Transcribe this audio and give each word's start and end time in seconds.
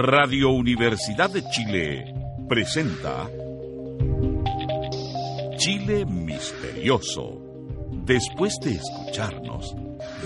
Radio 0.00 0.50
Universidad 0.50 1.28
de 1.28 1.42
Chile 1.50 2.14
presenta 2.48 3.28
Chile 5.56 6.06
Misterioso. 6.06 7.42
Después 8.04 8.54
de 8.62 8.76
escucharnos, 8.76 9.74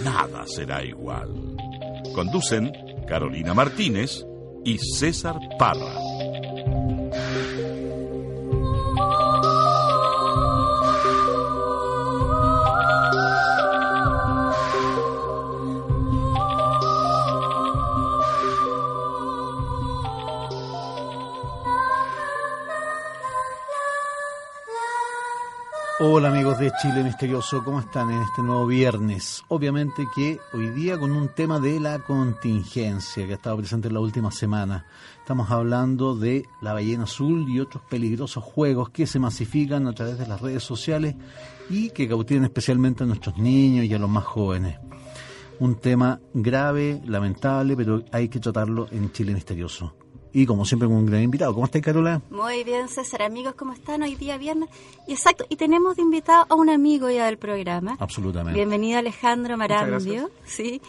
nada 0.05 0.45
será 0.47 0.85
igual. 0.85 1.57
Conducen 2.15 2.71
Carolina 3.09 3.55
Martínez 3.55 4.27
y 4.63 4.77
César 4.77 5.37
Parra. 5.59 6.12
Hola 26.05 26.31
amigos 26.31 26.59
de 26.59 26.73
Chile 26.83 27.05
Misterioso, 27.05 27.63
¿cómo 27.63 27.79
están 27.79 28.11
en 28.11 28.23
este 28.23 28.43
nuevo 28.43 28.67
viernes? 28.67 29.45
Obviamente 29.47 30.05
que 30.13 30.41
hoy 30.53 30.71
día 30.71 30.99
con 30.99 31.13
un 31.13 31.29
tema 31.29 31.61
de 31.61 31.79
la 31.79 32.01
contingencia 32.01 33.25
que 33.25 33.35
ha 33.35 33.37
estado 33.37 33.59
presente 33.59 33.87
en 33.87 33.95
la 33.95 34.01
última 34.01 34.33
semana. 34.33 34.85
Estamos 35.21 35.49
hablando 35.53 36.17
de 36.17 36.45
la 36.61 36.73
ballena 36.73 37.05
azul 37.05 37.49
y 37.49 37.61
otros 37.61 37.85
peligrosos 37.89 38.43
juegos 38.43 38.91
que 38.91 39.07
se 39.07 39.21
masifican 39.21 39.87
a 39.87 39.93
través 39.93 40.19
de 40.19 40.27
las 40.27 40.41
redes 40.41 40.65
sociales 40.65 41.15
y 41.71 41.91
que 41.91 42.09
cautivan 42.09 42.43
especialmente 42.43 43.05
a 43.05 43.07
nuestros 43.07 43.39
niños 43.39 43.85
y 43.85 43.95
a 43.95 43.99
los 44.01 44.11
más 44.11 44.25
jóvenes. 44.25 44.81
Un 45.61 45.77
tema 45.77 46.19
grave, 46.35 47.01
lamentable, 47.05 47.77
pero 47.77 48.03
hay 48.11 48.29
que 48.29 48.41
tratarlo 48.41 48.89
en 48.91 49.13
Chile 49.13 49.35
Misterioso 49.35 49.95
y 50.33 50.47
como 50.47 50.65
siempre 50.65 50.89
con 50.89 50.97
un 50.97 51.07
gran 51.07 51.23
invitado. 51.23 51.53
¿Cómo 51.55 51.67
estás, 51.67 51.83
Carola? 51.83 52.23
Muy 52.31 52.65
bien, 52.65 52.89
César. 52.89 53.23
Amigos, 53.23 53.55
¿cómo 53.55 53.73
están? 53.73 54.03
Hoy 54.03 54.15
día 54.15 54.39
viernes. 54.39 54.69
Y 55.07 55.13
exacto, 55.13 55.45
y 55.49 55.57
tenemos 55.57 55.97
de 55.97 56.03
invitado 56.03 56.47
a 56.49 56.55
un 56.55 56.71
amigo 56.71 57.11
ya 57.11 57.27
del 57.27 57.39
programa. 57.39 57.97
Absolutamente. 58.01 58.59
Bienvenido 58.59 58.99
Alejandro 58.99 59.57
Marandio, 59.57 60.31
¿sí? 60.45 60.81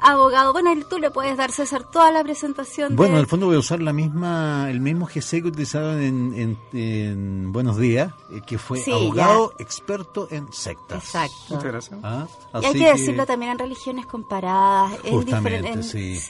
Abogado, 0.00 0.52
bueno, 0.52 0.70
tú 0.88 0.98
le 0.98 1.10
puedes 1.10 1.36
dar, 1.36 1.50
César, 1.50 1.82
toda 1.90 2.12
la 2.12 2.22
presentación. 2.22 2.94
Bueno, 2.94 3.14
en 3.14 3.20
el 3.20 3.26
fondo 3.26 3.46
voy 3.46 3.56
a 3.56 3.58
usar 3.58 3.82
la 3.82 3.92
misma, 3.92 4.70
el 4.70 4.78
mismo 4.78 5.06
GC 5.06 5.42
que 5.42 5.48
utilizaron 5.48 6.00
en, 6.00 6.56
en, 6.72 7.52
Buenos 7.52 7.78
Días, 7.78 8.12
eh, 8.30 8.40
que 8.46 8.58
fue 8.58 8.80
abogado 8.92 9.54
experto 9.58 10.28
en 10.30 10.52
sectas. 10.52 11.04
Exacto. 11.04 11.36
Muchas 11.50 11.64
gracias. 11.64 12.00
¿Ah? 12.04 12.28
Y 12.62 12.66
hay 12.66 12.72
que, 12.74 12.92
decirlo 12.92 13.26
también 13.26 13.52
en 13.52 13.58
religiones 13.58 14.06
comparadas. 14.06 15.00
Justamente, 15.00 15.82
sí 15.82 16.20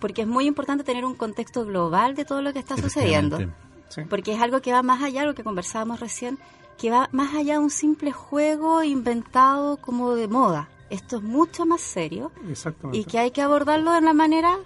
porque 0.00 0.22
es 0.22 0.28
muy 0.28 0.46
importante 0.46 0.84
tener 0.84 1.04
un 1.04 1.14
contexto 1.14 1.64
global 1.64 2.14
de 2.14 2.24
todo 2.24 2.42
lo 2.42 2.52
que 2.52 2.58
está 2.58 2.76
sucediendo. 2.76 3.38
Porque 4.08 4.32
es 4.34 4.40
algo 4.40 4.60
que 4.60 4.72
va 4.72 4.82
más 4.82 5.02
allá, 5.02 5.24
lo 5.24 5.34
que 5.34 5.44
conversábamos 5.44 6.00
recién, 6.00 6.38
que 6.78 6.90
va 6.90 7.08
más 7.12 7.34
allá 7.34 7.54
de 7.54 7.58
un 7.58 7.70
simple 7.70 8.12
juego 8.12 8.82
inventado 8.82 9.76
como 9.76 10.14
de 10.14 10.28
moda. 10.28 10.68
Esto 10.88 11.18
es 11.18 11.22
mucho 11.22 11.66
más 11.66 11.80
serio 11.80 12.32
y 12.92 13.04
que 13.04 13.18
hay 13.18 13.30
que 13.30 13.42
abordarlo 13.42 13.92
de 13.92 14.00
la 14.00 14.12
manera 14.12 14.56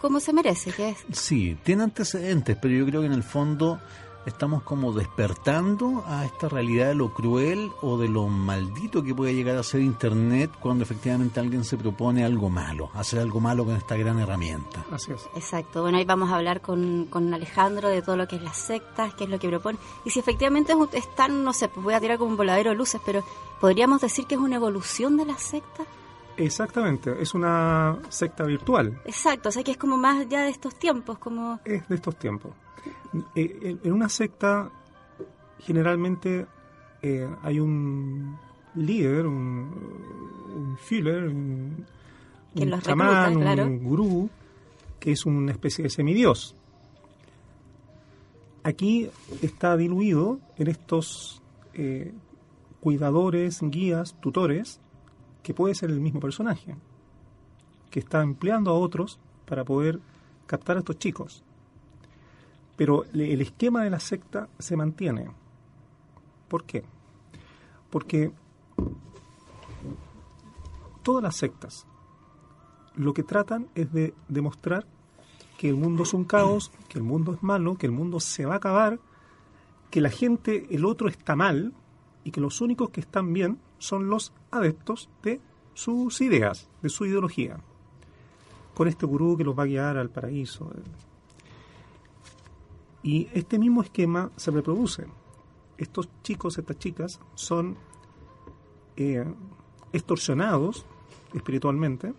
como 0.00 0.20
se 0.20 0.32
merece, 0.32 0.70
que 0.70 0.90
es. 0.90 0.98
Sí, 1.12 1.56
tiene 1.62 1.82
antecedentes, 1.82 2.56
pero 2.60 2.74
yo 2.74 2.86
creo 2.86 3.00
que 3.00 3.06
en 3.06 3.12
el 3.12 3.22
fondo 3.22 3.80
estamos 4.26 4.62
como 4.62 4.92
despertando 4.92 6.04
a 6.06 6.24
esta 6.24 6.48
realidad 6.48 6.88
de 6.88 6.94
lo 6.94 7.12
cruel 7.12 7.72
o 7.82 7.98
de 7.98 8.08
lo 8.08 8.26
maldito 8.28 9.02
que 9.02 9.14
puede 9.14 9.34
llegar 9.34 9.56
a 9.56 9.62
ser 9.62 9.80
Internet 9.80 10.50
cuando 10.60 10.84
efectivamente 10.84 11.40
alguien 11.40 11.64
se 11.64 11.76
propone 11.76 12.24
algo 12.24 12.48
malo, 12.48 12.90
hacer 12.94 13.20
algo 13.20 13.40
malo 13.40 13.64
con 13.64 13.76
esta 13.76 13.96
gran 13.96 14.18
herramienta. 14.18 14.84
Así 14.90 15.12
es. 15.12 15.28
Exacto. 15.34 15.82
Bueno, 15.82 15.98
ahí 15.98 16.04
vamos 16.04 16.30
a 16.30 16.36
hablar 16.36 16.60
con, 16.60 17.06
con 17.06 17.32
Alejandro 17.34 17.88
de 17.88 18.02
todo 18.02 18.16
lo 18.16 18.26
que 18.26 18.36
es 18.36 18.42
las 18.42 18.56
sectas, 18.56 19.14
qué 19.14 19.24
es 19.24 19.30
lo 19.30 19.38
que 19.38 19.48
propone. 19.48 19.78
Y 20.04 20.10
si 20.10 20.20
efectivamente 20.20 20.74
están, 20.92 21.44
no 21.44 21.52
sé, 21.52 21.68
pues 21.68 21.84
voy 21.84 21.94
a 21.94 22.00
tirar 22.00 22.18
como 22.18 22.30
un 22.30 22.36
voladero 22.36 22.70
de 22.70 22.76
luces, 22.76 23.00
pero 23.04 23.22
¿podríamos 23.60 24.00
decir 24.00 24.26
que 24.26 24.34
es 24.34 24.40
una 24.40 24.56
evolución 24.56 25.16
de 25.16 25.26
la 25.26 25.38
secta? 25.38 25.84
Exactamente, 26.36 27.14
es 27.20 27.34
una 27.34 27.98
secta 28.08 28.44
virtual. 28.44 29.00
Exacto, 29.04 29.50
o 29.50 29.52
sea 29.52 29.62
que 29.62 29.70
es 29.70 29.76
como 29.76 29.96
más 29.96 30.28
ya 30.28 30.42
de 30.42 30.50
estos 30.50 30.74
tiempos, 30.74 31.18
como... 31.18 31.60
Es 31.64 31.86
de 31.88 31.94
estos 31.94 32.16
tiempos. 32.16 32.52
Eh, 33.34 33.78
en 33.82 33.92
una 33.92 34.08
secta 34.08 34.70
generalmente 35.60 36.46
eh, 37.02 37.28
hay 37.42 37.60
un 37.60 38.36
líder, 38.74 39.26
un, 39.26 40.76
filler, 40.78 41.28
un, 41.28 41.86
chamán, 42.80 43.36
un 43.36 43.84
gurú, 43.84 44.30
que 44.98 45.12
es 45.12 45.26
una 45.26 45.52
especie 45.52 45.84
de 45.84 45.90
semidios. 45.90 46.56
Aquí 48.62 49.10
está 49.42 49.76
diluido 49.76 50.40
en 50.56 50.68
estos 50.68 51.42
eh, 51.74 52.14
cuidadores, 52.80 53.60
guías, 53.62 54.16
tutores, 54.20 54.80
que 55.42 55.52
puede 55.52 55.74
ser 55.74 55.90
el 55.90 56.00
mismo 56.00 56.20
personaje, 56.20 56.74
que 57.90 58.00
está 58.00 58.22
empleando 58.22 58.70
a 58.70 58.74
otros 58.74 59.18
para 59.44 59.64
poder 59.64 60.00
captar 60.46 60.76
a 60.76 60.80
estos 60.80 60.98
chicos. 60.98 61.44
Pero 62.76 63.04
el 63.12 63.40
esquema 63.40 63.84
de 63.84 63.90
la 63.90 64.00
secta 64.00 64.48
se 64.58 64.76
mantiene. 64.76 65.30
¿Por 66.48 66.64
qué? 66.64 66.84
Porque 67.90 68.32
todas 71.02 71.22
las 71.22 71.36
sectas 71.36 71.86
lo 72.96 73.12
que 73.12 73.22
tratan 73.22 73.68
es 73.74 73.92
de 73.92 74.14
demostrar 74.28 74.86
que 75.58 75.68
el 75.68 75.76
mundo 75.76 76.02
es 76.02 76.14
un 76.14 76.24
caos, 76.24 76.72
que 76.88 76.98
el 76.98 77.04
mundo 77.04 77.34
es 77.34 77.42
malo, 77.42 77.76
que 77.76 77.86
el 77.86 77.92
mundo 77.92 78.20
se 78.20 78.44
va 78.44 78.54
a 78.54 78.56
acabar, 78.56 78.98
que 79.90 80.00
la 80.00 80.10
gente, 80.10 80.66
el 80.70 80.84
otro 80.84 81.08
está 81.08 81.36
mal 81.36 81.72
y 82.24 82.30
que 82.30 82.40
los 82.40 82.60
únicos 82.60 82.90
que 82.90 83.00
están 83.00 83.32
bien 83.32 83.58
son 83.78 84.08
los 84.08 84.32
adeptos 84.50 85.08
de 85.22 85.40
sus 85.74 86.20
ideas, 86.20 86.68
de 86.82 86.88
su 86.88 87.06
ideología. 87.06 87.58
Con 88.74 88.88
este 88.88 89.06
gurú 89.06 89.36
que 89.36 89.44
los 89.44 89.56
va 89.56 89.64
a 89.64 89.66
guiar 89.66 89.96
al 89.96 90.10
paraíso, 90.10 90.70
y 93.04 93.28
este 93.34 93.58
mismo 93.58 93.82
esquema 93.82 94.32
se 94.34 94.50
reproduce. 94.50 95.06
Estos 95.76 96.08
chicos, 96.22 96.58
estas 96.58 96.78
chicas, 96.78 97.20
son 97.34 97.76
eh, 98.96 99.24
extorsionados 99.92 100.86
espiritualmente 101.34 102.14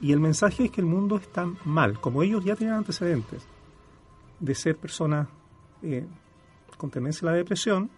y 0.00 0.12
el 0.12 0.20
mensaje 0.20 0.64
es 0.64 0.70
que 0.70 0.82
el 0.82 0.86
mundo 0.86 1.16
está 1.16 1.50
mal, 1.64 1.98
como 1.98 2.22
ellos 2.22 2.44
ya 2.44 2.54
tenían 2.54 2.76
antecedentes 2.76 3.42
de 4.38 4.54
ser 4.54 4.76
personas 4.76 5.28
eh, 5.82 6.06
con 6.76 6.90
tendencia 6.90 7.26
a 7.26 7.32
la 7.32 7.38
depresión, 7.38 7.88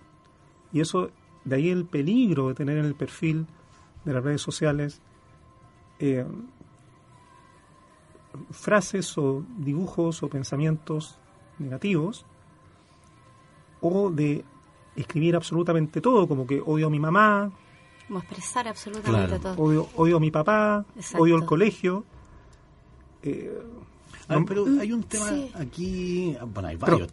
y 0.72 0.80
eso, 0.80 1.10
de 1.44 1.56
ahí 1.56 1.70
el 1.70 1.84
peligro 1.84 2.48
de 2.48 2.54
tener 2.54 2.78
en 2.78 2.84
el 2.84 2.94
perfil 2.94 3.46
de 4.04 4.12
las 4.12 4.22
redes 4.22 4.42
sociales 4.42 5.00
eh, 5.98 6.26
frases 8.50 9.16
o 9.18 9.42
dibujos 9.58 10.22
o 10.22 10.28
pensamientos 10.28 11.18
negativos, 11.58 12.24
o 13.80 14.10
de 14.10 14.44
escribir 14.94 15.36
absolutamente 15.36 16.00
todo, 16.00 16.26
como 16.26 16.46
que 16.46 16.60
odio 16.60 16.86
a 16.86 16.90
mi 16.90 16.98
mamá. 16.98 17.50
Como 18.06 18.20
expresar 18.20 18.68
absolutamente 18.68 19.38
todo. 19.38 19.54
Odio, 19.56 19.88
odio, 19.96 20.16
a 20.16 20.20
mi 20.20 20.30
papá, 20.30 20.84
odio 21.18 21.36
el 21.36 21.44
colegio. 21.44 22.04
Eh, 23.22 23.62
ah, 24.28 24.38
pero 24.46 24.64
hay 24.80 24.92
un 24.92 25.02
tema 25.02 25.30
aquí, 25.54 26.36
bueno, 26.54 26.68
hay 26.68 26.76
varios 26.76 27.10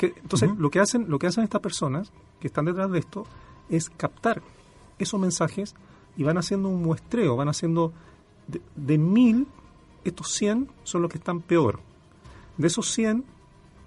entonces 0.00 0.50
lo 0.56 0.70
que 0.70 0.80
hacen, 0.80 1.08
lo 1.08 1.18
que 1.18 1.28
hacen 1.28 1.44
estas 1.44 1.60
personas 1.60 2.10
que 2.40 2.48
están 2.48 2.64
detrás 2.64 2.90
de 2.90 2.98
esto 2.98 3.24
es 3.68 3.88
captar 3.90 4.42
esos 4.98 5.20
mensajes 5.20 5.74
y 6.16 6.24
van 6.24 6.38
haciendo 6.38 6.68
un 6.68 6.82
muestreo, 6.82 7.36
van 7.36 7.48
haciendo 7.48 7.92
de, 8.48 8.60
de 8.74 8.98
mil, 8.98 9.46
estos 10.04 10.32
100 10.32 10.68
son 10.82 11.02
los 11.02 11.10
que 11.10 11.18
están 11.18 11.40
peor. 11.40 11.80
De 12.56 12.66
esos 12.66 12.90
100, 12.90 13.24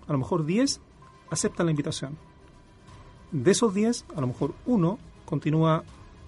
a 0.07 0.11
lo 0.11 0.17
mejor 0.17 0.45
10 0.45 0.79
aceptan 1.29 1.65
la 1.67 1.71
invitación. 1.71 2.17
De 3.31 3.51
esos 3.51 3.73
10, 3.73 4.05
a 4.15 4.21
lo 4.21 4.27
mejor 4.27 4.53
uno 4.65 4.99
continúa 5.25 5.83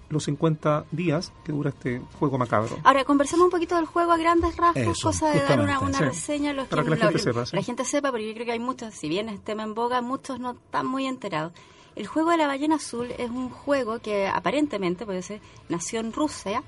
los 0.08 0.24
50 0.24 0.86
días 0.90 1.32
que 1.44 1.52
dura 1.52 1.70
este 1.70 2.00
juego 2.18 2.38
macabro. 2.38 2.78
Ahora, 2.84 3.04
conversemos 3.04 3.44
un 3.44 3.50
poquito 3.50 3.76
del 3.76 3.86
juego 3.86 4.12
a 4.12 4.16
grandes 4.16 4.56
rasgos, 4.56 5.00
cosa 5.02 5.30
de 5.30 5.40
dar 5.40 5.60
una, 5.60 5.78
reseña 5.98 6.50
a 6.50 6.54
los 6.54 6.68
Para 6.68 6.84
que, 6.84 6.90
la, 6.90 6.96
gente 6.96 7.18
sepa, 7.18 7.44
la 7.52 7.62
gente 7.62 7.84
sepa, 7.84 8.10
porque 8.10 8.28
yo 8.28 8.34
creo 8.34 8.46
que 8.46 8.52
hay 8.52 8.60
muchos, 8.60 8.94
si 8.94 9.08
bien 9.08 9.28
es 9.28 9.40
tema 9.42 9.62
en 9.64 9.74
boga, 9.74 10.00
muchos 10.00 10.40
no 10.40 10.52
están 10.52 10.86
muy 10.86 11.06
enterados. 11.06 11.52
El 11.96 12.06
juego 12.06 12.30
de 12.30 12.38
la 12.38 12.46
ballena 12.46 12.76
azul 12.76 13.12
es 13.18 13.30
un 13.30 13.50
juego 13.50 14.00
que 14.00 14.26
aparentemente, 14.26 15.06
puede 15.06 15.22
ser, 15.22 15.40
nació 15.68 16.00
en 16.00 16.12
Rusia, 16.12 16.62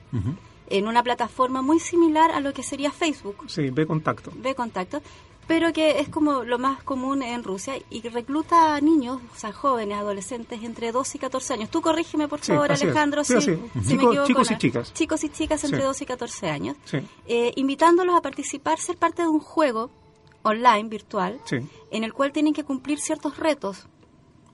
en 0.69 0.87
una 0.87 1.03
plataforma 1.03 1.63
muy 1.63 1.81
similar 1.81 2.31
a 2.31 2.41
lo 2.41 2.53
que 2.53 2.63
sería 2.63 2.91
Facebook. 2.93 3.45
Sí, 3.49 3.71
ve 3.71 3.87
contacto. 3.87 4.33
Ve 4.37 4.55
contacto, 4.55 5.03
pero 5.47 5.73
que 5.73 6.01
es 6.01 6.09
como 6.09 6.43
lo 6.43 6.59
más 6.59 6.83
común 6.83 7.23
en 7.23 7.45
Rusia 7.45 7.75
y 7.89 8.01
que 8.01 8.11
recluta 8.11 8.75
a 8.75 8.81
niños, 8.81 9.21
o 9.33 9.39
sea, 9.39 9.53
jóvenes, 9.53 9.97
adolescentes 9.97 10.63
entre 10.63 10.91
12 10.91 11.19
y 11.19 11.21
14 11.21 11.55
años. 11.55 11.71
Tú 11.71 11.81
corrígeme, 11.81 12.27
por 12.27 12.41
favor, 12.41 12.73
Alejandro, 12.73 13.23
si, 13.23 13.35
me 13.35 13.95
equivoco. 13.95 14.27
Chicos 14.27 14.51
y 14.51 14.59
chicas. 14.59 14.93
Chicos 14.93 15.25
y 15.25 15.29
chicas 15.29 15.65
entre 15.65 15.85
12 15.85 16.05
y 16.05 16.07
14 16.07 16.51
años. 16.51 16.77
Eh, 17.27 17.53
invitándolos 17.57 18.17
a 18.17 18.23
participar, 18.23 18.79
ser 18.79 18.97
parte 18.97 19.23
de 19.23 19.29
un 19.29 19.41
juego 19.41 19.91
online, 20.43 20.89
virtual, 20.89 21.41
en 21.91 22.05
el 22.05 22.13
cual 22.13 22.33
tienen 22.33 22.53
que 22.53 22.65
cumplir 22.65 22.99
ciertos 23.01 23.39
retos. 23.39 23.87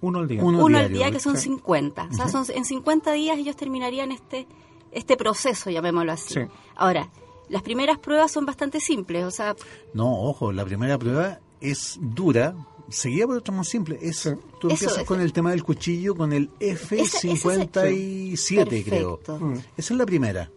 Uno 0.00 0.18
al 0.18 0.28
día. 0.28 0.42
Uno, 0.42 0.78
al 0.78 0.92
día, 0.92 1.10
que 1.10 1.20
son 1.20 1.36
50. 1.36 2.08
O 2.10 2.14
sea, 2.14 2.28
son, 2.28 2.44
en 2.54 2.64
50 2.64 3.12
días 3.12 3.38
ellos 3.38 3.56
terminarían 3.56 4.10
este, 4.10 4.46
este 4.90 5.16
proceso, 5.16 5.70
llamémoslo 5.70 6.12
así. 6.12 6.34
Ahora, 6.74 7.08
las 7.52 7.62
primeras 7.62 7.98
pruebas 7.98 8.32
son 8.32 8.46
bastante 8.46 8.80
simples, 8.80 9.24
o 9.24 9.30
sea... 9.30 9.54
No, 9.92 10.22
ojo, 10.22 10.52
la 10.52 10.64
primera 10.64 10.98
prueba 10.98 11.38
es 11.60 11.98
dura, 12.00 12.54
seguida 12.88 13.26
por 13.26 13.36
otra 13.36 13.54
más 13.54 13.68
simple. 13.68 13.98
Es, 14.00 14.22
Tú 14.58 14.70
empiezas 14.70 15.04
con 15.04 15.20
el 15.20 15.34
tema 15.34 15.50
del 15.50 15.62
cuchillo, 15.62 16.14
con 16.14 16.32
el 16.32 16.48
F-57, 16.58 18.84
creo. 18.84 19.20
Mm. 19.38 19.58
Esa 19.76 19.94
es 19.94 19.98
la 19.98 20.06
primera. 20.06 20.50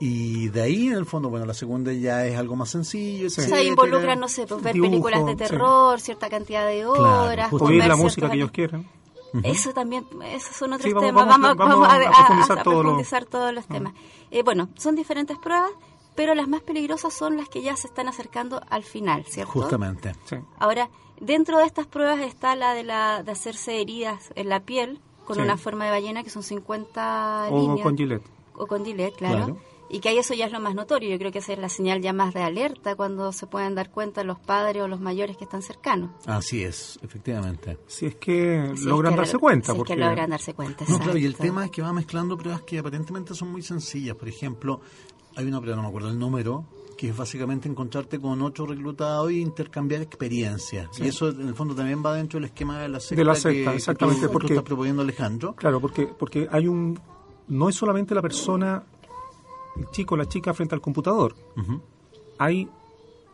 Y 0.00 0.48
de 0.48 0.62
ahí, 0.62 0.86
en 0.86 0.94
el 0.94 1.04
fondo, 1.04 1.28
bueno, 1.28 1.44
la 1.44 1.52
segunda 1.52 1.92
ya 1.92 2.24
es 2.24 2.38
algo 2.38 2.56
más 2.56 2.70
sencillo. 2.70 3.26
O 3.26 3.30
sea, 3.30 3.62
involucran, 3.62 4.18
no 4.18 4.28
sé, 4.28 4.46
pues, 4.46 4.62
ver 4.62 4.72
películas 4.72 5.26
de 5.26 5.36
terror, 5.36 6.00
cierta 6.00 6.30
cantidad 6.30 6.66
de 6.66 6.86
horas. 6.86 7.50
Claro, 7.50 7.66
oír 7.66 7.86
la 7.86 7.96
música 7.96 8.30
que 8.30 8.36
ellos 8.36 8.50
quieran. 8.50 8.88
Eso 9.42 9.74
también, 9.74 10.06
esos 10.24 10.56
son 10.56 10.72
otros 10.72 10.90
temas. 10.90 11.12
Vamos, 11.12 11.54
vamos, 11.54 11.86
a, 11.86 12.62
profundizar, 12.62 13.26
todos 13.26 13.52
los 13.52 13.66
temas. 13.66 13.92
Eh, 14.30 14.42
bueno, 14.42 14.70
son 14.76 14.94
diferentes 14.94 15.36
pruebas 15.36 15.70
pero 16.18 16.34
las 16.34 16.48
más 16.48 16.62
peligrosas 16.62 17.14
son 17.14 17.36
las 17.36 17.48
que 17.48 17.62
ya 17.62 17.76
se 17.76 17.86
están 17.86 18.08
acercando 18.08 18.60
al 18.70 18.82
final, 18.82 19.24
¿cierto? 19.26 19.52
Justamente. 19.52 20.16
Ahora, 20.58 20.90
dentro 21.20 21.58
de 21.58 21.64
estas 21.64 21.86
pruebas 21.86 22.18
está 22.18 22.56
la 22.56 22.74
de, 22.74 22.82
la, 22.82 23.22
de 23.22 23.30
hacerse 23.30 23.80
heridas 23.80 24.32
en 24.34 24.48
la 24.48 24.58
piel 24.58 24.98
con 25.24 25.40
una 25.40 25.56
forma 25.56 25.84
de 25.84 25.92
ballena 25.92 26.24
que 26.24 26.30
son 26.30 26.42
50 26.42 27.50
o 27.52 27.80
con 27.80 27.96
gilet. 27.96 28.22
O 28.56 28.66
con 28.66 28.84
gilet, 28.84 29.14
claro. 29.14 29.58
Y 29.90 30.00
que 30.00 30.08
ahí 30.08 30.18
eso 30.18 30.34
ya 30.34 30.46
es 30.46 30.52
lo 30.52 30.58
más 30.58 30.74
notorio. 30.74 31.08
Yo 31.08 31.18
creo 31.18 31.30
que 31.30 31.38
esa 31.38 31.52
es 31.52 31.58
la 31.60 31.68
señal 31.68 32.02
ya 32.02 32.12
más 32.12 32.34
de 32.34 32.42
alerta 32.42 32.96
cuando 32.96 33.30
se 33.30 33.46
pueden 33.46 33.76
dar 33.76 33.92
cuenta 33.92 34.24
los 34.24 34.40
padres 34.40 34.82
o 34.82 34.88
los 34.88 35.00
mayores 35.00 35.36
que 35.36 35.44
están 35.44 35.62
cercanos. 35.62 36.10
Así 36.26 36.64
es, 36.64 36.98
efectivamente. 37.00 37.78
Si 37.86 38.06
es 38.06 38.16
que 38.16 38.74
logran 38.82 39.14
darse 39.14 39.38
cuenta. 39.38 39.70
Si 39.70 39.78
porque... 39.78 39.92
es 39.92 39.98
que 39.98 40.04
logran 40.04 40.30
darse 40.30 40.52
cuenta. 40.52 40.84
No, 40.88 40.98
claro, 40.98 41.16
y 41.16 41.24
el 41.24 41.36
tema 41.36 41.64
es 41.64 41.70
que 41.70 41.80
va 41.80 41.92
mezclando 41.92 42.36
pruebas 42.36 42.62
que 42.62 42.80
aparentemente 42.80 43.34
son 43.34 43.52
muy 43.52 43.62
sencillas. 43.62 44.16
Por 44.16 44.28
ejemplo, 44.28 44.80
hay 45.36 45.46
una 45.46 45.60
prueba, 45.60 45.76
no 45.76 45.82
me 45.82 45.88
acuerdo 45.88 46.08
el 46.08 46.18
número, 46.18 46.64
que 46.98 47.10
es 47.10 47.16
básicamente 47.16 47.68
encontrarte 47.68 48.20
con 48.20 48.42
otro 48.42 48.66
reclutado 48.66 49.28
e 49.28 49.34
intercambiar 49.34 50.02
experiencias. 50.02 50.88
Y 50.98 51.06
eso 51.06 51.28
en 51.28 51.46
el 51.46 51.54
fondo 51.54 51.74
también 51.74 52.02
va 52.04 52.14
dentro 52.14 52.40
del 52.40 52.46
esquema 52.46 52.80
de 52.80 52.88
la 52.88 52.98
secta, 52.98 53.16
de 53.16 53.24
la 53.24 53.34
secta 53.36 53.74
exactamente, 53.74 54.28
porque, 54.28 54.48
está 54.48 54.64
proponiendo 54.64 55.02
Alejandro. 55.02 55.54
Claro, 55.54 55.80
porque, 55.80 56.06
porque 56.06 56.48
hay 56.50 56.66
un... 56.66 56.98
No 57.46 57.68
es 57.68 57.76
solamente 57.76 58.14
la 58.14 58.20
persona, 58.20 58.82
el 59.76 59.88
chico 59.90 60.16
la 60.16 60.26
chica 60.26 60.52
frente 60.52 60.74
al 60.74 60.80
computador. 60.80 61.36
Hay 62.38 62.68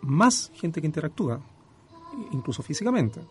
más 0.03 0.53
gente 0.55 0.83
que 0.83 0.87
interactúa, 0.87 1.41
incluso 2.33 2.63
físicamente. 2.63 3.23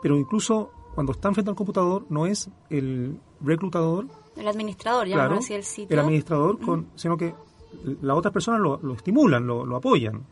Pero 0.00 0.16
incluso 0.16 0.70
cuando 0.94 1.12
están 1.12 1.34
frente 1.34 1.50
al 1.50 1.56
computador 1.56 2.06
no 2.08 2.26
es 2.26 2.48
el 2.70 3.18
reclutador... 3.40 4.06
El 4.36 4.48
administrador, 4.48 5.08
ya 5.08 5.28
no 5.28 5.40
el 5.40 5.64
sitio. 5.64 5.92
El 5.92 5.98
administrador, 5.98 6.60
con, 6.60 6.86
sino 6.94 7.16
que 7.16 7.34
las 8.02 8.16
otras 8.16 8.32
personas 8.32 8.60
lo, 8.60 8.94
estimulan, 8.94 9.46
lo, 9.46 9.76
apoyan. 9.76 10.22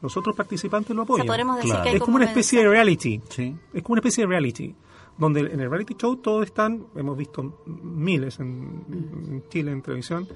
Los 0.00 0.16
otros 0.16 0.36
participantes 0.36 0.94
lo 0.94 1.02
apoyan. 1.02 1.26
es 1.86 2.00
como 2.00 2.16
una 2.16 2.26
especie 2.26 2.62
de 2.62 2.68
reality. 2.68 3.20
Es 3.72 3.82
como 3.82 3.94
una 3.94 4.00
especie 4.00 4.24
de 4.24 4.28
reality. 4.28 4.74
Donde 5.16 5.40
en 5.40 5.60
el 5.60 5.70
reality 5.70 5.94
show 5.94 6.16
todos 6.16 6.44
están, 6.44 6.86
hemos 6.96 7.16
visto 7.16 7.62
miles 7.66 8.40
en, 8.40 9.44
Chile 9.48 9.70
en 9.70 9.80
televisión, 9.80 10.26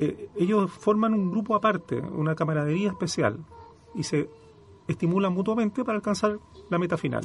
eh, 0.00 0.28
ellos 0.36 0.70
forman 0.72 1.14
un 1.14 1.30
grupo 1.30 1.54
aparte, 1.54 2.00
una 2.00 2.34
camaradería 2.34 2.90
especial, 2.90 3.38
y 3.94 4.02
se 4.02 4.28
estimulan 4.88 5.32
mutuamente 5.32 5.84
para 5.84 5.96
alcanzar 5.96 6.40
la 6.68 6.78
meta 6.78 6.96
final. 6.96 7.24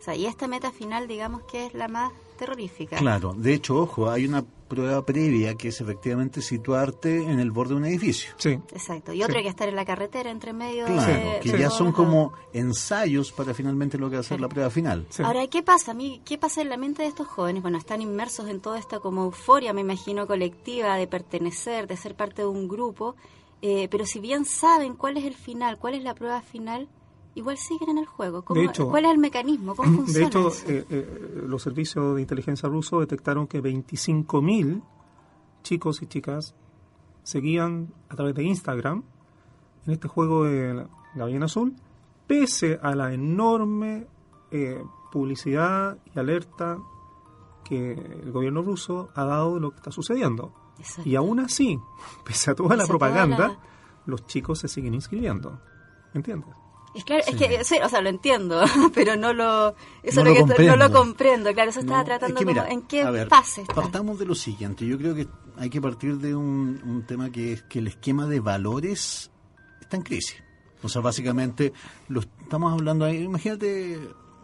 O 0.00 0.02
sea, 0.02 0.16
y 0.16 0.26
esta 0.26 0.48
meta 0.48 0.72
final, 0.72 1.06
digamos 1.06 1.42
que 1.44 1.66
es 1.66 1.74
la 1.74 1.86
más 1.86 2.12
terrorífica. 2.36 2.96
Claro, 2.96 3.34
de 3.34 3.54
hecho, 3.54 3.76
ojo, 3.76 4.10
hay 4.10 4.26
una 4.26 4.44
prueba 4.72 5.04
previa 5.04 5.54
que 5.54 5.68
es 5.68 5.82
efectivamente 5.82 6.40
situarte 6.40 7.24
en 7.24 7.40
el 7.40 7.50
borde 7.50 7.74
de 7.74 7.76
un 7.80 7.84
edificio. 7.84 8.32
Sí. 8.38 8.58
Exacto. 8.72 9.12
Y 9.12 9.22
otra 9.22 9.36
hay 9.36 9.42
que 9.42 9.50
estar 9.50 9.68
en 9.68 9.76
la 9.76 9.84
carretera 9.84 10.30
entre 10.30 10.54
medio. 10.54 10.86
Claro, 10.86 11.40
que 11.42 11.58
ya 11.58 11.68
son 11.68 11.92
como 11.92 12.32
ensayos 12.54 13.32
para 13.32 13.52
finalmente 13.52 13.98
lo 13.98 14.08
que 14.08 14.16
va 14.16 14.20
a 14.20 14.24
ser 14.24 14.40
la 14.40 14.48
prueba 14.48 14.70
final. 14.70 15.06
Ahora, 15.22 15.46
¿qué 15.48 15.62
pasa? 15.62 15.94
¿Qué 16.24 16.38
pasa 16.38 16.62
en 16.62 16.70
la 16.70 16.78
mente 16.78 17.02
de 17.02 17.08
estos 17.08 17.26
jóvenes? 17.26 17.60
Bueno, 17.60 17.76
están 17.76 18.00
inmersos 18.00 18.48
en 18.48 18.60
toda 18.60 18.78
esta 18.78 18.98
como 18.98 19.24
euforia, 19.24 19.74
me 19.74 19.82
imagino, 19.82 20.26
colectiva 20.26 20.96
de 20.96 21.06
pertenecer, 21.06 21.86
de 21.86 21.98
ser 21.98 22.14
parte 22.14 22.40
de 22.40 22.48
un 22.48 22.66
grupo. 22.66 23.14
Eh, 23.60 23.88
pero 23.90 24.06
si 24.06 24.20
bien 24.20 24.46
saben 24.46 24.94
cuál 24.94 25.18
es 25.18 25.24
el 25.24 25.34
final, 25.34 25.78
cuál 25.78 25.94
es 25.94 26.02
la 26.02 26.14
prueba 26.14 26.40
final, 26.40 26.88
igual 27.34 27.56
siguen 27.56 27.90
en 27.90 27.98
el 27.98 28.06
juego. 28.06 28.42
¿Cómo, 28.44 28.60
¿Cuál 28.90 29.04
es 29.04 29.10
el 29.10 29.18
mecanismo? 29.18 29.74
¿Cómo 29.74 29.92
funciona? 29.96 30.18
De 30.18 30.26
hecho, 30.26 30.48
eh, 30.66 30.84
eh, 30.90 31.42
los 31.46 31.62
servicios 31.62 32.14
de 32.16 32.20
inteligencia 32.20 32.68
rusos 32.68 33.00
detectaron 33.00 33.46
que 33.46 33.62
25.000 33.62 34.82
chicos 35.62 36.02
y 36.02 36.06
chicas 36.06 36.54
seguían 37.22 37.92
a 38.08 38.16
través 38.16 38.34
de 38.34 38.42
Instagram 38.44 39.04
en 39.86 39.92
este 39.92 40.08
juego 40.08 40.44
de 40.44 40.74
la, 40.74 40.88
ballena 41.14 41.46
azul, 41.46 41.74
pese 42.26 42.78
a 42.82 42.94
la 42.94 43.12
enorme 43.12 44.06
eh, 44.50 44.82
publicidad 45.10 45.98
y 46.14 46.18
alerta 46.18 46.78
que 47.64 47.92
el 47.92 48.32
gobierno 48.32 48.62
ruso 48.62 49.10
ha 49.14 49.24
dado 49.24 49.54
de 49.54 49.60
lo 49.60 49.70
que 49.70 49.76
está 49.76 49.90
sucediendo. 49.90 50.52
Y 51.04 51.14
aún 51.14 51.38
así, 51.40 51.78
pese 52.24 52.50
a 52.50 52.54
toda 52.54 52.76
la 52.76 52.86
propaganda, 52.86 53.58
los 54.06 54.26
chicos 54.26 54.58
se 54.58 54.68
siguen 54.68 54.94
inscribiendo. 54.94 55.60
¿Entiendes? 56.14 56.61
Es 56.94 57.04
claro, 57.04 57.22
es 57.26 57.36
que, 57.36 57.80
o 57.82 57.88
sea, 57.88 58.00
lo 58.02 58.10
entiendo, 58.10 58.62
pero 58.94 59.16
no 59.16 59.32
lo, 59.32 59.74
eso 60.02 60.22
no, 60.22 60.34
lo, 60.34 60.46
que 60.46 60.64
no 60.64 60.76
lo 60.76 60.92
comprendo, 60.92 61.52
claro, 61.54 61.70
eso 61.70 61.80
estaba 61.80 62.04
tratando 62.04 62.36
como, 62.36 62.50
en 62.50 62.82
qué 62.82 63.02
a 63.02 63.26
fase 63.26 63.64
Partamos 63.74 64.18
de 64.18 64.26
lo 64.26 64.34
siguiente, 64.34 64.86
yo 64.86 64.98
creo 64.98 65.14
que 65.14 65.26
hay 65.56 65.70
que 65.70 65.80
partir 65.80 66.18
de 66.18 66.34
un, 66.34 67.04
tema 67.06 67.30
que 67.30 67.54
es 67.54 67.62
que 67.62 67.78
el 67.78 67.88
esquema 67.88 68.26
de 68.26 68.40
valores 68.40 69.30
está 69.80 69.96
en 69.96 70.02
crisis. 70.02 70.42
O 70.82 70.88
sea, 70.88 71.00
básicamente, 71.00 71.72
lo 72.08 72.20
estamos 72.20 72.72
hablando 72.72 73.04
ahí, 73.04 73.22
imagínate, 73.22 73.98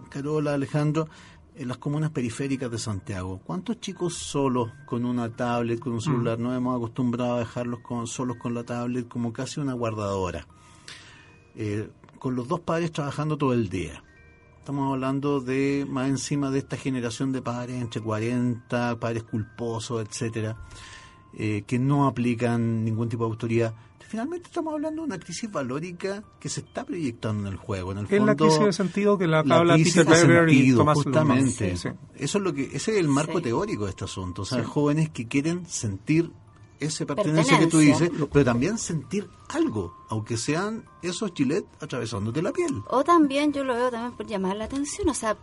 Carola, 0.09 0.55
Alejandro, 0.55 1.09
en 1.55 1.69
las 1.69 1.79
comunas 1.79 2.11
periféricas 2.11 2.71
de 2.71 2.79
Santiago, 2.79 3.41
¿cuántos 3.45 3.81
chicos 3.81 4.15
solos 4.15 4.71
con 4.87 5.05
una 5.05 5.29
tablet, 5.29 5.81
con 5.81 5.93
un 5.93 6.01
celular, 6.01 6.39
mm. 6.39 6.43
no 6.43 6.55
hemos 6.55 6.77
acostumbrado 6.77 7.35
a 7.35 7.39
dejarlos 7.41 7.81
con, 7.81 8.07
solos 8.07 8.37
con 8.37 8.55
la 8.55 8.65
tablet 8.65 9.09
como 9.09 9.33
casi 9.33 9.61
una 9.61 9.73
guardadora? 9.75 10.47
Eh, 11.57 11.91
con 12.19 12.35
los 12.35 12.49
dos 12.49 12.61
padres 12.61 12.93
trabajando 12.93 13.37
todo 13.37 13.53
el 13.53 13.69
día. 13.69 14.03
Estamos 14.59 14.93
hablando 14.93 15.41
de 15.41 15.87
más 15.89 16.09
encima 16.09 16.51
de 16.51 16.59
esta 16.59 16.77
generación 16.77 17.33
de 17.33 17.41
padres 17.41 17.81
entre 17.81 18.03
40, 18.03 19.01
padres 19.01 19.23
culposos, 19.23 20.07
etcétera, 20.07 20.59
eh, 21.35 21.65
que 21.67 21.79
no 21.79 22.07
aplican 22.07 22.85
ningún 22.85 23.09
tipo 23.09 23.25
de 23.25 23.31
autoridad. 23.31 23.75
Finalmente 24.09 24.47
estamos 24.47 24.73
hablando 24.73 25.03
de 25.03 25.09
una 25.09 25.19
crisis 25.19 25.53
valórica 25.53 26.25
que 26.41 26.49
se 26.49 26.61
está 26.61 26.85
proyectando 26.85 27.47
en 27.47 27.53
el 27.53 27.59
juego. 27.59 27.93
En 27.93 27.99
el 27.99 28.07
es 28.09 28.23
la 28.23 28.35
crisis 28.35 28.61
de 28.61 28.73
sentido 28.73 29.19
que 29.19 29.27
la 29.27 29.41
habla 29.41 29.77
Peter 29.77 30.07
Beber 30.07 30.49
y 30.49 30.75
Thomas 30.75 30.97
Justamente. 30.97 31.73
Eso 31.73 31.95
es 32.17 32.35
lo 32.35 32.55
que, 32.55 32.65
ese 32.65 32.93
es 32.93 32.99
el 32.99 33.09
marco 33.09 33.43
teórico 33.43 33.85
de 33.85 33.91
este 33.91 34.05
asunto. 34.05 34.43
O 34.43 34.45
sea, 34.47 34.65
jóvenes 34.65 35.11
que 35.11 35.29
quieren 35.29 35.67
sentir 35.67 36.31
esa 36.81 37.07
pertenencia, 37.07 37.59
que 37.59 37.67
tú 37.67 37.79
dices, 37.79 38.11
pero 38.33 38.45
también 38.45 38.79
sentir 38.79 39.29
algo, 39.49 39.95
aunque 40.09 40.37
sean 40.37 40.85
esos 41.03 41.35
chilets 41.35 41.67
atravesándote 41.81 42.43
la 42.43 42.53
piel. 42.53 42.83
O 42.89 43.05
también 43.05 43.53
yo 43.53 43.65
lo 43.65 43.75
veo 43.75 43.91
también 43.91 44.17
por 44.17 44.27
llamar 44.27 44.57
la 44.57 44.65
atención, 44.65 45.09
o 45.09 45.15
sea, 45.15 45.37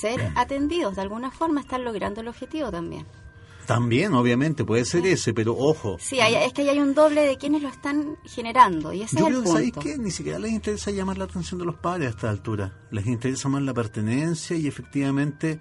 ser 0.00 0.32
atendidos 0.34 0.96
de 0.96 1.02
alguna 1.02 1.30
forma, 1.30 1.60
están 1.60 1.84
logrando 1.84 2.20
el 2.20 2.28
objetivo 2.28 2.70
también. 2.70 3.06
También, 3.66 4.12
obviamente, 4.12 4.64
puede 4.64 4.84
ser 4.84 5.06
ese, 5.06 5.32
pero 5.32 5.56
ojo. 5.56 5.96
Sí, 5.98 6.18
es 6.20 6.52
que 6.52 6.68
hay 6.68 6.78
un 6.78 6.94
doble 6.94 7.22
de 7.22 7.38
quienes 7.38 7.62
lo 7.62 7.68
están 7.68 8.18
generando. 8.24 8.92
Y 8.92 9.02
ese 9.02 9.16
Yo 9.16 9.26
es 9.26 9.30
creo 9.30 9.42
que, 9.42 9.48
¿sabéis 9.48 9.72
qué? 9.80 9.96
Ni 9.96 10.10
siquiera 10.10 10.38
les 10.38 10.52
interesa 10.52 10.90
llamar 10.90 11.16
la 11.16 11.24
atención 11.24 11.58
de 11.58 11.64
los 11.64 11.76
padres 11.76 12.08
a 12.08 12.10
esta 12.10 12.30
altura. 12.30 12.74
Les 12.90 13.06
interesa 13.06 13.48
más 13.48 13.62
la 13.62 13.72
pertenencia 13.72 14.56
y 14.56 14.66
efectivamente 14.66 15.60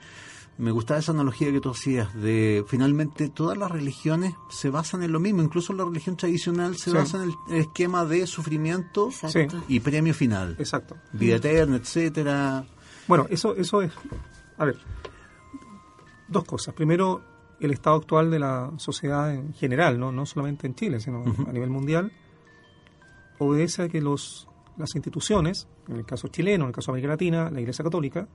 me 0.58 0.72
gustaba 0.72 1.00
esa 1.00 1.12
analogía 1.12 1.52
que 1.52 1.60
tú 1.60 1.72
hacías 1.72 2.14
de 2.14 2.64
finalmente 2.68 3.30
todas 3.30 3.58
las 3.58 3.72
religiones 3.72 4.34
se 4.50 4.70
basan 4.70 5.04
en 5.04 5.12
lo 5.12 5.20
mismo, 5.20 5.42
incluso 5.42 5.74
la 5.74 5.84
religión 5.84 6.16
tradicional 6.16 6.78
se 6.78 6.92
basa 6.92 7.24
en 7.24 7.32
el 7.50 7.62
esquema 7.62 8.06
de 8.06 8.28
sufrimiento 8.28 9.10
y 9.68 9.80
premio 9.80 10.14
final. 10.14 10.56
Exacto. 10.60 10.98
Vida 11.12 11.38
eterna, 11.38 11.78
etcétera. 11.78 12.66
Bueno, 13.08 13.26
eso 13.30 13.56
eso 13.56 13.82
es 13.82 13.92
a 14.58 14.66
ver, 14.66 14.78
dos 16.28 16.44
cosas. 16.46 16.74
Primero, 16.74 17.22
el 17.60 17.72
estado 17.72 17.98
actual 17.98 18.30
de 18.30 18.40
la 18.40 18.72
sociedad 18.78 19.34
en 19.34 19.54
general, 19.54 20.00
no, 20.00 20.12
no 20.12 20.26
solamente 20.26 20.68
en 20.68 20.76
Chile, 20.76 21.00
sino 21.00 21.24
a 21.48 21.52
nivel 21.52 21.70
mundial, 21.70 22.12
obedece 23.40 23.84
a 23.84 23.90
que 23.90 24.02
los, 24.02 24.48
las 24.78 24.96
instituciones, 24.96 25.68
en 25.88 25.98
el 25.98 26.06
caso 26.06 26.28
chileno, 26.28 26.66
en 26.66 26.70
el 26.70 26.76
caso 26.76 26.92
de 26.92 26.98
América 26.98 27.14
Latina, 27.14 27.50
la 27.50 27.62
Iglesia 27.62 27.84
Católica, 27.84 28.28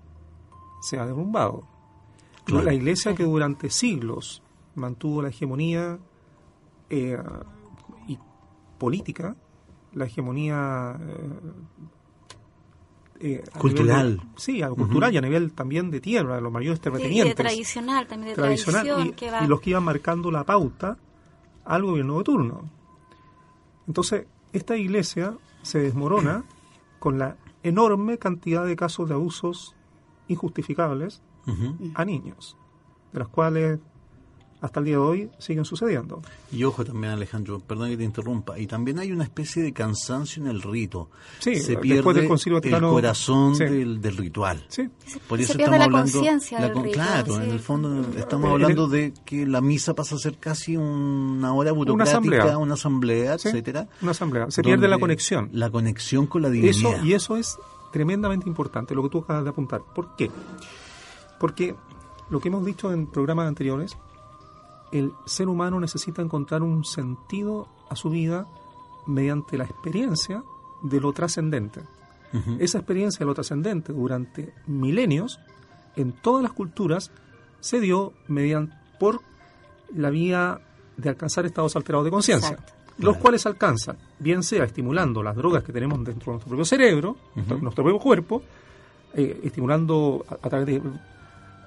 se 0.80 0.98
ha 0.98 1.06
derrumbado. 1.06 1.77
La 2.48 2.72
Iglesia 2.72 3.14
que 3.14 3.24
durante 3.24 3.70
siglos 3.70 4.42
mantuvo 4.74 5.22
la 5.22 5.28
hegemonía 5.28 5.98
eh, 6.88 7.18
y 8.06 8.18
política, 8.78 9.36
la 9.92 10.06
hegemonía 10.06 10.98
eh, 10.98 11.40
eh, 13.20 13.44
cultural. 13.58 14.20
sí, 14.36 14.62
a 14.62 14.70
cultural 14.70 15.12
y 15.12 15.18
a 15.18 15.20
nivel 15.20 15.52
también 15.52 15.90
de 15.90 16.00
tierra, 16.00 16.40
los 16.40 16.52
mayores 16.52 16.80
terratenientes. 16.80 17.34
tradicional, 17.34 18.06
también 18.06 18.30
de 18.30 18.34
tradicional, 18.36 19.14
y, 19.42 19.46
los 19.46 19.60
que 19.60 19.70
iban 19.70 19.84
marcando 19.84 20.30
la 20.30 20.44
pauta 20.44 20.96
al 21.64 21.82
gobierno 21.82 22.18
de 22.18 22.24
turno. 22.24 22.70
Entonces, 23.86 24.26
esta 24.52 24.76
iglesia 24.76 25.36
se 25.62 25.80
desmorona 25.80 26.44
con 26.98 27.18
la 27.18 27.36
enorme 27.62 28.18
cantidad 28.18 28.64
de 28.64 28.76
casos 28.76 29.08
de 29.08 29.14
abusos 29.14 29.74
injustificables 30.28 31.22
a 31.94 32.04
niños, 32.04 32.56
de 33.12 33.18
los 33.18 33.28
cuales 33.28 33.78
hasta 34.60 34.80
el 34.80 34.86
día 34.86 34.94
de 34.94 35.00
hoy 35.00 35.30
siguen 35.38 35.64
sucediendo. 35.64 36.20
Y 36.50 36.64
ojo 36.64 36.84
también, 36.84 37.12
Alejandro, 37.12 37.60
perdón 37.60 37.90
que 37.90 37.96
te 37.96 38.04
interrumpa, 38.04 38.58
y 38.58 38.66
también 38.66 38.98
hay 38.98 39.12
una 39.12 39.24
especie 39.24 39.62
de 39.62 39.72
cansancio 39.72 40.42
en 40.42 40.48
el 40.48 40.62
rito. 40.62 41.10
Sí, 41.38 41.56
se 41.56 41.76
pierde 41.76 42.26
el 42.26 42.80
corazón 42.80 43.56
del, 43.56 44.16
ritual. 44.16 44.64
Sí. 44.68 44.88
Por 45.28 45.40
eso 45.40 45.52
se 45.52 45.58
pierde 45.58 45.78
la 45.78 45.88
conciencia 45.88 46.60
del 46.60 46.74
rito. 46.74 46.94
Claro, 46.94 47.40
en 47.40 47.50
el 47.50 47.60
fondo 47.60 48.04
estamos 48.16 48.50
hablando 48.50 48.88
de 48.88 49.12
que 49.24 49.46
la 49.46 49.60
misa 49.60 49.94
pasa 49.94 50.16
a 50.16 50.18
ser 50.18 50.38
casi 50.38 50.76
una 50.76 51.52
hora 51.54 51.72
burocrática, 51.72 52.58
una 52.58 52.74
asamblea, 52.74 53.34
etcétera. 53.34 53.88
Una 54.02 54.10
asamblea. 54.10 54.50
Se 54.50 54.62
pierde 54.62 54.88
la 54.88 54.98
conexión. 54.98 55.50
La 55.52 55.70
conexión 55.70 56.26
con 56.26 56.42
la 56.42 56.50
divinidad. 56.50 56.94
Eso, 56.94 57.04
y 57.04 57.12
eso 57.12 57.36
es 57.36 57.58
tremendamente 57.92 58.48
importante, 58.48 58.94
lo 58.94 59.02
que 59.04 59.08
tú 59.08 59.18
acabas 59.18 59.44
de 59.44 59.50
apuntar. 59.50 59.82
¿Por 59.94 60.16
qué? 60.16 60.30
Porque 61.38 61.74
lo 62.30 62.40
que 62.40 62.48
hemos 62.48 62.64
dicho 62.64 62.92
en 62.92 63.06
programas 63.06 63.48
anteriores 63.48 63.96
el 64.92 65.12
ser 65.26 65.48
humano 65.48 65.80
necesita 65.80 66.22
encontrar 66.22 66.62
un 66.62 66.84
sentido 66.84 67.68
a 67.90 67.96
su 67.96 68.10
vida 68.10 68.46
mediante 69.06 69.58
la 69.58 69.64
experiencia 69.64 70.42
de 70.82 71.00
lo 71.00 71.12
trascendente. 71.12 71.80
Esa 72.58 72.76
experiencia 72.76 73.20
de 73.20 73.24
lo 73.24 73.34
trascendente 73.34 73.90
durante 73.92 74.52
milenios, 74.66 75.40
en 75.96 76.12
todas 76.12 76.42
las 76.42 76.52
culturas, 76.52 77.10
se 77.60 77.80
dio 77.80 78.12
mediante, 78.28 78.74
por 79.00 79.22
la 79.94 80.10
vía 80.10 80.60
de 80.98 81.08
alcanzar 81.08 81.46
estados 81.46 81.74
alterados 81.74 82.04
de 82.04 82.10
conciencia, 82.10 82.58
los 82.98 83.16
cuales 83.16 83.46
alcanzan, 83.46 83.96
bien 84.18 84.42
sea 84.42 84.64
estimulando 84.64 85.22
las 85.22 85.36
drogas 85.36 85.64
que 85.64 85.72
tenemos 85.72 86.04
dentro 86.04 86.26
de 86.26 86.32
nuestro 86.32 86.48
propio 86.48 86.64
cerebro, 86.66 87.16
nuestro 87.34 87.82
propio 87.82 87.98
cuerpo, 87.98 88.42
eh, 89.14 89.40
estimulando 89.44 90.26
a, 90.28 90.48
través 90.50 90.66
de 90.66 90.82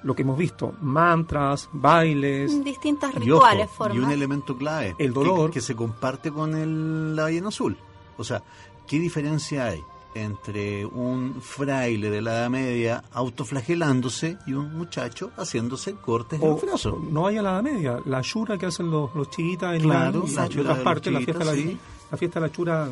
lo 0.03 0.15
que 0.15 0.24
hemos 0.24 0.38
visto, 0.38 0.74
mantras, 0.81 1.70
bailes. 1.72 2.63
Distintas 2.63 3.13
rituales, 3.15 3.70
y, 3.72 3.75
formas. 3.75 3.98
Y 3.98 4.00
un 4.00 4.12
elemento 4.12 4.58
clave. 4.58 4.96
El 4.98 5.13
dolor. 5.13 5.51
Que, 5.51 5.62
se 5.62 5.75
comparte 5.75 6.31
con 6.31 6.55
el, 6.55 7.15
la 7.15 7.24
ballena 7.24 7.50
azul. 7.50 7.77
O 8.17 8.24
sea, 8.24 8.43
¿qué 8.88 9.00
diferencia 9.00 9.67
hay 9.67 9.81
entre 10.13 10.86
un 10.86 11.41
fraile 11.41 12.10
de 12.10 12.22
la 12.22 12.31
Edad 12.31 12.50
Media 12.50 13.03
autoflagelándose 13.13 14.38
y 14.46 14.53
un 14.53 14.75
muchacho 14.75 15.31
haciéndose 15.38 15.96
cortes 15.96 16.39
o, 16.41 16.60
en 16.63 17.13
No 17.13 17.27
hay 17.27 17.38
a 17.38 17.41
la 17.41 17.51
Edad 17.51 17.63
Media. 17.63 18.00
La 18.05 18.22
chura 18.22 18.58
que 18.58 18.65
hacen 18.65 18.91
los, 18.91 19.13
los 19.15 19.29
chiquitas 19.29 19.75
en 19.75 19.84
claro, 19.84 20.25
la, 20.36 20.46
otras 20.46 20.79
partes, 20.79 21.13
la 21.13 21.22
fiesta, 21.22 21.46
la, 21.46 21.53
la 21.53 22.17
fiesta 22.17 22.39
de 22.39 22.48
la 22.48 22.51
chura 22.51 22.89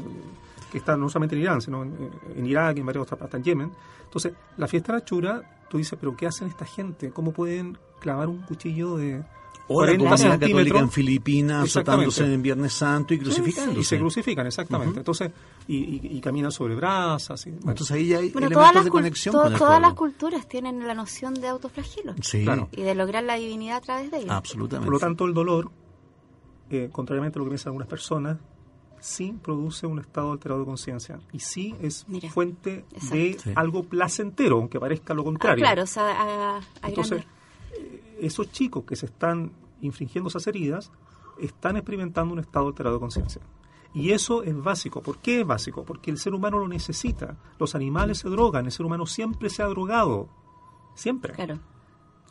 que 0.72 0.78
está 0.78 0.96
no 0.96 1.10
solamente 1.10 1.36
en 1.36 1.42
Irán, 1.42 1.62
sino 1.62 1.84
en, 1.84 2.12
en 2.36 2.46
Irak 2.46 2.78
y 2.78 2.80
en 2.82 2.86
varias 2.86 3.04
otras 3.04 3.20
partes, 3.20 3.38
en 3.38 3.44
Yemen. 3.44 3.72
Entonces, 4.04 4.34
la 4.58 4.68
fiesta 4.68 4.94
de 4.94 5.00
la 5.00 5.06
chura 5.06 5.42
tú 5.70 5.78
dices, 5.78 5.98
pero 6.00 6.16
¿qué 6.16 6.28
hacen 6.28 6.48
esta 6.48 6.66
gente? 6.66 7.12
¿Cómo 7.12 7.32
pueden 7.32 7.78
clavar 8.00 8.28
un 8.28 8.42
cuchillo 8.42 8.98
de 8.98 9.24
o 9.72 9.86
la 9.86 9.96
comunidad 9.96 10.40
católica 10.40 10.80
en 10.80 10.90
Filipinas 10.90 11.66
azotándose 11.66 12.26
en 12.26 12.42
Viernes 12.42 12.74
Santo 12.74 13.14
y 13.14 13.20
crucificándose. 13.20 13.80
Y 13.80 13.84
se 13.84 14.00
crucifican, 14.00 14.48
exactamente. 14.48 14.98
Entonces, 14.98 15.32
y, 15.68 16.20
caminan 16.22 16.52
sobre 16.52 16.76
brasas. 16.76 17.46
Entonces 17.46 17.92
ahí 17.92 18.14
hay 18.14 18.30
elementos 18.36 18.84
de 18.84 18.90
conexión 18.90 19.36
con 19.36 19.54
el 19.54 19.60
Todas 19.60 19.80
las 19.80 19.94
culturas 19.94 20.48
tienen 20.48 20.86
la 20.88 20.96
noción 20.96 21.36
de 21.36 21.50
autoflagelo. 21.50 22.16
Sí. 22.22 22.46
Y 22.72 22.82
de 22.82 22.96
lograr 22.96 23.24
la 23.24 23.36
divinidad 23.36 23.78
a 23.78 23.82
través 23.82 24.10
de 24.10 24.18
ellos. 24.18 24.32
Absolutamente. 24.32 24.86
Por 24.86 24.94
lo 24.94 25.00
tanto, 25.00 25.26
el 25.26 25.36
dolor, 25.36 25.70
eh, 26.72 26.90
contrariamente 26.92 27.38
a 27.38 27.40
lo 27.40 27.46
que 27.46 27.50
piensan 27.50 27.68
algunas 27.68 27.88
personas, 27.88 28.38
sí 29.02 29.36
produce 29.42 29.88
un 29.88 30.00
estado 30.00 30.32
alterado 30.32 30.62
de 30.62 30.66
conciencia 30.66 31.20
y 31.32 31.40
sí 31.40 31.76
es 31.82 32.06
fuente 32.32 32.86
de 33.12 33.38
algo 33.56 33.84
placentero, 33.84 34.58
aunque 34.58 34.80
parezca 34.80 35.14
lo 35.14 35.24
contrario. 35.24 35.64
Ah, 35.66 35.68
claro, 35.68 35.84
o 35.84 35.88
sea, 35.88 36.60
Entonces, 36.84 37.24
eh, 37.74 38.18
esos 38.22 38.52
chicos 38.52 38.84
que 38.84 38.96
se 38.96 39.06
están 39.06 39.52
infringiendo 39.82 40.30
esas 40.30 40.46
heridas 40.48 40.92
están 41.40 41.78
experimentando 41.78 42.34
un 42.34 42.40
estado 42.40 42.68
alterado 42.68 42.96
de 42.96 43.00
conciencia. 43.00 43.42
Y 43.94 44.12
eso 44.12 44.44
es 44.44 44.56
básico. 44.56 45.02
¿Por 45.02 45.18
qué 45.18 45.42
es 45.42 45.48
básico? 45.48 45.84
Porque 45.84 46.12
el 46.12 46.18
ser 46.18 46.34
humano 46.34 46.60
lo 46.60 46.68
necesita. 46.68 47.38
Los 47.58 47.74
animales 47.76 48.20
se 48.20 48.30
drogan, 48.30 48.66
el 48.66 48.72
ser 48.72 48.86
humano 48.86 49.06
siempre 49.06 49.50
se 49.50 49.64
ha 49.64 49.68
drogado. 49.68 50.30
Siempre. 50.94 51.34
Claro. 51.34 51.60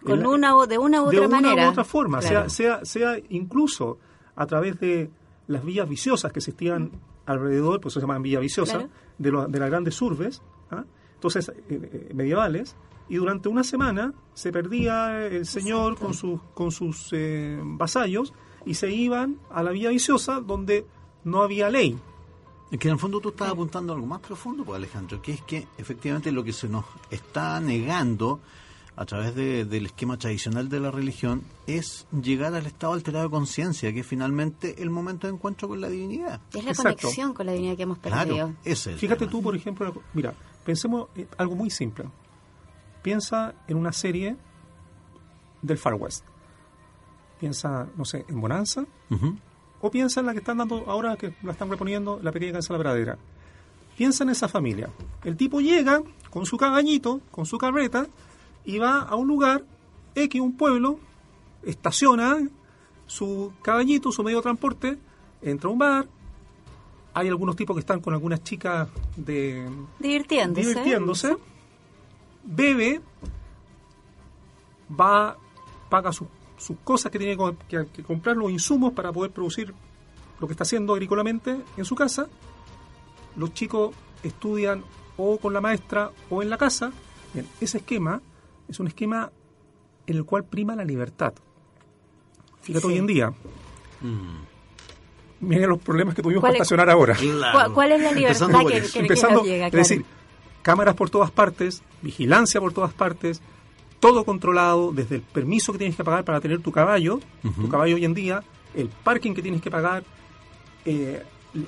Con 0.05 0.25
una 0.25 0.57
o 0.57 0.67
de 0.67 0.79
una 0.79 1.03
u 1.03 1.07
otra 1.07 1.27
manera. 1.27 1.55
De 1.55 1.61
una 1.61 1.69
u 1.69 1.73
otra 1.73 1.85
forma, 1.85 2.23
sea, 2.23 2.49
sea, 2.49 2.85
sea 2.85 3.17
incluso 3.31 3.99
a 4.37 4.47
través 4.47 4.79
de 4.79 5.11
las 5.49 5.65
vías 5.65 5.89
viciosas 5.89 6.33
que 6.33 6.39
existían 6.39 6.93
alrededor, 7.27 7.81
pues 7.81 7.95
se 7.95 8.01
llaman 8.01 8.23
vías 8.23 8.41
viciosas, 8.41 8.87
de, 9.19 9.31
de, 9.49 9.59
las 9.59 9.71
grandes 9.71 10.01
urbes, 10.01 10.43
¿ah? 10.71 10.85
entonces 11.15 11.49
eh, 11.49 11.55
eh, 11.69 12.11
medievales, 12.15 12.77
y 13.09 13.17
durante 13.17 13.49
una 13.49 13.65
semana 13.65 14.13
se 14.35 14.53
perdía 14.53 15.27
el 15.27 15.47
señor 15.47 15.99
con 15.99 16.15
sus, 16.15 16.41
con 16.55 16.71
sus 16.71 17.09
eh, 17.13 17.59
vasallos 17.63 18.35
y 18.67 18.75
se 18.75 18.91
iban 18.93 19.39
a 19.51 19.63
la 19.63 19.71
vía 19.71 19.89
viciosa 19.89 20.41
donde 20.41 20.87
no 21.25 21.43
había 21.43 21.71
ley. 21.71 21.99
Es 22.71 22.79
que 22.79 22.89
en 22.89 22.95
el 22.95 23.01
fondo 23.01 23.19
tú 23.21 23.31
estás 23.31 23.49
apuntando 23.49 23.93
a 23.93 23.97
algo 23.97 24.07
más 24.07 24.21
profundo, 24.21 24.63
pues 24.63 24.77
Alejandro, 24.77 25.23
que 25.23 25.33
es 25.33 25.43
que 25.43 25.67
efectivamente 25.79 26.31
lo 26.31 26.45
que 26.45 26.53
se 26.53 26.69
nos 26.69 26.85
está 27.11 27.59
negando 27.61 28.41
a 28.99 29.07
través 29.07 29.33
del 29.37 29.87
esquema 29.87 30.19
tradicional 30.19 30.69
de 30.69 30.81
la 30.81 30.91
religión 30.91 31.45
es 31.69 32.09
llegar 32.11 32.53
al 32.55 32.67
estado 32.67 32.95
alterado 32.95 33.27
de 33.27 33.31
conciencia, 33.31 33.93
que 33.93 34.01
es 34.01 34.07
finalmente 34.07 34.83
el 34.83 34.91
momento 34.91 35.29
de 35.29 35.35
encuentro 35.35 35.69
con 35.69 35.81
la 35.81 35.89
divinidad. 35.89 36.41
Es 36.53 36.65
la 36.65 36.75
conexión 36.75 37.33
con 37.33 37.47
la 37.47 37.53
divinidad 37.53 37.77
que 37.77 37.85
hemos 37.85 37.99
perdido. 37.99 38.55
Fíjate 38.97 39.29
tú, 39.29 39.41
por 39.41 39.55
ejemplo, 39.55 40.03
mira, 40.15 40.35
pensemos 40.65 41.11
algo 41.37 41.55
muy 41.55 41.71
simple. 41.71 42.07
Piensa 43.01 43.55
en 43.69 43.77
una 43.77 43.93
serie 43.93 44.37
del 45.63 45.79
Far 45.79 45.95
West. 45.95 46.25
Piensa, 47.39 47.87
no 47.97 48.05
sé, 48.05 48.25
en 48.29 48.41
Bonanza. 48.41 48.85
O 49.81 49.93
piensa 49.93 50.19
en 50.19 50.27
la 50.27 50.33
que 50.33 50.41
están 50.41 50.59
dando 50.59 50.91
ahora, 50.91 51.17
que 51.17 51.37
la 51.45 51.53
están 51.53 51.71
reponiendo, 51.71 52.19
la 52.21 52.33
pequeña 52.33 52.55
casa 52.55 52.75
de 52.75 52.79
la 52.79 52.83
pradera. 52.83 53.19
Piensa 53.97 54.25
en 54.25 54.31
esa 54.31 54.49
familia. 54.49 54.91
El 55.23 55.37
tipo 55.37 55.61
llega 55.61 56.03
con 56.31 56.47
su 56.47 56.57
cabañito, 56.57 57.21
con 57.31 57.47
su 57.47 57.59
carreta, 57.59 58.09
y 58.69 58.79
va 58.79 59.01
a 59.01 59.17
un 59.17 59.27
lugar, 59.27 59.65
X, 60.15 60.43
un 60.43 60.55
pueblo, 60.55 61.01
estaciona 61.63 62.37
su 63.07 63.55
caballito, 63.63 64.13
su 64.13 64.23
medio 64.23 64.37
de 64.37 64.43
transporte, 64.43 64.99
entra 65.41 65.71
a 65.71 65.73
un 65.73 65.79
bar, 65.79 66.07
hay 67.15 67.29
algunos 67.29 67.57
tipos 67.57 67.75
que 67.75 67.81
están 67.81 68.01
con 68.01 68.13
algunas 68.13 68.45
chicas 68.45 68.87
de 69.17 69.67
divirtiéndose, 69.99 70.69
divirtiéndose 70.69 71.37
bebe, 72.45 73.01
va, 75.01 75.39
paga 75.89 76.13
sus 76.13 76.29
cosas 76.85 77.11
que 77.11 77.19
tiene 77.19 77.39
que, 77.69 77.87
que, 77.87 78.03
comprar, 78.03 78.37
los 78.37 78.51
insumos 78.51 78.93
para 78.93 79.11
poder 79.11 79.31
producir 79.31 79.73
lo 80.39 80.47
que 80.47 80.53
está 80.53 80.65
haciendo 80.65 80.93
agrícolamente 80.93 81.59
en 81.75 81.85
su 81.87 81.95
casa. 81.95 82.29
Los 83.35 83.55
chicos 83.55 83.95
estudian 84.23 84.85
o 85.17 85.39
con 85.39 85.55
la 85.55 85.63
maestra 85.63 86.11
o 86.29 86.43
en 86.43 86.51
la 86.51 86.59
casa. 86.59 86.93
Bien, 87.33 87.47
ese 87.63 87.79
esquema 87.79 88.21
es 88.69 88.81
un 88.81 88.87
esquema 88.87 89.33
en 90.07 90.17
el 90.17 90.25
cual 90.25 90.45
prima 90.45 90.77
la 90.77 90.85
libertad. 90.85 91.35
Fíjate 92.61 92.87
hoy 92.87 92.99
en 92.99 93.07
día. 93.07 93.31
Mm. 94.01 94.49
Miren 95.41 95.69
los 95.69 95.81
problemas 95.81 96.15
que 96.15 96.23
tuvimos 96.23 96.43
para 96.43 96.55
estacionar 96.55 96.91
ahora. 96.91 97.17
¿Cuál, 97.73 97.93
es 97.93 98.03
la 98.03 98.13
libertad 98.13 98.49
que, 98.67 98.99
Empezando, 98.99 99.45
llega? 99.45 99.67
Es 99.67 99.73
decir, 99.73 100.05
cámaras 100.63 100.95
por 100.97 101.11
todas 101.11 101.31
partes, 101.31 101.83
vigilancia 102.03 102.61
por 102.61 102.73
todas 102.73 102.93
partes, 102.93 103.41
todo 104.01 104.25
controlado, 104.25 104.93
desde 104.93 105.17
el 105.17 105.23
permiso 105.23 105.73
que 105.73 105.79
tienes 105.79 105.97
que 105.97 106.05
pagar 106.05 106.25
para 106.25 106.41
tener 106.41 106.61
tu 106.61 106.73
caballo, 106.73 107.21
tu 107.43 107.69
caballo 107.69 107.97
hoy 107.97 108.05
en 108.05 108.15
día, 108.15 108.43
el 108.75 108.89
parking 108.89 109.35
que 109.35 109.43
tienes 109.43 109.63
que 109.63 109.71
pagar, 109.71 110.05
eh, 110.85 111.23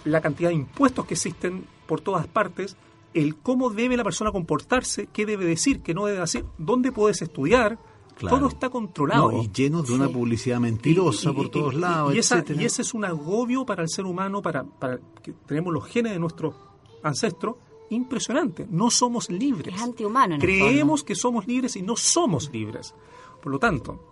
la 0.05 0.21
cantidad 0.21 0.51
de 0.51 0.57
impuestos 0.57 1.07
que 1.07 1.15
existen 1.15 1.65
por 1.87 2.01
todas 2.01 2.27
partes, 2.27 2.77
el 3.15 3.37
cómo 3.37 3.71
debe 3.71 3.97
la 3.97 4.05
persona 4.05 4.33
comportarse, 4.33 5.09
qué 5.13 5.27
debe 5.27 5.45
decir, 5.45 5.81
qué 5.83 5.95
no 5.95 6.07
debe 6.07 6.21
decir, 6.21 6.45
dónde 6.59 6.93
puedes 6.93 7.23
estudiar, 7.23 7.79
todo 8.19 8.49
está 8.49 8.69
controlado. 8.69 9.33
y 9.43 9.51
lleno 9.51 9.83
de 9.83 9.93
una 9.93 10.09
publicidad 10.09 10.61
mentirosa 10.61 11.33
por 11.33 11.49
todos 11.49 11.75
lados. 11.75 12.15
Y, 12.15 12.19
ese 12.19 12.83
es 12.83 12.95
un 12.95 13.05
agobio 13.05 13.65
para 13.65 13.83
el 13.83 13.89
ser 13.89 14.05
humano, 14.05 14.43
para, 14.43 14.65
para 14.65 14.99
que 15.23 15.33
tenemos 15.47 15.73
los 15.73 15.87
genes 15.87 16.13
de 16.13 16.19
nuestros 16.19 16.55
ancestros, 17.03 17.57
impresionante. 17.89 18.67
No 18.71 18.91
somos 18.91 19.31
libres. 19.31 19.75
Es 19.75 19.83
antihumano. 19.83 20.39
Creemos 20.39 21.03
que 21.03 21.15
somos 21.15 21.47
libres 21.47 21.77
y 21.77 21.83
no 21.83 21.97
somos 21.97 22.51
libres. 22.53 22.95
Por 23.43 23.51
lo 23.51 23.59
tanto, 23.59 24.05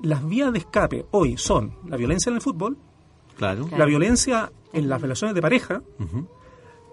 las 0.00 0.26
vías 0.26 0.52
de 0.52 0.58
escape 0.58 1.06
hoy 1.10 1.36
son 1.36 1.72
la 1.86 1.96
violencia 1.96 2.30
en 2.30 2.36
el 2.36 2.42
fútbol, 2.42 2.76
claro. 3.36 3.68
la 3.76 3.84
violencia 3.84 4.52
en 4.72 4.88
las 4.88 5.00
relaciones 5.00 5.34
de 5.34 5.42
pareja, 5.42 5.82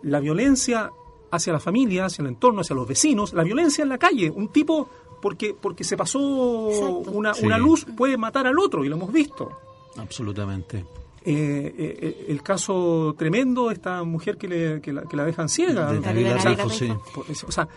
la 0.02 0.20
violencia 0.20 0.92
hacia 1.34 1.52
la 1.52 1.60
familia, 1.60 2.06
hacia 2.06 2.22
el 2.22 2.30
entorno, 2.30 2.62
hacia 2.62 2.76
los 2.76 2.88
vecinos, 2.88 3.34
la 3.34 3.44
violencia 3.44 3.82
en 3.82 3.90
la 3.90 3.98
calle. 3.98 4.30
Un 4.30 4.50
tipo, 4.50 4.88
porque, 5.22 5.56
porque 5.60 5.84
se 5.84 5.98
pasó 5.98 6.20
una, 6.20 7.34
una 7.42 7.58
luz, 7.58 7.86
puede 7.98 8.18
matar 8.18 8.46
al 8.46 8.60
otro, 8.60 8.86
y 8.86 8.90
lo 8.90 8.96
hemos 8.96 9.12
visto. 9.12 9.52
Absolutamente. 9.98 10.86
Eh, 11.26 11.74
eh, 11.78 12.26
el 12.28 12.44
caso 12.44 13.16
tremendo, 13.18 13.72
esta 13.72 14.04
mujer 14.04 14.38
que, 14.38 14.48
le, 14.48 14.82
que, 14.82 14.94
la, 14.94 15.04
que 15.04 15.18
la 15.18 15.26
dejan 15.26 15.50
ciega. 15.50 15.90
o 15.90 17.52
sea, 17.52 17.68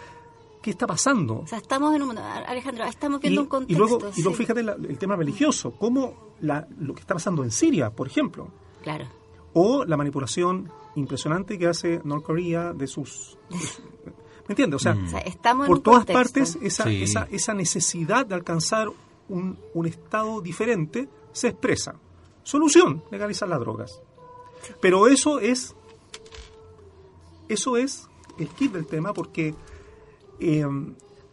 ¿qué 0.61 0.71
está 0.71 0.87
pasando? 0.87 1.39
O 1.39 1.47
sea, 1.47 1.59
estamos 1.59 1.95
en 1.95 2.03
un 2.03 2.19
Alejandro, 2.19 2.85
estamos 2.85 3.23
viendo 3.23 3.41
un 3.41 3.47
contexto. 3.47 3.73
Y 3.73 3.89
luego, 3.89 4.11
y 4.17 4.23
luego 4.23 4.37
fíjate 4.37 4.61
el 4.61 4.99
tema 4.99 5.17
religioso, 5.17 5.73
cómo 5.79 6.35
la, 6.41 6.67
lo 6.79 6.95
que 6.95 7.01
está 7.01 7.15
pasando 7.15 7.43
en 7.43 7.51
Siria, 7.51 7.89
por 7.89 8.07
ejemplo. 8.07 8.49
Claro. 8.83 9.07
O 9.59 9.87
la 9.87 9.97
manipulación 9.97 10.71
impresionante 10.97 11.59
que 11.59 11.67
hace 11.67 12.03
Norcorea 12.05 12.75
de 12.75 12.87
sus... 12.87 13.39
¿Me 13.51 14.53
entiendes? 14.53 14.77
O 14.77 14.79
sea, 14.83 15.21
estamos 15.25 15.67
por 15.67 15.81
todas 15.81 16.05
partes 16.05 16.59
esa, 16.61 16.91
esa, 16.91 17.27
esa 17.31 17.55
necesidad 17.55 18.27
de 18.27 18.35
alcanzar 18.35 18.89
un, 19.31 19.59
un 19.73 19.87
estado 19.87 20.43
diferente 20.43 21.09
se 21.33 21.49
expresa. 21.49 21.97
Solución, 22.43 23.03
legalizar 23.11 23.49
las 23.49 23.59
drogas. 23.59 24.03
Pero 24.81 25.09
eso 25.09 25.41
es, 25.41 25.75
eso 27.49 27.77
es 27.79 28.09
el 28.39 28.49
kit 28.49 28.73
del 28.73 28.87
tema 28.87 29.15
porque 29.15 29.55
eh, 30.39 30.65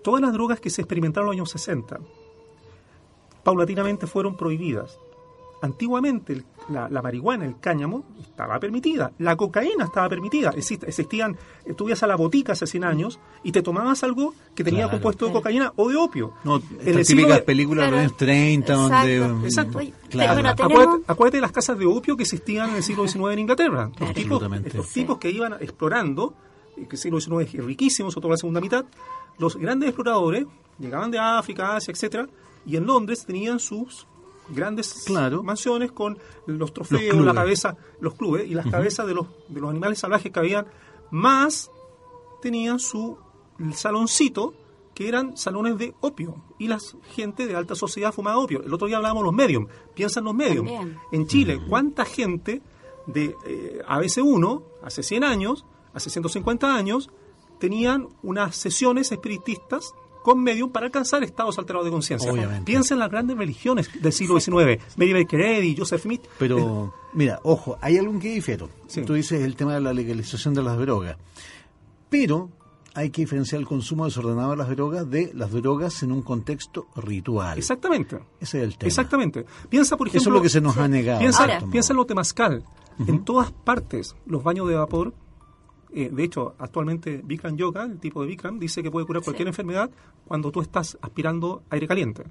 todas 0.02 0.22
las 0.22 0.32
drogas 0.32 0.60
que 0.62 0.70
se 0.70 0.82
experimentaron 0.82 1.28
en 1.28 1.32
los 1.32 1.36
años 1.42 1.52
60 1.52 2.00
paulatinamente 3.44 4.08
fueron 4.08 4.38
prohibidas. 4.38 4.98
Antiguamente 5.62 6.44
la, 6.70 7.02
marihuana, 7.02 7.46
el 7.46 7.60
cáñamo, 7.60 8.04
estaba 8.22 8.60
permitida. 8.60 9.12
La 9.20 9.36
cocaína 9.36 9.86
estaba 9.86 10.10
permitida. 10.10 10.52
existían, 10.56 11.38
tú 11.76 11.88
ibas 11.88 12.04
a 12.04 12.08
la 12.08 12.16
botica 12.16 12.54
hace 12.54 12.68
100 12.68 12.84
años 12.84 13.20
y 13.44 13.52
te 13.52 13.62
tomabas 13.62 14.04
algo 14.04 14.34
que 14.56 14.64
tenía 14.64 14.90
compuesto 14.90 15.28
de 15.28 15.34
cocaína 15.34 15.74
o 15.76 15.90
de 15.90 15.96
opio. 15.96 16.34
No, 16.44 16.62
en 16.82 16.96
las 16.96 17.08
típicas 17.08 17.42
películas 17.42 17.92
de 17.92 18.04
los 18.04 18.18
30 18.18 18.74
donde... 18.74 19.18
Exacto. 19.46 19.80
Claro. 20.10 20.48
acuérdate, 21.08 21.38
de 21.38 21.42
las 21.42 21.52
casas 21.52 21.78
de 21.78 21.86
opio 21.86 22.16
que 22.16 22.24
existían 22.24 22.72
en 22.72 22.76
el 22.78 22.84
siglo 22.84 23.08
XIX 23.08 23.34
en 23.34 23.40
Inglaterra. 23.40 23.92
Los 24.00 24.14
tipos, 24.14 24.42
los 24.74 24.90
tipos 24.90 25.18
que 25.18 25.32
iban 25.32 25.54
explorando, 25.54 26.34
que 26.76 26.88
el 26.92 26.98
siglo 26.98 27.20
XIX 27.20 27.54
es 27.54 27.66
riquísimo, 27.66 28.12
sobre 28.12 28.22
todo 28.22 28.32
la 28.32 28.38
segunda 28.38 28.62
mitad, 28.62 28.86
los 29.38 29.56
grandes 29.56 29.90
exploradores 29.90 30.46
llegaban 30.80 31.12
de 31.12 31.20
África, 31.20 31.76
Asia, 31.76 31.92
etcétera, 31.92 32.28
y 32.66 32.78
en 32.78 32.86
Londres 32.86 33.26
tenían 33.26 33.60
sus 33.60 34.08
grandes 34.50 35.10
mansiones 35.44 35.92
con 35.92 36.18
los 36.46 36.74
trofeos, 36.74 37.24
la 37.24 37.34
cabeza, 37.34 37.78
los 38.00 38.16
clubes 38.16 38.50
y 38.50 38.54
las 38.54 38.68
cabezas 38.68 39.08
de 39.08 39.14
los, 39.14 39.28
de 39.48 39.62
los 39.62 39.70
animales 39.70 40.00
salvajes 40.00 40.32
que 40.32 40.40
habían, 40.40 40.66
más 41.12 41.72
tenían 42.42 42.80
su 42.80 43.18
saloncito 43.74 44.54
que 44.94 45.08
eran 45.08 45.38
salones 45.38 45.78
de 45.78 45.94
opio 46.02 46.44
y 46.60 46.68
la 46.68 46.78
gente 47.16 47.48
de 47.48 47.56
alta 47.56 47.76
sociedad 47.76 48.14
fumaba 48.14 48.38
opio. 48.38 48.64
El 48.64 48.74
otro 48.74 48.88
día 48.88 48.98
hablábamos 48.98 49.24
los 49.24 49.34
medios, 49.34 49.64
piensan 49.94 50.24
los 50.24 50.36
medios. 50.36 50.66
En 51.12 51.28
Chile, 51.28 51.60
¿cuánta 51.68 52.06
gente 52.06 52.62
de 53.08 53.36
eh, 53.46 53.82
ABC1 53.88 54.64
hace 54.84 55.04
100 55.04 55.24
años, 55.24 55.66
hace 55.94 56.10
150 56.10 56.76
años, 56.76 57.10
tenían 57.60 58.08
unas 58.22 58.56
sesiones 58.56 59.12
espiritistas 59.12 59.94
con 60.24 60.42
medium 60.42 60.72
para 60.72 60.88
alcanzar 60.88 61.24
estados 61.24 61.60
alterados 61.60 61.86
de 61.86 61.92
conciencia. 61.92 62.32
Piensa 62.66 62.96
en 62.96 63.00
las 63.00 63.12
grandes 63.12 63.38
religiones 63.38 63.90
del 64.02 64.12
siglo 64.12 64.40
XIX, 64.40 64.82
Mary 64.96 65.14
Baker 65.14 65.64
y 65.64 65.76
Joseph 65.76 66.02
Smith. 66.02 66.24
Pero, 66.40 66.94
mira, 67.14 67.40
ojo, 67.44 67.78
hay 67.82 67.98
algo 67.98 68.18
que 68.20 68.34
difiero. 68.34 68.70
Tú 69.06 69.14
dices 69.14 69.44
el 69.44 69.56
tema 69.56 69.76
de 69.76 69.82
la 69.82 69.94
legalización 69.94 70.54
de 70.54 70.64
las 70.64 70.78
drogas. 70.80 71.18
Pero 72.10 72.50
hay 72.96 73.10
que 73.10 73.24
diferenciar 73.24 73.60
el 73.60 73.68
consumo 73.68 74.06
desordenado 74.06 74.52
de 74.52 74.58
las 74.58 74.70
drogas 74.70 75.10
de 75.10 75.32
las 75.34 75.52
drogas 75.52 76.04
en 76.04 76.12
un 76.12 76.22
contexto 76.22 76.88
ritual. 76.96 77.58
Exactamente. 77.58 78.20
Ese 78.40 78.60
es 78.60 78.64
el 78.64 78.78
tema. 78.78 78.88
Exactamente. 78.88 79.46
Piensa, 79.70 79.98
por 79.98 80.08
ejemplo... 80.08 80.22
Eso 80.22 80.30
es 80.30 80.34
lo 80.36 80.42
que 80.42 80.50
se 80.50 80.62
nos 80.62 80.78
ha 80.78 80.88
negado. 80.88 81.20
Piensa, 81.20 81.48
piensa 81.72 81.94
en 81.94 81.98
lo 81.98 82.06
temazcal. 82.06 82.64
En 83.08 83.26
todas 83.26 83.52
partes, 83.52 84.16
los 84.26 84.44
baños 84.44 84.68
de 84.68 84.76
vapor 84.76 85.14
eh, 85.96 86.10
de 86.12 86.24
hecho, 86.24 86.56
actualmente 86.58 87.22
Bikram 87.24 87.56
Yoga, 87.56 87.84
el 87.84 88.00
tipo 88.00 88.22
de 88.22 88.28
Bikram, 88.28 88.58
dice 88.58 88.82
que 88.82 88.90
puede 88.90 89.06
curar 89.06 89.24
cualquier 89.24 89.48
enfermedad 89.48 89.90
cuando 90.26 90.52
tú 90.52 90.62
estás 90.62 90.98
aspirando 91.02 91.64
aire 91.70 91.88
caliente. 91.88 92.24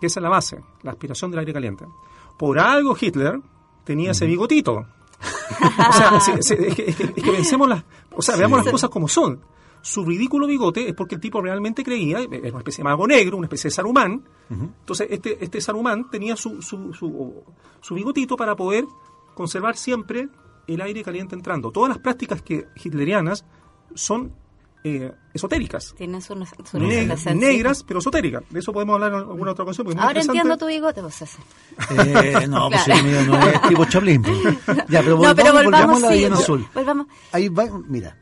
Esa 0.00 0.20
es 0.20 0.22
la 0.22 0.28
base, 0.28 0.60
la 0.82 0.92
aspiración 0.92 1.30
del 1.30 1.40
aire 1.40 1.52
caliente. 1.52 1.84
Por 2.38 2.58
algo 2.58 2.96
Hitler 2.98 3.40
tenía 3.84 4.12
ese 4.12 4.26
bigotito. 4.26 4.74
o 4.76 6.20
sea, 6.20 6.36
es, 6.38 6.48
que, 6.48 6.94
pensemos 7.14 7.68
las, 7.68 7.84
o 8.12 8.22
sea, 8.22 8.36
veamos 8.36 8.64
las 8.64 8.72
cosas 8.72 8.88
como 8.90 9.08
son. 9.08 9.40
Su 9.82 10.04
ridículo 10.04 10.46
bigote 10.46 10.88
es 10.88 10.94
porque 10.94 11.16
el 11.16 11.20
tipo 11.20 11.40
realmente 11.40 11.82
creía, 11.82 12.20
era 12.20 12.50
una 12.50 12.58
especie 12.58 12.82
de 12.82 12.84
mago 12.84 13.06
negro, 13.06 13.36
una 13.36 13.46
especie 13.46 13.68
de 13.68 13.72
Saruman. 13.72 14.22
Entonces, 14.48 15.08
este, 15.10 15.42
este 15.42 15.60
Saruman 15.60 16.10
tenía 16.10 16.36
su, 16.36 16.62
su, 16.62 16.92
su, 16.94 17.42
su 17.80 17.94
bigotito 17.94 18.36
para 18.36 18.54
poder 18.54 18.84
conservar 19.34 19.76
siempre 19.76 20.28
el 20.74 20.80
aire 20.80 21.02
caliente 21.02 21.34
entrando. 21.34 21.70
Todas 21.70 21.88
las 21.88 21.98
prácticas 21.98 22.42
que 22.42 22.66
hitlerianas 22.82 23.44
son 23.94 24.32
eh, 24.82 25.12
esotéricas. 25.34 25.94
Tienen 25.96 26.22
su, 26.22 26.34
negras, 27.34 27.84
pero 27.84 28.00
esotéricas. 28.00 28.42
De 28.48 28.60
eso 28.60 28.72
podemos 28.72 28.94
hablar 28.94 29.12
en 29.12 29.18
alguna 29.18 29.52
otra 29.52 29.64
ocasión. 29.64 29.98
Ahora 29.98 30.20
entiendo 30.20 30.56
tu 30.56 30.66
bigote, 30.66 31.02
vos 31.02 31.22
eh, 31.22 32.46
No, 32.48 32.70
pues 32.70 32.88
el 32.88 33.04
mío 33.04 33.22
no 33.26 33.38
es 33.46 33.62
tipo 33.62 33.84
Chaplin. 33.84 34.22
Ya, 34.88 35.02
pero 35.02 35.16
volvamos, 35.16 35.44
no, 35.44 35.62
volvamos, 35.62 36.04
a 36.04 36.14
la 36.14 36.34
azul. 36.34 36.66
Ahí 37.32 37.48
va, 37.48 37.66
mira, 37.86 38.16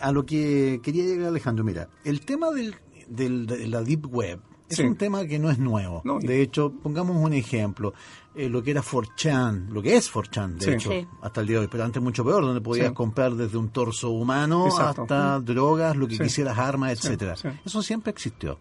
a 0.00 0.12
lo 0.12 0.24
que 0.24 0.80
quería 0.82 1.04
llegar 1.04 1.28
Alejandro, 1.28 1.64
mira, 1.64 1.88
el 2.04 2.20
tema 2.22 2.50
del, 2.50 2.74
del, 3.08 3.46
de 3.46 3.66
la 3.66 3.82
Deep 3.82 4.06
Web 4.06 4.40
es 4.68 4.78
un 4.80 4.96
tema 4.96 5.26
que 5.26 5.38
no 5.38 5.50
es 5.50 5.58
nuevo. 5.58 6.02
de 6.20 6.42
hecho, 6.42 6.72
pongamos 6.82 7.16
un 7.16 7.32
ejemplo. 7.32 7.94
Eh, 8.38 8.48
lo 8.48 8.62
que 8.62 8.70
era 8.70 8.82
Forchan, 8.82 9.66
lo 9.68 9.82
que 9.82 9.96
es 9.96 10.08
Forchan, 10.08 10.58
de 10.58 10.74
hecho, 10.74 10.92
hasta 11.22 11.40
el 11.40 11.48
día 11.48 11.56
de 11.56 11.62
hoy, 11.62 11.68
pero 11.68 11.82
antes 11.82 12.00
mucho 12.00 12.24
peor, 12.24 12.44
donde 12.44 12.60
podías 12.60 12.92
comprar 12.92 13.34
desde 13.34 13.58
un 13.58 13.70
torso 13.70 14.10
humano 14.10 14.68
hasta 14.78 15.40
drogas, 15.40 15.96
lo 15.96 16.06
que 16.06 16.16
quisieras, 16.16 16.56
armas, 16.56 16.92
etcétera. 16.92 17.34
Eso 17.64 17.82
siempre 17.82 18.12
existió. 18.12 18.60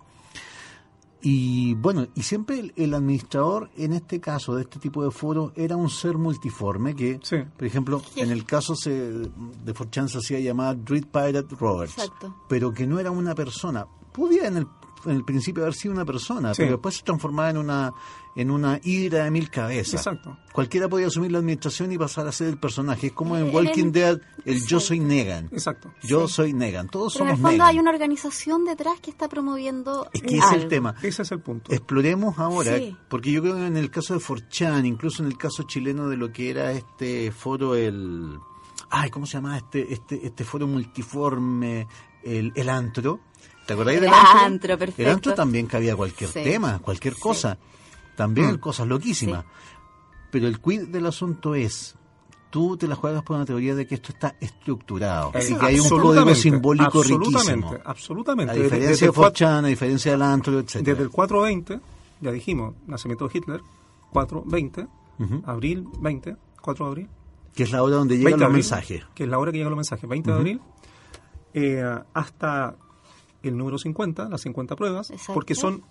Y 1.21 1.75
bueno, 1.75 2.07
y 2.15 2.23
siempre 2.23 2.73
el, 2.75 2.93
administrador, 2.95 3.69
en 3.77 3.93
este 3.93 4.19
caso, 4.19 4.55
de 4.55 4.63
este 4.63 4.79
tipo 4.79 5.03
de 5.03 5.11
foro, 5.11 5.53
era 5.55 5.75
un 5.75 5.91
ser 5.91 6.17
multiforme 6.17 6.95
que, 6.95 7.19
por 7.55 7.67
ejemplo, 7.67 8.01
en 8.15 8.31
el 8.31 8.45
caso 8.45 8.75
se, 8.75 8.89
de 8.91 9.73
Forchan 9.75 10.09
se 10.09 10.17
hacía 10.17 10.39
llamar 10.39 10.83
Dread 10.83 11.03
Pirate 11.03 11.55
Roberts, 11.55 12.11
pero 12.49 12.73
que 12.73 12.87
no 12.87 12.99
era 12.99 13.11
una 13.11 13.35
persona. 13.35 13.85
Podía 14.11 14.47
en 14.47 14.57
el 14.57 14.67
en 15.05 15.11
el 15.11 15.23
principio 15.23 15.63
haber 15.63 15.75
sido 15.75 15.93
una 15.93 16.05
persona, 16.05 16.53
pero 16.55 16.71
después 16.71 16.95
se 16.95 17.03
transformaba 17.03 17.49
en 17.49 17.57
una 17.57 17.93
en 18.37 18.51
una 18.51 18.79
hidra 18.83 19.23
de 19.23 19.31
mil 19.31 19.49
cabezas. 19.49 19.95
Exacto. 19.95 20.37
Cualquiera 20.53 20.87
podía 20.87 21.07
asumir 21.07 21.31
la 21.31 21.39
administración 21.39 21.91
y 21.91 21.97
pasar 21.97 22.27
a 22.27 22.31
ser 22.31 22.49
el 22.49 22.59
personaje. 22.59 23.07
Es 23.07 23.13
como 23.13 23.35
en 23.35 23.53
Walking 23.53 23.91
Dead, 23.91 24.21
el 24.45 24.63
yo 24.67 24.79
soy 24.79 24.99
Negan. 24.99 25.49
Exacto. 25.51 25.91
Yo 26.03 26.27
soy 26.27 26.53
Negan. 26.53 26.87
Todos 26.87 27.13
somos 27.13 27.31
en 27.31 27.35
el 27.37 27.41
fondo 27.41 27.63
hay 27.63 27.79
una 27.79 27.89
organización 27.89 28.63
detrás 28.63 28.99
que 28.99 29.09
está 29.09 29.27
promoviendo. 29.27 30.07
Es 30.13 30.21
que 30.21 30.37
ese 30.37 30.55
es 30.55 30.63
el 30.63 30.67
tema. 30.67 30.93
Ese 31.01 31.23
es 31.23 31.31
el 31.31 31.39
punto. 31.39 31.73
Exploremos 31.73 32.37
ahora, 32.37 32.77
porque 33.09 33.31
yo 33.31 33.41
creo 33.41 33.55
que 33.55 33.65
en 33.65 33.75
el 33.75 33.89
caso 33.89 34.13
de 34.13 34.19
Forchan, 34.19 34.85
incluso 34.85 35.23
en 35.23 35.29
el 35.29 35.37
caso 35.37 35.63
chileno 35.63 36.07
de 36.07 36.17
lo 36.17 36.31
que 36.31 36.51
era 36.51 36.71
este 36.73 37.31
foro, 37.31 37.73
el. 37.73 38.37
Ay, 38.91 39.09
¿cómo 39.09 39.25
se 39.25 39.33
llama 39.33 39.57
este, 39.57 39.91
este, 39.91 40.27
este 40.27 40.43
foro 40.43 40.67
multiforme? 40.67 41.87
El, 42.23 42.51
el 42.55 42.69
antro 42.69 43.21
¿Te 43.67 43.73
acordáis 43.73 43.99
del 43.99 44.11
antro? 44.13 44.77
perfecto. 44.77 45.01
El 45.01 45.09
antro 45.09 45.33
también 45.33 45.67
cabía 45.67 45.95
cualquier 45.95 46.31
tema, 46.31 46.79
cualquier 46.79 47.15
cosa. 47.15 47.57
También 48.15 48.53
mm. 48.53 48.57
cosas 48.59 48.87
loquísimas. 48.87 49.45
Pero 50.31 50.47
el 50.47 50.59
quid 50.59 50.87
del 50.87 51.05
asunto 51.05 51.53
es 51.53 51.95
tú 52.49 52.77
te 52.77 52.87
la 52.87 52.95
juegas 52.95 53.23
por 53.23 53.35
una 53.35 53.45
teoría 53.45 53.75
de 53.75 53.85
que 53.85 53.95
esto 53.95 54.13
está 54.13 54.35
estructurado 54.39 55.31
y 55.35 55.53
que 55.53 55.65
hay 55.65 55.79
un 55.79 55.89
código 55.89 56.33
simbólico 56.33 57.03
riquísimo. 57.03 57.75
Absolutamente. 57.83 58.53
A 58.53 58.55
diferencia 58.55 59.07
de 59.07 59.13
Forchan, 59.13 59.65
a 59.65 59.67
diferencia 59.67 60.11
del 60.11 60.21
Antro, 60.21 60.59
etc. 60.59 60.75
Desde 60.77 61.03
el 61.03 61.09
420, 61.09 61.79
ya 62.21 62.31
dijimos, 62.31 62.75
nacimiento 62.87 63.27
de 63.27 63.37
Hitler, 63.37 63.61
420, 64.11 64.87
abril 65.45 65.87
20, 65.99 66.35
4 66.61 66.85
de 66.85 66.89
abril. 66.89 67.09
Que 67.53 67.63
es 67.63 67.71
la 67.71 67.83
hora 67.83 67.97
donde 67.97 68.17
llegan 68.17 68.39
los 68.39 68.51
mensajes. 68.51 69.03
Que 69.13 69.23
es 69.23 69.29
la 69.29 69.39
hora 69.39 69.51
que 69.51 69.57
llegan 69.57 69.71
los 69.71 69.77
mensajes, 69.77 70.09
20 70.09 70.31
de 70.31 70.37
abril, 70.37 70.61
eh, 71.53 71.83
hasta 72.13 72.75
el 73.47 73.57
número 73.57 73.77
50, 73.77 74.29
las 74.29 74.41
50 74.41 74.75
pruebas, 74.75 75.11
porque 75.33 75.55
son, 75.55 75.83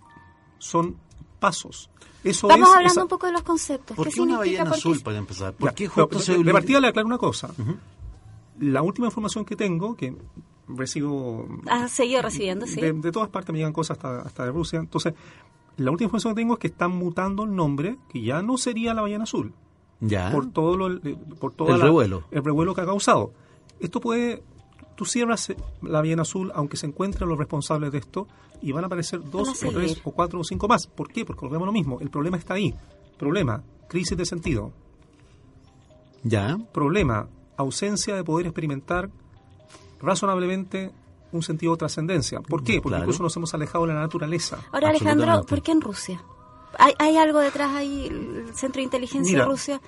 son 0.58 0.96
pasos. 1.38 1.90
Eso 2.24 2.48
Vamos 2.48 2.74
hablando 2.74 3.02
un 3.02 3.08
poco 3.08 3.26
de 3.26 3.32
los 3.32 3.42
conceptos. 3.42 3.96
¿Por 3.96 4.08
qué, 4.08 4.20
una 4.20 4.38
ballena 4.38 4.70
azul, 4.70 5.00
para 5.00 5.18
empezar? 5.18 5.52
¿Por 5.54 5.74
qué 5.74 5.86
justo 5.86 6.18
se 6.18 6.38
de, 6.38 6.52
partida 6.52 6.80
le 6.80 6.88
aclaro 6.88 7.06
una 7.06 7.18
cosa. 7.18 7.50
La 8.58 8.82
última 8.82 9.06
información 9.06 9.44
que 9.44 9.54
tengo, 9.54 9.94
que 9.94 10.16
recibo... 10.66 11.46
Has 11.68 11.92
seguido 11.92 12.22
recibiendo, 12.22 12.66
sí. 12.66 12.80
De, 12.80 13.12
todas 13.12 13.28
partes 13.28 13.52
me 13.52 13.58
llegan 13.58 13.72
cosas 13.72 13.96
hasta, 13.96 14.22
hasta 14.22 14.44
de 14.44 14.50
Rusia. 14.50 14.80
Entonces, 14.80 15.14
la 15.76 15.90
última 15.90 16.06
información 16.06 16.34
que 16.34 16.40
tengo 16.40 16.54
es 16.54 16.60
que 16.60 16.66
están 16.68 16.92
mutando 16.92 17.44
el 17.44 17.54
nombre, 17.54 17.98
que 18.08 18.22
ya 18.22 18.42
no 18.42 18.56
sería 18.56 18.94
la 18.94 19.02
ballena 19.02 19.24
azul. 19.24 19.52
Ya. 20.00 20.30
Por 20.30 20.50
todo 20.50 20.76
lo, 20.76 21.00
por 21.38 21.52
todo 21.52 21.74
el 21.74 21.80
revuelo. 21.80 22.24
El 22.30 22.44
revuelo 22.44 22.74
que 22.74 22.80
ha 22.80 22.86
causado. 22.86 23.32
Esto 23.78 24.00
puede 24.00 24.42
tú 24.96 25.04
cierras 25.04 25.52
la 25.82 26.00
ballena 26.00 26.22
azul, 26.22 26.52
aunque 26.54 26.76
se 26.76 26.86
encuentren 26.86 27.28
los 27.28 27.38
responsables 27.38 27.92
de 27.92 27.98
esto, 27.98 28.26
y 28.62 28.72
van 28.72 28.84
a 28.84 28.86
aparecer 28.86 29.20
dos 29.30 29.62
o 29.64 29.70
tres 29.70 30.00
o 30.04 30.10
cuatro 30.12 30.40
o 30.40 30.44
cinco 30.44 30.68
más. 30.68 30.86
¿Por 30.86 31.08
qué? 31.12 31.24
Porque 31.24 31.42
volvemos 31.42 31.66
lo 31.66 31.72
mismo. 31.72 32.00
El 32.00 32.10
problema 32.10 32.36
está 32.36 32.54
ahí. 32.54 32.74
Problema, 33.18 33.62
crisis 33.88 34.16
de 34.16 34.24
sentido. 34.24 34.72
Ya. 36.22 36.58
Problema, 36.72 37.28
ausencia 37.56 38.16
de 38.16 38.24
poder 38.24 38.46
experimentar 38.46 39.10
razonablemente 40.00 40.90
un 41.32 41.42
sentido 41.42 41.72
de 41.72 41.78
trascendencia. 41.78 42.40
¿Por 42.40 42.62
qué? 42.62 42.80
Porque 42.80 42.98
incluso 42.98 43.22
nos 43.22 43.36
hemos 43.36 43.52
alejado 43.54 43.86
de 43.86 43.94
la 43.94 44.00
naturaleza. 44.00 44.58
Ahora, 44.72 44.90
Alejandro, 44.90 45.44
¿por 45.44 45.62
qué 45.62 45.72
en 45.72 45.80
Rusia? 45.80 46.22
¿Hay, 46.78 46.94
¿Hay, 46.98 47.16
algo 47.16 47.40
detrás 47.40 47.74
ahí, 47.74 48.06
el 48.06 48.54
Centro 48.54 48.80
de 48.80 48.84
Inteligencia 48.84 49.38
de 49.38 49.44
Rusia? 49.44 49.80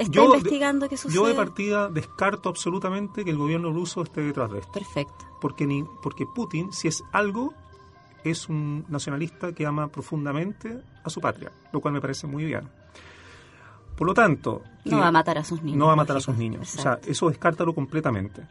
¿Está 0.00 0.24
investigando 0.24 0.88
qué 0.88 0.96
sucede? 0.96 1.14
Yo 1.14 1.26
de 1.26 1.34
partida 1.34 1.88
descarto 1.88 2.48
absolutamente 2.48 3.24
que 3.24 3.30
el 3.30 3.36
gobierno 3.36 3.70
ruso 3.70 4.02
esté 4.02 4.22
detrás 4.22 4.50
de 4.50 4.60
esto. 4.60 4.72
Perfecto. 4.72 5.26
Porque, 5.40 5.66
ni, 5.66 5.84
porque 6.02 6.24
Putin, 6.26 6.72
si 6.72 6.88
es 6.88 7.02
algo, 7.12 7.52
es 8.24 8.48
un 8.48 8.86
nacionalista 8.88 9.52
que 9.52 9.66
ama 9.66 9.88
profundamente 9.88 10.82
a 11.04 11.10
su 11.10 11.20
patria, 11.20 11.52
lo 11.72 11.80
cual 11.80 11.92
me 11.92 12.00
parece 12.00 12.26
muy 12.26 12.44
bien. 12.44 12.68
Por 13.94 14.06
lo 14.06 14.14
tanto... 14.14 14.62
No 14.86 15.00
va 15.00 15.08
a 15.08 15.12
matar 15.12 15.36
a 15.36 15.44
sus 15.44 15.62
niños. 15.62 15.78
No 15.78 15.86
va 15.88 15.92
a 15.92 15.96
matar 15.96 16.16
a 16.16 16.20
sus 16.20 16.34
niños. 16.34 16.74
O 16.78 16.80
sea, 16.80 16.98
eso 17.06 17.28
descártalo 17.28 17.74
completamente. 17.74 18.42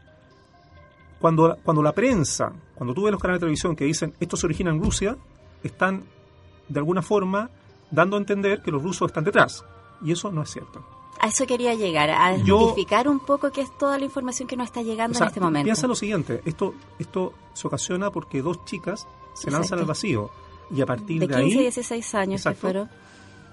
Cuando, 1.18 1.58
cuando 1.64 1.82
la 1.82 1.92
prensa, 1.92 2.52
cuando 2.76 2.94
tú 2.94 3.02
ves 3.02 3.12
los 3.12 3.20
canales 3.20 3.40
de 3.40 3.46
televisión 3.46 3.74
que 3.74 3.84
dicen 3.84 4.14
esto 4.20 4.36
se 4.36 4.46
origina 4.46 4.70
en 4.70 4.80
Rusia, 4.80 5.16
están 5.64 6.04
de 6.68 6.78
alguna 6.78 7.02
forma 7.02 7.50
dando 7.90 8.16
a 8.16 8.20
entender 8.20 8.62
que 8.62 8.70
los 8.70 8.82
rusos 8.82 9.08
están 9.10 9.24
detrás. 9.24 9.64
Y 10.02 10.12
eso 10.12 10.30
no 10.30 10.42
es 10.42 10.50
cierto. 10.50 10.99
A 11.22 11.28
eso 11.28 11.46
quería 11.46 11.74
llegar, 11.74 12.10
a 12.10 12.36
identificar 12.36 13.06
un 13.06 13.20
poco 13.20 13.50
qué 13.50 13.60
es 13.60 13.76
toda 13.76 13.98
la 13.98 14.04
información 14.06 14.48
que 14.48 14.56
nos 14.56 14.66
está 14.66 14.80
llegando 14.82 15.18
en 15.18 15.24
este 15.26 15.40
momento. 15.40 15.64
Piensa 15.64 15.86
lo 15.86 15.94
siguiente, 15.94 16.40
esto, 16.46 16.74
esto 16.98 17.34
se 17.52 17.66
ocasiona 17.66 18.10
porque 18.10 18.40
dos 18.40 18.64
chicas 18.64 19.06
se 19.34 19.50
lanzan 19.50 19.80
al 19.80 19.84
vacío 19.84 20.30
y 20.70 20.80
a 20.80 20.86
partir 20.86 21.20
de, 21.20 21.26
de 21.26 21.42
15 21.42 21.56
y 21.56 21.60
16 21.62 22.14
años 22.14 22.42
fueron. 22.58 22.88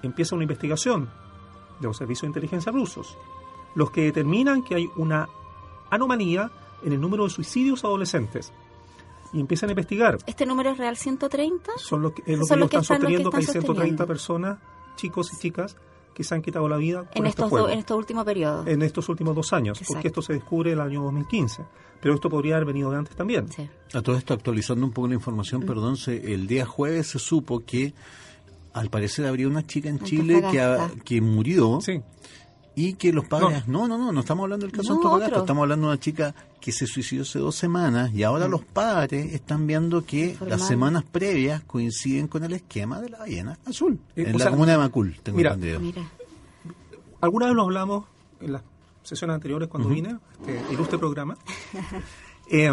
empieza 0.02 0.34
una 0.34 0.44
investigación 0.44 1.10
de 1.78 1.86
los 1.86 1.96
servicios 1.96 2.22
de 2.22 2.28
inteligencia 2.28 2.72
rusos, 2.72 3.16
los 3.74 3.90
que 3.90 4.02
determinan 4.02 4.62
que 4.62 4.74
hay 4.74 4.90
una 4.96 5.28
anomalía 5.90 6.50
en 6.82 6.92
el 6.92 7.00
número 7.00 7.24
de 7.24 7.30
suicidios 7.30 7.84
adolescentes 7.84 8.52
y 9.32 9.40
empiezan 9.40 9.68
a 9.68 9.72
investigar. 9.72 10.18
¿Este 10.26 10.46
número 10.46 10.70
es 10.70 10.78
real 10.78 10.96
130? 10.96 11.72
Son 11.76 12.02
los 12.02 12.12
que, 12.12 12.22
es 12.26 12.38
lo 12.38 12.46
que, 12.46 12.76
están, 12.78 12.84
sosteniendo, 12.84 13.30
que, 13.30 13.38
hay 13.38 13.44
130 13.44 14.06
personas, 14.06 14.58
chicos 14.96 15.32
y 15.32 15.36
chicas, 15.36 15.76
que 16.18 16.24
se 16.24 16.34
han 16.34 16.42
quitado 16.42 16.68
la 16.68 16.76
vida 16.76 17.08
en 17.14 17.26
este 17.26 17.44
estos, 17.44 17.70
en 17.70 17.78
estos 17.78 17.96
últimos 17.96 18.24
periodos. 18.24 18.66
En 18.66 18.82
estos 18.82 19.08
últimos 19.08 19.36
dos 19.36 19.52
años, 19.52 19.80
porque 19.86 20.08
esto 20.08 20.20
se 20.20 20.32
descubre 20.32 20.72
el 20.72 20.80
año 20.80 21.04
2015. 21.04 21.62
Pero 22.00 22.14
esto 22.16 22.28
podría 22.28 22.56
haber 22.56 22.66
venido 22.66 22.90
de 22.90 22.98
antes 22.98 23.14
también. 23.14 23.46
A 23.94 24.02
todo 24.02 24.16
esto, 24.16 24.34
actualizando 24.34 24.84
un 24.84 24.90
poco 24.90 25.06
la 25.06 25.14
información, 25.14 25.62
perdón, 25.62 25.96
se, 25.96 26.34
el 26.34 26.48
día 26.48 26.66
jueves 26.66 27.06
se 27.06 27.20
supo 27.20 27.60
que 27.60 27.94
al 28.72 28.90
parecer 28.90 29.26
habría 29.26 29.46
una 29.46 29.64
chica 29.64 29.88
en 29.88 30.00
Chile 30.00 30.42
que, 30.50 30.78
que 31.04 31.20
murió. 31.20 31.80
Sí 31.80 32.02
y 32.78 32.92
que 32.92 33.12
los 33.12 33.26
padres, 33.26 33.66
no, 33.66 33.88
no, 33.88 33.98
no, 33.98 34.12
no, 34.12 34.20
estamos 34.20 34.44
hablando 34.44 34.64
del 34.64 34.72
caso 34.72 34.92
de 34.92 34.98
Antofagasta, 34.98 35.40
estamos 35.40 35.62
hablando 35.62 35.88
de 35.88 35.92
una 35.94 36.00
chica 36.00 36.32
que 36.60 36.70
se 36.70 36.86
suicidó 36.86 37.22
hace 37.22 37.40
dos 37.40 37.56
semanas 37.56 38.14
y 38.14 38.22
ahora 38.22 38.46
mm. 38.46 38.50
los 38.52 38.64
padres 38.64 39.34
están 39.34 39.66
viendo 39.66 40.04
que 40.04 40.36
las 40.46 40.64
semanas 40.64 41.02
previas 41.02 41.64
coinciden 41.64 42.28
con 42.28 42.44
el 42.44 42.52
esquema 42.52 43.00
de 43.00 43.08
la 43.08 43.18
ballena 43.18 43.58
azul 43.66 43.98
eh, 44.14 44.26
en 44.28 44.38
la 44.38 44.50
comuna 44.50 44.72
de 44.72 44.78
Macul, 44.78 45.16
tengo 45.24 45.40
entendido. 45.40 45.80
Alguna 47.20 47.46
vez 47.46 47.56
lo 47.56 47.62
hablamos 47.62 48.04
en 48.40 48.52
las 48.52 48.62
sesiones 49.02 49.34
anteriores 49.34 49.68
cuando 49.68 49.88
vine, 49.88 50.16
este 50.46 50.72
ilustre 50.72 50.98
programa, 50.98 51.36
eh, 52.48 52.70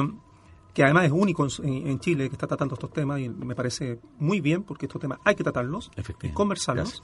que 0.71 0.83
además 0.83 1.05
es 1.05 1.11
único 1.11 1.47
en, 1.63 1.99
Chile 1.99 2.29
que 2.29 2.35
está 2.35 2.45
tratando 2.45 2.75
estos 2.75 2.93
temas 2.93 3.21
y 3.21 3.29
me 3.29 3.55
parece 3.55 3.99
muy 4.19 4.39
bien 4.39 4.61
porque 4.61 4.85
estos 4.85 5.01
temas 5.01 5.17
hay 5.23 5.33
que 5.33 5.41
tratarlos, 5.43 5.89
y 6.21 6.29
conversarlos 6.29 7.01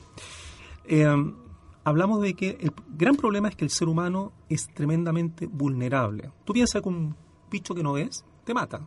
hablamos 1.83 2.21
de 2.21 2.33
que 2.33 2.57
el 2.59 2.73
gran 2.95 3.15
problema 3.15 3.49
es 3.49 3.55
que 3.55 3.65
el 3.65 3.71
ser 3.71 3.87
humano 3.87 4.31
es 4.49 4.67
tremendamente 4.73 5.47
vulnerable. 5.47 6.31
Tú 6.45 6.53
piensas 6.53 6.81
que 6.81 6.89
un 6.89 7.15
bicho 7.49 7.75
que 7.75 7.83
no 7.83 7.93
ves 7.93 8.23
te 8.43 8.53
mata. 8.53 8.81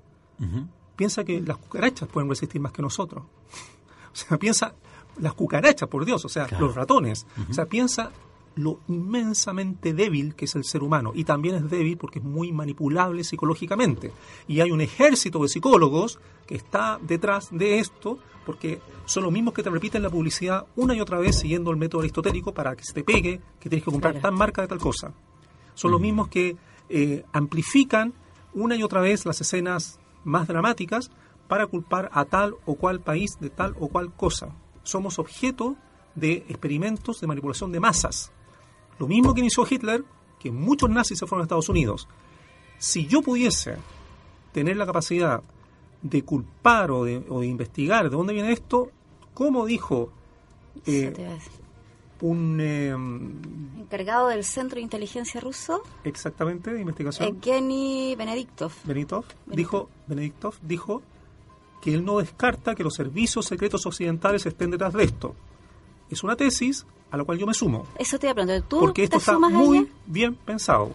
Piensa 0.96 1.24
que 1.24 1.40
las 1.40 1.56
cucarachas 1.56 2.08
pueden 2.08 2.28
resistir 2.28 2.60
más 2.60 2.72
que 2.72 2.82
nosotros. 2.82 3.24
o 4.12 4.16
sea, 4.16 4.38
piensa 4.38 4.74
las 5.18 5.34
cucarachas, 5.34 5.88
por 5.88 6.04
Dios, 6.04 6.24
o 6.24 6.28
sea, 6.28 6.46
los 6.58 6.74
ratones. 6.74 7.26
O 7.48 7.52
sea, 7.52 7.66
piensa 7.66 8.10
lo 8.56 8.80
inmensamente 8.88 9.92
débil 9.92 10.34
que 10.34 10.44
es 10.44 10.54
el 10.54 10.64
ser 10.64 10.82
humano. 10.82 11.12
Y 11.14 11.24
también 11.24 11.56
es 11.56 11.70
débil 11.70 11.96
porque 11.96 12.18
es 12.18 12.24
muy 12.24 12.52
manipulable 12.52 13.24
psicológicamente. 13.24 14.12
Y 14.46 14.60
hay 14.60 14.70
un 14.70 14.80
ejército 14.80 15.42
de 15.42 15.48
psicólogos 15.48 16.18
que 16.46 16.54
está 16.54 16.98
detrás 17.02 17.48
de 17.50 17.78
esto 17.78 18.18
porque 18.44 18.80
son 19.06 19.22
los 19.22 19.32
mismos 19.32 19.54
que 19.54 19.62
te 19.62 19.70
repiten 19.70 20.02
la 20.02 20.10
publicidad 20.10 20.66
una 20.76 20.94
y 20.94 21.00
otra 21.00 21.18
vez 21.18 21.38
siguiendo 21.38 21.70
el 21.70 21.76
método 21.76 22.02
aristotélico 22.02 22.52
para 22.52 22.76
que 22.76 22.84
se 22.84 22.92
te 22.92 23.02
pegue 23.02 23.40
que 23.58 23.68
tienes 23.68 23.84
que 23.84 23.90
comprar 23.90 24.20
tal 24.20 24.32
marca 24.32 24.62
de 24.62 24.68
tal 24.68 24.78
cosa. 24.78 25.12
Son 25.74 25.90
los 25.90 26.00
mismos 26.00 26.28
que 26.28 26.56
eh, 26.88 27.24
amplifican 27.32 28.12
una 28.52 28.76
y 28.76 28.82
otra 28.82 29.00
vez 29.00 29.24
las 29.26 29.40
escenas 29.40 29.98
más 30.22 30.46
dramáticas 30.46 31.10
para 31.48 31.66
culpar 31.66 32.10
a 32.12 32.24
tal 32.24 32.56
o 32.64 32.76
cual 32.76 33.00
país 33.00 33.38
de 33.40 33.50
tal 33.50 33.74
o 33.80 33.88
cual 33.88 34.12
cosa. 34.14 34.54
Somos 34.82 35.18
objeto 35.18 35.76
de 36.14 36.44
experimentos 36.48 37.20
de 37.20 37.26
manipulación 37.26 37.72
de 37.72 37.80
masas. 37.80 38.32
Lo 38.98 39.06
mismo 39.06 39.34
que 39.34 39.40
inició 39.40 39.66
Hitler, 39.68 40.04
que 40.38 40.50
muchos 40.50 40.90
nazis 40.90 41.18
se 41.18 41.26
fueron 41.26 41.42
a 41.42 41.44
Estados 41.44 41.68
Unidos. 41.68 42.08
Si 42.78 43.06
yo 43.06 43.22
pudiese 43.22 43.76
tener 44.52 44.76
la 44.76 44.86
capacidad 44.86 45.42
de 46.02 46.22
culpar 46.22 46.90
o 46.90 47.04
de, 47.04 47.46
investigar 47.46 48.10
de 48.10 48.16
dónde 48.16 48.34
viene 48.34 48.52
esto, 48.52 48.90
como 49.32 49.64
dijo 49.64 50.12
eh, 50.86 51.12
un 52.20 52.60
em, 52.60 53.80
encargado 53.80 54.28
del 54.28 54.44
Centro 54.44 54.76
de 54.76 54.82
Inteligencia 54.82 55.40
ruso, 55.40 55.82
exactamente 56.04 56.72
de 56.72 56.80
investigación, 56.80 57.28
Evgeny 57.28 58.14
Benediktov. 58.16 58.72
Benediktov 58.84 59.24
dijo 59.46 59.88
Benediktov 60.06 60.54
dijo 60.62 61.02
que 61.80 61.92
él 61.94 62.04
no 62.04 62.18
descarta 62.18 62.74
que 62.74 62.82
los 62.82 62.94
servicios 62.94 63.46
secretos 63.46 63.84
occidentales 63.86 64.46
estén 64.46 64.70
detrás 64.70 64.92
de 64.92 65.04
esto. 65.04 65.34
Es 66.10 66.22
una 66.22 66.36
tesis 66.36 66.86
a 67.14 67.16
la 67.16 67.24
cual 67.24 67.38
yo 67.38 67.46
me 67.46 67.54
sumo. 67.54 67.86
Eso 67.96 68.18
te 68.18 68.26
iba 68.26 68.32
a 68.32 68.34
preguntar. 68.34 68.62
¿Tú 68.62 68.80
porque 68.80 69.04
esto 69.04 69.18
está 69.18 69.38
muy 69.38 69.88
bien 70.06 70.34
pensado. 70.34 70.92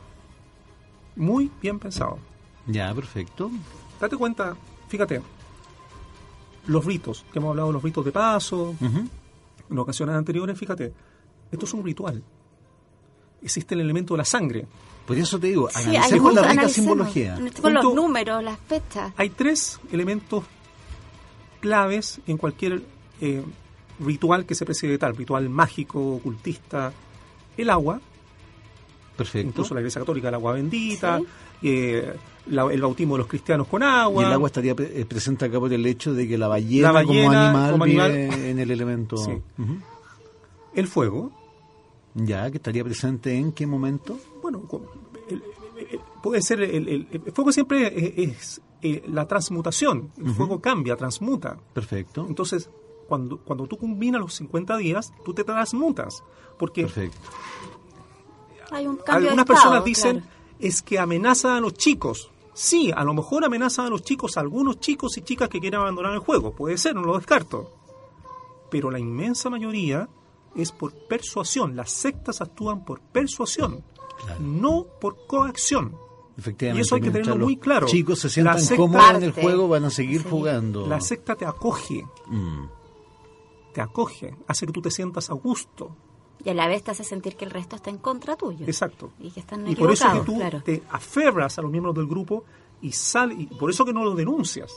Muy 1.15 1.49
bien 1.61 1.79
pensado. 1.79 2.19
Ya, 2.67 2.93
perfecto. 2.93 3.49
Date 3.99 4.17
cuenta, 4.17 4.55
fíjate, 4.89 5.21
los 6.67 6.85
ritos, 6.85 7.25
que 7.31 7.39
hemos 7.39 7.51
hablado 7.51 7.69
de 7.69 7.73
los 7.73 7.83
ritos 7.83 8.03
de 8.03 8.11
paso, 8.11 8.75
en 8.81 9.77
ocasiones 9.77 10.15
anteriores, 10.15 10.57
fíjate, 10.57 10.93
esto 11.51 11.65
es 11.65 11.73
un 11.73 11.83
ritual. 11.85 12.21
Existe 13.41 13.75
el 13.75 13.81
elemento 13.81 14.13
de 14.13 14.17
la 14.19 14.25
sangre. 14.25 14.67
Por 15.07 15.17
eso 15.17 15.39
te 15.39 15.47
digo, 15.47 15.69
analicemos 15.73 16.33
la 16.33 16.43
rica 16.43 16.69
simbología. 16.69 17.39
Con 17.61 17.73
los 17.73 17.93
números, 17.93 18.43
las 18.43 18.59
fechas. 18.59 19.13
Hay 19.15 19.29
tres 19.29 19.79
elementos 19.91 20.43
claves 21.61 22.19
en 22.27 22.37
cualquier 22.37 22.83
eh, 23.21 23.43
ritual 23.99 24.45
que 24.45 24.55
se 24.55 24.65
preside 24.65 24.93
de 24.93 24.97
tal, 24.97 25.15
ritual 25.15 25.49
mágico, 25.49 26.15
ocultista, 26.15 26.91
el 27.57 27.69
agua, 27.69 27.99
Perfecto. 29.17 29.47
incluso 29.49 29.73
la 29.73 29.81
Iglesia 29.81 30.01
Católica, 30.01 30.29
el 30.29 30.35
agua 30.35 30.53
bendita, 30.53 31.19
eh, 31.61 32.13
el 32.47 32.81
bautismo 32.81 33.15
de 33.15 33.19
los 33.19 33.27
cristianos 33.27 33.67
con 33.67 33.83
agua. 33.83 34.23
Y 34.23 34.25
el 34.25 34.33
agua 34.33 34.47
estaría 34.47 34.73
eh, 34.77 35.05
presente 35.07 35.45
acá 35.45 35.59
por 35.59 35.71
el 35.71 35.85
hecho 35.85 36.13
de 36.13 36.27
que 36.27 36.37
la 36.37 36.47
ballena, 36.47 37.03
como, 37.03 37.83
animal, 37.83 38.11
en 38.11 38.59
el 38.59 38.71
elemento. 38.71 39.15
El 40.71 40.87
fuego, 40.87 41.31
Ya, 42.13 42.49
que 42.51 42.57
estaría 42.57 42.83
presente 42.83 43.35
en 43.35 43.51
qué 43.53 43.65
momento? 43.65 44.19
Bueno, 44.41 44.61
puede 46.21 46.41
ser, 46.43 46.61
el, 46.61 47.07
fuego 47.33 47.51
siempre 47.51 48.23
es, 48.23 48.61
eh, 48.81 49.03
la 49.07 49.27
transmutación, 49.27 50.11
el 50.17 50.31
fuego 50.33 50.61
cambia, 50.61 50.95
transmuta. 50.95 51.57
Perfecto. 51.73 52.25
Entonces, 52.29 52.69
cuando, 53.09 53.39
cuando 53.39 53.67
tú 53.67 53.77
combinas 53.77 54.21
los 54.21 54.35
50 54.35 54.77
días, 54.77 55.11
tú 55.25 55.33
te 55.33 55.43
transmutas. 55.43 56.23
Porque 56.57 56.83
Perfecto. 56.83 57.29
Hay 58.71 58.87
un 58.87 58.97
cambio 58.97 59.29
algunas 59.29 59.45
personas 59.45 59.83
dicen 59.83 60.23
es 60.59 60.81
que 60.81 60.99
amenaza 60.99 61.57
a 61.57 61.59
los 61.59 61.73
chicos. 61.73 62.29
Sí, 62.53 62.91
a 62.95 63.03
lo 63.03 63.13
mejor 63.13 63.45
amenaza 63.45 63.85
a 63.85 63.89
los 63.89 64.03
chicos, 64.03 64.37
a 64.37 64.41
algunos 64.41 64.79
chicos 64.79 65.17
y 65.17 65.21
chicas 65.21 65.49
que 65.49 65.59
quieren 65.59 65.79
abandonar 65.79 66.13
el 66.13 66.19
juego. 66.19 66.51
Puede 66.51 66.77
ser, 66.77 66.95
no 66.95 67.01
lo 67.01 67.17
descarto. 67.17 67.71
Pero 68.69 68.91
la 68.91 68.99
inmensa 68.99 69.49
mayoría 69.49 70.07
es 70.55 70.71
por 70.71 70.93
persuasión. 71.07 71.75
Las 71.75 71.91
sectas 71.91 72.41
actúan 72.41 72.83
por 72.83 72.99
persuasión, 72.99 73.83
no 74.39 74.85
por 74.99 75.25
coacción. 75.25 75.95
Efectivamente, 76.37 76.79
y 76.79 76.81
eso 76.81 76.95
hay 76.95 77.01
que 77.01 77.11
tenerlo 77.11 77.37
muy 77.37 77.57
claro. 77.57 77.87
chicos 77.87 78.19
se 78.19 78.29
sientan 78.29 78.59
cómodos 78.77 79.15
en 79.15 79.23
el 79.23 79.31
juego, 79.31 79.67
van 79.67 79.85
a 79.85 79.89
seguir 79.89 80.23
jugando. 80.23 80.87
La 80.87 81.01
secta 81.01 81.35
te 81.35 81.45
acoge. 81.45 82.05
Mm. 82.27 82.78
Te 83.73 83.81
acoge, 83.81 84.35
hace 84.47 84.65
que 84.65 84.73
tú 84.73 84.81
te 84.81 84.91
sientas 84.91 85.29
a 85.29 85.33
gusto. 85.33 85.95
Y 86.43 86.49
a 86.49 86.53
la 86.53 86.67
vez 86.67 86.83
te 86.83 86.91
hace 86.91 87.03
sentir 87.03 87.35
que 87.35 87.45
el 87.45 87.51
resto 87.51 87.75
está 87.75 87.89
en 87.89 87.97
contra 87.97 88.35
tuyo. 88.35 88.65
Exacto. 88.65 89.11
Y 89.19 89.31
que 89.31 89.41
están 89.41 89.67
Y 89.67 89.75
por 89.75 89.91
eso 89.91 90.11
que 90.13 90.19
tú 90.21 90.39
te 90.63 90.83
aferras 90.89 91.59
a 91.59 91.61
los 91.61 91.69
miembros 91.69 91.93
del 91.95 92.07
grupo 92.07 92.45
y 92.81 92.91
sal, 92.93 93.33
y 93.33 93.45
por 93.45 93.69
eso 93.69 93.83
que 93.83 93.93
no 93.93 94.03
lo 94.03 94.15
denuncias. 94.15 94.71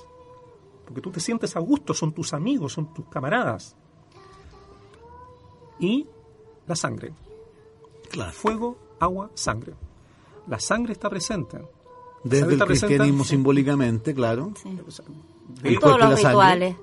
Porque 0.85 1.01
tú 1.01 1.11
te 1.11 1.21
sientes 1.21 1.55
a 1.57 1.61
gusto, 1.61 1.95
son 1.95 2.13
tus 2.13 2.33
amigos, 2.33 2.73
son 2.73 2.93
tus 2.93 3.07
camaradas. 3.07 3.77
Y 5.79 6.07
la 6.67 6.77
sangre. 6.77 7.13
Claro. 8.11 8.33
Fuego, 8.33 8.77
agua, 8.99 9.31
sangre. 9.35 9.75
La 10.49 10.59
sangre 10.59 10.93
está 10.93 11.09
presente. 11.09 11.59
Desde 12.25 12.55
el 12.55 12.61
cristianismo 12.61 13.25
simbólicamente, 13.25 14.15
claro. 14.15 14.53
En 15.63 15.79
todos 15.79 15.99
los 15.99 16.23
rituales. 16.23 16.77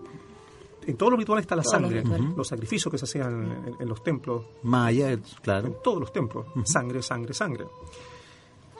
En 0.89 0.97
todos 0.97 1.11
los 1.11 1.19
rituales 1.19 1.43
está 1.43 1.55
la 1.55 1.63
sangre, 1.63 2.03
los, 2.35 2.47
sacrificios 2.47 2.91
que 2.91 2.97
se 2.97 3.05
hacían 3.05 3.75
en, 3.79 3.87
los 3.87 4.01
templos. 4.03 4.43
Maya, 4.63 5.19
claro. 5.43 5.67
En 5.67 5.75
todos 5.83 5.99
los 5.99 6.11
templos. 6.11 6.47
Sangre, 6.65 7.03
sangre, 7.03 7.31
sangre. 7.35 7.67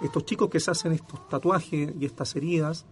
Estos 0.02 0.26
chicos 0.26 0.50
que 0.50 0.60
se 0.60 0.72
hacen 0.72 0.94
estos 0.94 1.30
tatuajes 1.30 1.94
y 2.00 2.06
estas 2.06 2.36
heridas 2.36 2.88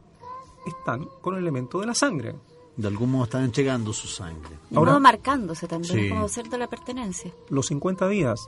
están 0.67 1.08
con 1.19 1.34
el 1.34 1.41
elemento 1.41 1.80
de 1.80 1.88
la 1.88 1.95
sangre. 1.95 2.36
De 2.75 2.88
algún 2.88 3.10
modo 3.10 3.23
están 3.23 3.43
entregando 3.43 3.91
su 3.91 4.08
sangre. 4.08 4.56
Y 4.69 4.75
Ahora, 4.75 4.99
marcándose 4.99 5.67
también 5.67 6.10
como 6.10 6.30
cierto 6.30 6.56
la 6.60 6.67
pertenencia. 6.67 7.32
Los 7.49 7.65
50 7.67 8.08
días. 8.10 8.47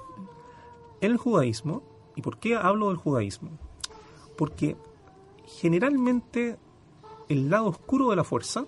En 1.01 1.11
el 1.11 1.17
judaísmo, 1.17 1.81
¿y 2.15 2.21
por 2.21 2.37
qué 2.37 2.55
hablo 2.55 2.89
del 2.89 2.97
judaísmo? 2.97 3.49
Porque 4.37 4.77
generalmente 5.47 6.59
el 7.27 7.49
lado 7.49 7.69
oscuro 7.69 8.11
de 8.11 8.17
la 8.17 8.23
fuerza, 8.23 8.65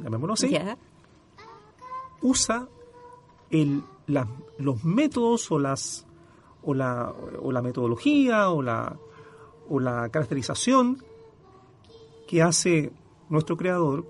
llamémoslo 0.00 0.34
así, 0.34 0.52
usa 2.24 2.68
los 4.56 4.84
métodos 4.84 5.52
o 5.52 5.58
la, 5.58 5.76
o 6.62 7.52
la 7.52 7.62
metodología 7.62 8.48
o 8.48 8.62
la, 8.62 8.96
o 9.68 9.78
la 9.78 10.08
caracterización 10.08 11.04
que 12.26 12.42
hace 12.42 12.90
nuestro 13.28 13.56
creador 13.56 14.06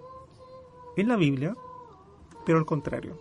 en 0.97 1.09
la 1.09 1.17
Biblia, 1.17 1.57
pero 2.47 2.59
al 2.59 2.65
contrario. 2.65 3.19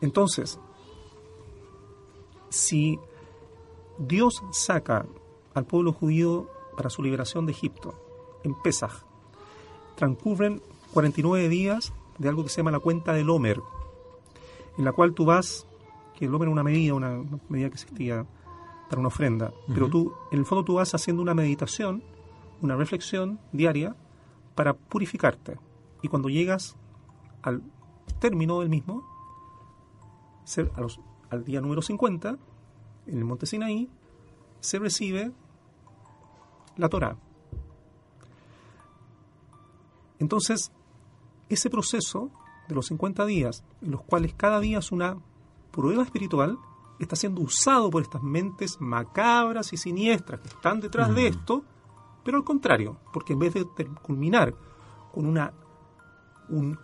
Entonces, 0.00 0.58
si 2.48 2.98
Dios 3.98 4.42
saca 4.52 5.06
al 5.52 5.66
pueblo 5.66 5.92
judío 5.92 6.48
para 6.76 6.88
su 6.88 7.02
liberación 7.02 7.44
de 7.44 7.52
Egipto 7.52 7.94
en 8.42 8.54
Pesaj, 8.62 9.04
transcurren 9.96 10.62
49 10.94 11.50
días 11.50 11.92
de 12.20 12.28
algo 12.28 12.42
que 12.44 12.50
se 12.50 12.58
llama 12.58 12.70
la 12.70 12.80
cuenta 12.80 13.14
del 13.14 13.30
Homer, 13.30 13.60
en 14.76 14.84
la 14.84 14.92
cual 14.92 15.14
tú 15.14 15.24
vas, 15.24 15.66
que 16.16 16.26
el 16.26 16.34
Homer 16.34 16.48
es 16.48 16.52
una 16.52 16.62
medida, 16.62 16.94
una, 16.94 17.24
medida 17.48 17.70
que 17.70 17.74
existía 17.74 18.26
para 18.90 19.00
una 19.00 19.08
ofrenda, 19.08 19.52
pero 19.72 19.88
tú, 19.88 20.12
en 20.30 20.38
el 20.38 20.44
fondo 20.44 20.64
tú 20.64 20.74
vas 20.74 20.94
haciendo 20.94 21.22
una 21.22 21.32
meditación, 21.32 22.02
una 22.60 22.76
reflexión 22.76 23.40
diaria 23.52 23.96
para 24.54 24.74
purificarte. 24.74 25.56
Y 26.02 26.08
cuando 26.08 26.28
llegas 26.28 26.76
al 27.40 27.62
término 28.18 28.60
del 28.60 28.68
mismo, 28.68 29.02
al 31.30 31.44
día 31.44 31.62
número 31.62 31.80
50, 31.80 32.36
en 33.06 33.18
el 33.18 33.24
monte 33.24 33.46
Sinaí, 33.46 33.88
se 34.60 34.78
recibe 34.78 35.32
la 36.76 36.90
Torah. 36.90 37.16
Entonces, 40.18 40.70
ese 41.50 41.68
proceso 41.68 42.30
de 42.68 42.74
los 42.74 42.86
50 42.86 43.26
días, 43.26 43.64
en 43.82 43.90
los 43.90 44.02
cuales 44.02 44.32
cada 44.34 44.60
día 44.60 44.78
es 44.78 44.92
una 44.92 45.18
prueba 45.70 46.02
espiritual, 46.02 46.58
está 46.98 47.16
siendo 47.16 47.42
usado 47.42 47.90
por 47.90 48.02
estas 48.02 48.22
mentes 48.22 48.80
macabras 48.80 49.72
y 49.72 49.76
siniestras 49.76 50.40
que 50.40 50.48
están 50.48 50.80
detrás 50.80 51.14
de 51.14 51.28
esto, 51.28 51.64
pero 52.24 52.38
al 52.38 52.44
contrario, 52.44 52.98
porque 53.12 53.32
en 53.32 53.38
vez 53.40 53.54
de 53.54 53.66
culminar 54.02 54.54
con 55.12 55.26
una 55.26 55.52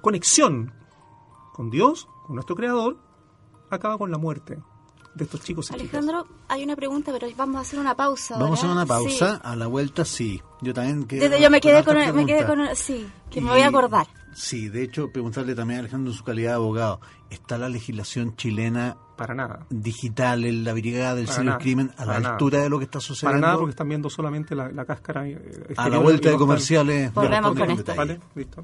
conexión 0.01 0.73
con 1.53 1.71
Dios, 1.71 2.09
con 2.27 2.37
nuestro 2.37 2.57
Creador, 2.57 2.97
acaba 3.71 3.99
con 3.99 4.11
la 4.11 4.19
muerte 4.19 4.59
de 5.15 5.25
estos 5.25 5.41
chicos. 5.41 5.71
Alejandro, 5.71 6.27
hay 6.49 6.65
una 6.65 6.77
pregunta, 6.77 7.13
pero 7.13 7.27
vamos 7.37 7.57
a 7.57 7.61
hacer 7.61 7.79
una 7.79 7.95
pausa. 7.95 8.39
Vamos 8.39 8.59
a 8.59 8.63
hacer 8.63 8.71
una 8.71 8.87
pausa, 8.87 9.37
a 9.37 9.57
la 9.57 9.67
vuelta 9.67 10.05
sí. 10.05 10.43
Yo 10.61 10.75
también 10.75 11.07
yo 11.41 11.51
me 11.51 11.61
quedé 11.61 11.85
con, 11.85 11.97
me 12.15 12.27
quedé 12.27 12.47
con, 12.47 12.75
sí, 12.75 13.07
que 13.31 13.41
me 13.41 13.51
voy 13.51 13.63
a 13.63 13.69
acordar. 13.69 14.07
Sí, 14.37 14.69
de 14.69 14.83
hecho, 14.83 15.11
preguntarle 15.11 15.55
también 15.55 15.79
a 15.79 15.81
Alejandro 15.81 16.13
en 16.13 16.19
su 16.19 16.23
calidad 16.23 16.51
de 16.51 16.57
abogado, 16.57 17.01
¿está 17.31 17.57
la 17.57 17.71
legislación 17.71 18.37
chilena 18.37 18.99
para 19.17 19.35
nada 19.35 19.61
digital 19.71 20.45
en 20.45 20.63
la 20.63 20.75
brigada 20.75 21.15
del 21.15 21.27
cibercrimen 21.27 21.91
a 21.97 22.05
la 22.05 22.17
altura 22.17 22.61
de 22.61 22.69
lo 22.69 22.77
que 22.79 22.85
está 22.85 23.01
sucediendo? 23.01 23.41
Para 23.41 23.47
nada, 23.47 23.59
porque 23.59 23.71
están 23.71 23.89
viendo 23.89 24.11
solamente 24.11 24.55
la, 24.55 24.85
cáscara. 24.85 25.27
Eh, 25.27 25.39
a 25.79 25.89
la 25.89 25.97
vuelta 25.97 26.29
de 26.29 26.37
comerciales. 26.37 27.15
Volvemos 27.15 27.55
con 27.55 27.71
esto. 27.71 27.95
Vale, 27.95 28.21
listo. 28.35 28.63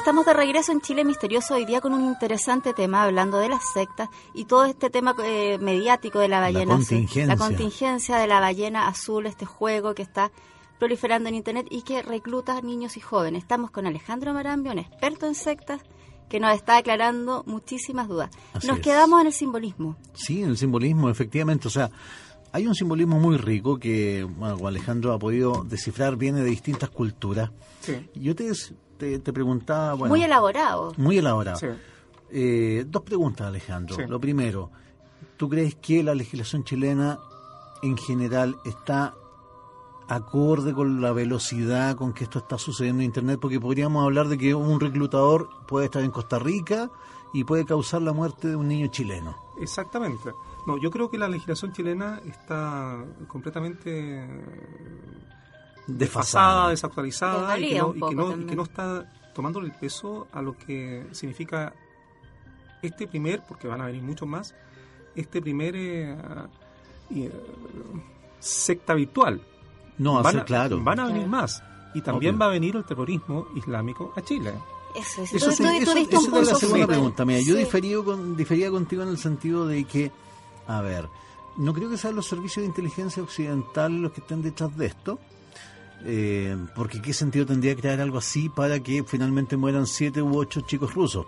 Estamos 0.00 0.24
de 0.24 0.32
regreso 0.32 0.72
en 0.72 0.80
Chile 0.80 1.04
Misterioso 1.04 1.56
hoy 1.56 1.66
día 1.66 1.82
con 1.82 1.92
un 1.92 2.02
interesante 2.06 2.72
tema, 2.72 3.02
hablando 3.02 3.36
de 3.36 3.50
las 3.50 3.60
sectas 3.74 4.08
y 4.32 4.46
todo 4.46 4.64
este 4.64 4.88
tema 4.88 5.14
eh, 5.22 5.58
mediático 5.60 6.20
de 6.20 6.28
la 6.28 6.40
ballena 6.40 6.76
azul. 6.76 7.06
La 7.26 7.36
contingencia 7.36 8.16
de 8.16 8.26
la 8.26 8.40
ballena 8.40 8.88
azul, 8.88 9.26
este 9.26 9.44
juego 9.44 9.94
que 9.94 10.00
está 10.00 10.32
proliferando 10.78 11.28
en 11.28 11.34
Internet 11.34 11.66
y 11.70 11.82
que 11.82 12.00
recluta 12.00 12.56
a 12.56 12.62
niños 12.62 12.96
y 12.96 13.00
jóvenes. 13.00 13.42
Estamos 13.42 13.70
con 13.70 13.86
Alejandro 13.86 14.32
Marambio, 14.32 14.72
un 14.72 14.78
experto 14.78 15.26
en 15.26 15.34
sectas, 15.34 15.82
que 16.30 16.40
nos 16.40 16.54
está 16.54 16.78
aclarando 16.78 17.44
muchísimas 17.46 18.08
dudas. 18.08 18.30
nos 18.66 18.78
quedamos 18.78 19.20
en 19.20 19.26
el 19.26 19.34
simbolismo. 19.34 19.98
Sí, 20.14 20.42
en 20.42 20.48
el 20.48 20.56
simbolismo, 20.56 21.10
efectivamente. 21.10 21.68
O 21.68 21.70
sea, 21.70 21.90
hay 22.52 22.66
un 22.66 22.74
simbolismo 22.74 23.20
muy 23.20 23.36
rico 23.36 23.78
que 23.78 24.24
bueno, 24.24 24.66
Alejandro 24.66 25.12
ha 25.12 25.18
podido 25.18 25.62
descifrar, 25.62 26.16
viene 26.16 26.40
de 26.40 26.48
distintas 26.48 26.88
culturas. 26.88 27.50
Sí. 27.82 28.08
Yo 28.14 28.34
te, 28.34 28.50
te, 29.00 29.32
preguntaba... 29.32 29.94
Bueno, 29.94 30.14
muy 30.14 30.22
elaborado. 30.22 30.92
Muy 30.96 31.18
elaborado. 31.18 31.58
Eh, 32.30 32.84
dos 32.86 33.02
preguntas, 33.02 33.46
Alejandro. 33.48 33.96
Lo 34.06 34.20
primero, 34.20 34.70
¿tú 35.36 35.48
crees 35.48 35.74
que 35.76 36.02
la 36.02 36.14
legislación 36.14 36.64
chilena 36.64 37.18
en 37.82 37.96
general 37.96 38.56
está 38.64 39.14
acorde 40.08 40.72
con 40.72 41.00
la 41.00 41.12
velocidad 41.12 41.94
con 41.96 42.12
que 42.12 42.24
esto 42.24 42.40
está 42.40 42.58
sucediendo 42.58 43.02
en 43.02 43.06
Internet? 43.06 43.38
Porque 43.40 43.58
podríamos 43.58 44.04
hablar 44.04 44.28
de 44.28 44.38
que 44.38 44.54
un 44.54 44.78
reclutador 44.78 45.48
puede 45.66 45.86
estar 45.86 46.02
en 46.02 46.10
Costa 46.10 46.38
Rica 46.38 46.90
y 47.32 47.44
puede 47.44 47.64
causar 47.64 48.02
la 48.02 48.12
muerte 48.12 48.48
de 48.48 48.56
un 48.56 48.68
niño 48.68 48.88
chileno. 48.88 49.36
Exactamente. 49.60 50.32
No, 50.66 50.78
yo 50.78 50.90
creo 50.90 51.10
que 51.10 51.18
la 51.18 51.28
legislación 51.28 51.72
chilena 51.72 52.20
está 52.26 53.04
completamente 53.28 54.26
desfasada, 55.86 56.70
desactualizada 56.70 57.58
y 57.58 57.70
que, 57.70 57.78
no, 57.78 58.62
está 58.62 59.10
tomando 59.34 59.60
el 59.60 59.72
peso 59.72 60.28
a 60.32 60.42
lo 60.42 60.56
que 60.56 61.06
significa 61.12 61.72
este 62.82 63.06
primer, 63.06 63.42
porque 63.46 63.68
van 63.68 63.80
a 63.80 63.86
venir 63.86 64.02
muchos 64.02 64.28
más, 64.28 64.54
este 65.14 65.40
primer 65.40 65.76
eh, 65.76 66.16
eh, 67.14 67.30
secta 68.38 68.94
virtual. 68.94 69.40
No, 69.98 70.22
van 70.22 70.38
a, 70.38 70.44
claro. 70.44 70.80
Van 70.82 71.00
a 71.00 71.06
venir 71.06 71.26
más. 71.26 71.62
Y 71.94 72.00
también 72.00 72.38
va 72.40 72.46
a 72.46 72.48
venir 72.48 72.76
el 72.76 72.84
terrorismo 72.84 73.48
islámico 73.56 74.12
a 74.16 74.22
Chile. 74.22 74.54
Eso 74.94 75.22
es. 75.22 75.34
Eso, 75.34 75.50
es 75.50 75.60
la 75.60 76.54
segunda 76.54 76.86
pregunta. 76.86 77.24
Mira, 77.24 77.40
yo 77.40 77.54
difería, 77.54 78.02
con, 78.02 78.36
difería 78.36 78.70
contigo 78.70 79.02
en 79.02 79.08
el 79.08 79.18
sentido 79.18 79.66
de 79.66 79.84
que, 79.84 80.10
a 80.66 80.80
ver, 80.80 81.08
no 81.56 81.74
creo 81.74 81.90
que 81.90 81.96
sean 81.96 82.16
los 82.16 82.26
servicios 82.26 82.62
de 82.62 82.68
inteligencia 82.68 83.22
occidental 83.22 84.00
los 84.00 84.12
que 84.12 84.20
estén 84.20 84.42
detrás 84.42 84.76
de 84.76 84.86
esto. 84.86 85.18
Eh, 86.04 86.56
porque 86.74 87.02
qué 87.02 87.12
sentido 87.12 87.46
tendría 87.46 87.76
crear 87.76 88.00
algo 88.00 88.18
así 88.18 88.48
para 88.48 88.80
que 88.80 89.04
finalmente 89.04 89.56
mueran 89.56 89.86
siete 89.86 90.22
u 90.22 90.36
ocho 90.36 90.62
chicos 90.62 90.94
rusos 90.94 91.26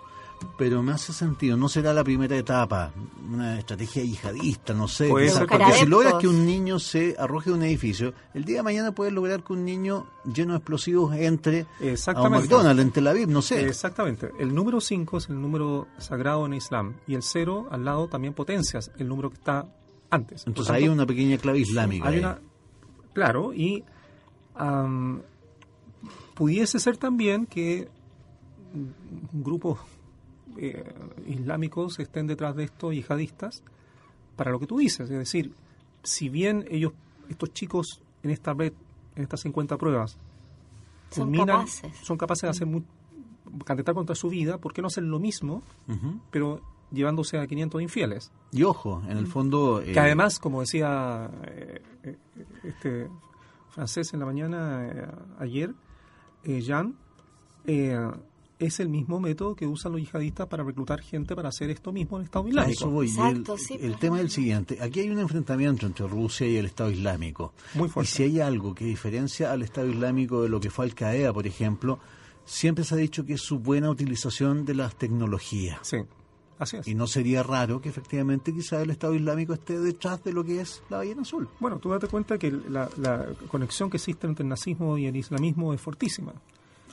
pero 0.57 0.83
me 0.83 0.91
hace 0.91 1.13
sentido, 1.13 1.57
no 1.57 1.69
será 1.69 1.93
la 1.93 2.03
primera 2.03 2.35
etapa, 2.35 2.91
una 3.29 3.59
estrategia 3.59 4.03
yihadista, 4.03 4.73
no 4.73 4.87
sé. 4.87 5.07
Porque 5.07 5.29
si 5.73 5.85
logras 5.85 6.15
que 6.15 6.27
un 6.27 6.45
niño 6.45 6.79
se 6.79 7.15
arroje 7.17 7.49
de 7.49 7.55
un 7.55 7.63
edificio, 7.63 8.13
el 8.33 8.45
día 8.45 8.57
de 8.57 8.63
mañana 8.63 8.91
puedes 8.93 9.13
lograr 9.13 9.43
que 9.43 9.53
un 9.53 9.65
niño 9.65 10.07
lleno 10.33 10.53
de 10.53 10.57
explosivos 10.57 11.15
entre 11.15 11.61
a 11.61 12.21
un 12.21 12.31
McDonald's, 12.31 12.81
en 12.81 12.91
Tel 12.91 13.07
Aviv, 13.07 13.27
no 13.27 13.41
sé. 13.41 13.65
Exactamente. 13.65 14.31
El 14.39 14.53
número 14.53 14.81
5 14.81 15.17
es 15.17 15.29
el 15.29 15.41
número 15.41 15.87
sagrado 15.97 16.45
en 16.45 16.53
Islam 16.53 16.95
y 17.07 17.15
el 17.15 17.23
0 17.23 17.67
al 17.71 17.85
lado 17.85 18.07
también 18.07 18.33
potencias 18.33 18.91
el 18.97 19.07
número 19.07 19.29
que 19.29 19.37
está 19.37 19.65
antes. 20.09 20.45
Entonces 20.45 20.73
hay 20.73 20.87
una 20.87 21.05
pequeña 21.05 21.37
clave 21.37 21.59
islámica. 21.59 22.07
Hay 22.07 22.19
una, 22.19 22.39
claro, 23.13 23.53
y 23.53 23.83
pudiese 26.33 26.79
ser 26.79 26.97
también 26.97 27.45
que 27.45 27.87
un 28.73 29.43
grupo 29.43 29.79
eh, 30.57 30.83
islámicos 31.27 31.99
estén 31.99 32.27
detrás 32.27 32.55
de 32.55 32.65
esto, 32.65 32.91
yihadistas, 32.91 33.63
para 34.35 34.51
lo 34.51 34.59
que 34.59 34.67
tú 34.67 34.77
dices. 34.77 35.09
Es 35.09 35.17
decir, 35.17 35.53
si 36.03 36.29
bien 36.29 36.65
ellos, 36.69 36.93
estos 37.29 37.53
chicos 37.53 38.01
en 38.23 38.31
esta 38.31 38.53
red, 38.53 38.73
en 39.15 39.23
estas 39.23 39.41
50 39.41 39.77
pruebas, 39.77 40.17
son 41.11 41.31
capaces. 41.33 41.91
son 42.01 42.17
capaces 42.17 42.41
de 42.43 42.49
hacer 42.49 42.67
muy, 42.67 42.83
candidatar 43.65 43.93
contra 43.93 44.15
su 44.15 44.29
vida, 44.29 44.57
¿por 44.57 44.73
qué 44.73 44.81
no 44.81 44.87
hacen 44.87 45.09
lo 45.09 45.19
mismo, 45.19 45.61
pero 46.31 46.61
llevándose 46.91 47.37
a 47.37 47.45
500 47.45 47.81
infieles? 47.81 48.31
Y 48.51 48.63
ojo, 48.63 49.01
en 49.07 49.17
el 49.17 49.27
fondo... 49.27 49.81
Que 49.83 49.93
eh, 49.93 49.99
además, 49.99 50.39
como 50.39 50.61
decía 50.61 51.29
eh, 51.43 51.81
este 52.63 53.07
francés 53.73 54.13
en 54.13 54.19
la 54.19 54.25
mañana 54.25 55.11
ayer, 55.39 55.73
Jean, 56.43 56.95
es 58.65 58.79
el 58.79 58.89
mismo 58.89 59.19
método 59.19 59.55
que 59.55 59.67
usan 59.67 59.91
los 59.93 60.01
yihadistas 60.01 60.47
para 60.47 60.63
reclutar 60.63 61.01
gente 61.01 61.35
para 61.35 61.49
hacer 61.49 61.69
esto 61.69 61.91
mismo 61.91 62.17
en 62.17 62.21
el 62.21 62.25
Estado 62.25 62.47
Islámico. 62.47 63.03
Exacto, 63.03 63.55
el, 63.79 63.97
tema 63.97 64.17
es 64.17 64.23
el 64.23 64.29
siguiente. 64.29 64.77
Aquí 64.81 65.01
hay 65.01 65.09
un 65.09 65.19
enfrentamiento 65.19 65.85
entre 65.85 66.07
Rusia 66.07 66.47
y 66.47 66.57
el 66.57 66.65
Estado 66.65 66.91
Islámico. 66.91 67.53
Muy 67.73 67.89
fuerte. 67.89 68.09
Y 68.09 68.15
si 68.15 68.23
hay 68.23 68.39
algo 68.39 68.73
que 68.73 68.85
diferencia 68.85 69.51
al 69.51 69.63
Estado 69.63 69.89
Islámico 69.89 70.43
de 70.43 70.49
lo 70.49 70.59
que 70.59 70.69
fue 70.69 70.85
Al 70.85 70.95
Qaeda, 70.95 71.33
por 71.33 71.47
ejemplo, 71.47 71.99
siempre 72.45 72.83
se 72.83 72.95
ha 72.95 72.97
dicho 72.97 73.25
que 73.25 73.33
es 73.33 73.41
su 73.41 73.59
buena 73.59 73.89
utilización 73.89 74.65
de 74.65 74.75
las 74.75 74.95
tecnologías. 74.95 75.79
Sí. 75.81 75.97
Así 76.59 76.77
es. 76.77 76.87
Y 76.87 76.95
no 76.95 77.07
sería 77.07 77.43
raro 77.43 77.81
que 77.81 77.89
efectivamente 77.89 78.53
quizá 78.53 78.81
el 78.81 78.91
Estado 78.91 79.15
Islámico 79.15 79.53
esté 79.53 79.79
detrás 79.79 80.23
de 80.23 80.33
lo 80.33 80.43
que 80.43 80.61
es 80.61 80.83
la 80.89 80.97
ballena 80.97 81.23
azul. 81.23 81.49
Bueno, 81.59 81.79
tú 81.79 81.89
date 81.89 82.07
cuenta 82.07 82.37
que 82.37 82.51
la, 82.51 82.89
la 82.97 83.27
conexión 83.47 83.89
que 83.89 83.97
existe 83.97 84.27
entre 84.27 84.43
el 84.43 84.49
nazismo 84.49 84.97
y 84.97 85.07
el 85.07 85.15
islamismo 85.15 85.73
es 85.73 85.81
fortísima. 85.81 86.33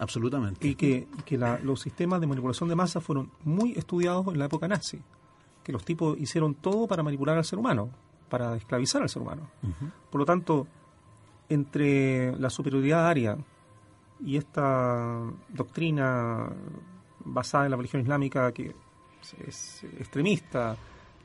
Absolutamente. 0.01 0.67
Y 0.67 0.75
que, 0.75 1.07
los 1.63 1.81
sistemas 1.81 2.21
de 2.21 2.27
manipulación 2.27 2.69
de 2.71 2.75
masa 2.75 3.01
fueron 3.01 3.31
muy 3.45 3.73
estudiados 3.73 4.27
en 4.29 4.39
la 4.39 4.47
época 4.47 4.67
nazi. 4.67 4.99
Que 5.63 5.73
los 5.73 5.85
tipos 5.85 6.19
hicieron 6.19 6.55
todo 6.55 6.87
para 6.87 7.03
manipular 7.03 7.37
al 7.37 7.45
ser 7.45 7.59
humano, 7.59 7.91
para 8.31 8.57
esclavizar 8.57 9.03
al 9.03 9.11
ser 9.11 9.21
humano. 9.21 9.51
Por 10.11 10.21
lo 10.21 10.25
tanto, 10.25 10.67
entre 11.51 12.35
la 12.37 12.49
superioridad 12.49 13.07
aria 13.07 13.37
y 14.25 14.39
esta 14.39 15.21
doctrina 15.51 16.49
basada 17.23 17.67
en 17.67 17.73
la 17.73 17.77
religión 17.77 18.01
islámica 18.01 18.51
que 18.53 18.75
es 19.47 19.85
extremista 19.99 20.77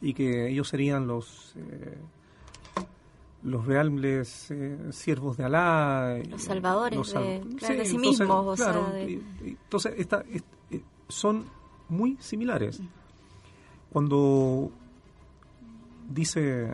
y 0.02 0.14
que 0.14 0.50
ellos 0.50 0.68
serían 0.68 1.08
los 1.08 1.54
eh, 1.56 1.98
los 3.46 3.66
reales 3.66 4.50
eh, 4.50 4.78
siervos 4.92 5.38
de 5.38 5.46
Alá. 5.46 6.18
Los 6.30 6.44
salvadores 6.44 7.14
de, 7.14 7.86
sí, 7.86 7.98
mismos. 7.98 8.60
Entonces, 8.60 9.94
eh, 10.72 10.82
son 11.08 11.46
muy 11.90 12.18
similares. 12.20 12.82
Cuando 13.92 14.72
dice 16.10 16.68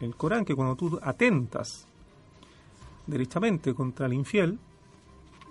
el, 0.00 0.16
Corán 0.16 0.44
que 0.44 0.54
cuando 0.54 0.74
tú 0.74 0.98
atentas 1.02 1.86
derechamente 3.06 3.72
contra 3.72 4.06
el 4.06 4.12
infiel 4.12 4.58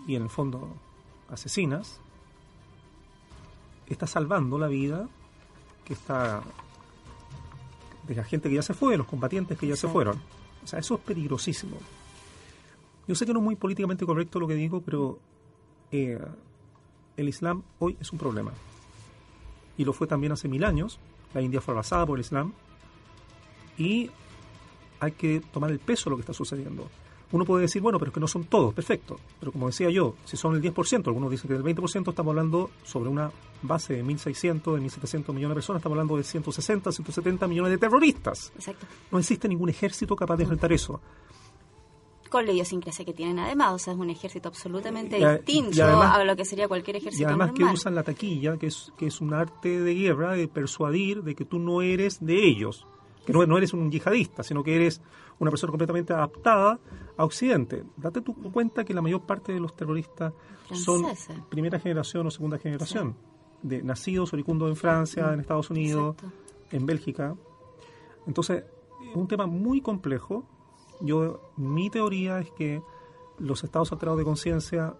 y 0.06 0.16
en 0.16 0.24
el 0.24 0.30
fondo 0.30 0.76
asesinas, 1.30 2.02
estás 3.94 4.12
salvando 4.12 4.58
la 4.58 4.68
vida 4.68 5.08
que 5.84 5.94
está 5.94 6.42
de 8.08 8.16
la 8.16 8.24
gente 8.24 8.50
que 8.50 8.56
ya 8.56 8.62
se 8.62 8.74
fue, 8.74 8.98
los 8.98 9.08
combatientes 9.08 9.58
que 9.58 9.68
ya 9.68 9.76
se 9.76 9.88
fueron. 9.88 10.20
O 10.64 10.68
sea, 10.68 10.80
eso 10.80 10.96
es 10.96 11.02
peligrosísimo. 11.02 11.78
Yo 13.08 13.16
sé 13.16 13.26
que 13.26 13.34
no 13.34 13.40
es 13.40 13.46
muy 13.46 13.56
políticamente 13.56 14.06
correcto 14.06 14.40
lo 14.40 14.48
que 14.48 14.56
digo, 14.56 14.82
pero 14.82 15.20
eh, 15.92 16.20
el 17.18 17.30
Islam 17.30 17.64
hoy 17.80 17.98
es 18.00 18.12
un 18.12 18.20
problema. 18.20 18.52
Y 19.78 19.86
lo 19.86 19.94
fue 19.94 20.08
también 20.08 20.32
hace 20.32 20.48
mil 20.48 20.64
años. 20.64 21.00
La 21.34 21.42
India 21.42 21.62
fue 21.62 21.74
arrasada 21.74 22.06
por 22.06 22.18
el 22.18 22.22
Islam. 22.26 22.54
Y 23.78 24.10
hay 25.00 25.12
que 25.12 25.42
tomar 25.52 25.72
el 25.72 25.80
peso 25.80 26.06
de 26.06 26.12
lo 26.12 26.16
que 26.18 26.22
está 26.22 26.34
sucediendo. 26.34 26.90
Uno 27.36 27.44
puede 27.44 27.64
decir, 27.64 27.82
bueno, 27.82 28.00
pero 28.00 28.10
es 28.12 28.14
que 28.14 28.22
no 28.22 28.28
son 28.28 28.46
todos, 28.46 28.74
perfecto. 28.74 29.20
Pero 29.42 29.52
como 29.52 29.68
decía 29.68 29.90
yo, 29.90 30.16
si 30.24 30.38
son 30.38 30.56
el 30.56 30.62
10%, 30.62 31.06
algunos 31.08 31.30
dicen 31.30 31.50
que 31.50 31.54
del 31.56 31.64
20%, 31.64 32.10
estamos 32.10 32.32
hablando 32.32 32.70
sobre 32.86 33.10
una 33.10 33.30
base 33.62 33.96
de 33.96 34.06
1.600, 34.06 34.76
de 34.76 34.82
1.700 34.82 35.34
millones 35.34 35.50
de 35.50 35.56
personas, 35.56 35.80
estamos 35.82 35.96
hablando 35.98 36.16
de 36.16 36.24
160, 36.24 36.94
170 36.94 37.48
millones 37.48 37.72
de 37.72 37.78
terroristas. 37.78 38.54
Exacto. 38.56 38.86
No 39.12 39.20
existe 39.20 39.50
ningún 39.50 39.68
ejército 39.68 40.16
capaz 40.16 40.38
de 40.38 40.44
enfrentar 40.44 40.72
eso 40.72 41.02
con 42.30 42.46
la 42.46 42.52
idiosincrasia 42.52 43.06
que 43.06 43.14
tienen 43.14 43.40
además, 43.40 43.74
o 43.74 43.80
sea, 43.80 43.94
es 43.94 44.00
un 44.00 44.10
ejército 44.10 44.50
absolutamente 44.50 45.18
distinto 45.18 45.86
a 45.86 46.22
lo 46.22 46.36
que 46.36 46.44
sería 46.44 46.68
cualquier 46.68 46.98
ejército 46.98 47.22
Y 47.22 47.26
además 47.26 47.54
que 47.54 47.64
usan 47.64 47.96
la 47.96 48.04
taquilla, 48.04 48.58
que 48.58 48.68
es, 48.68 48.92
que 48.98 49.08
es 49.08 49.22
un 49.22 49.34
arte 49.34 49.80
de 49.80 49.94
guerra, 49.94 50.34
de 50.34 50.50
persuadir 50.50 51.24
de 51.24 51.34
que 51.34 51.46
tú 51.46 51.60
no 51.60 51.82
eres 51.82 52.26
de 52.26 52.46
ellos, 52.46 52.86
que 53.26 53.34
no, 53.34 53.46
no 53.46 53.58
eres 53.58 53.74
un 53.74 53.92
yihadista, 53.92 54.44
sino 54.44 54.64
que 54.64 54.76
eres 54.76 55.02
una 55.40 55.52
persona 55.52 55.72
completamente 55.72 56.14
adaptada 56.14 56.80
a 57.18 57.26
Occidente. 57.26 57.84
Date 57.98 58.22
tu 58.22 58.34
cuenta 58.52 58.84
que 58.84 58.94
la 58.94 59.02
mayor 59.02 59.22
parte 59.22 59.52
de 59.52 59.60
los 59.60 59.76
terroristas 59.76 60.34
son 60.72 61.06
primera 61.50 61.80
generación 61.80 62.28
o 62.28 62.32
segunda 62.32 62.58
generación, 62.58 63.16
de 63.62 63.84
nacidos 63.84 64.34
oricundos 64.34 64.70
en 64.70 64.76
Francia, 64.76 65.34
en 65.34 65.40
Estados 65.40 65.70
Unidos, 65.70 66.16
en 66.72 66.86
Bélgica. 66.86 67.36
Entonces, 68.28 68.64
es 69.10 69.16
un 69.16 69.28
tema 69.28 69.46
muy 69.46 69.82
complejo. 69.82 70.46
Yo, 71.02 71.52
mi 71.58 71.90
teoría 71.90 72.40
es 72.40 72.52
que 72.52 72.82
los 73.38 73.64
estados 73.64 73.92
alterados 73.92 74.20
de 74.20 74.24
conciencia 74.24 74.96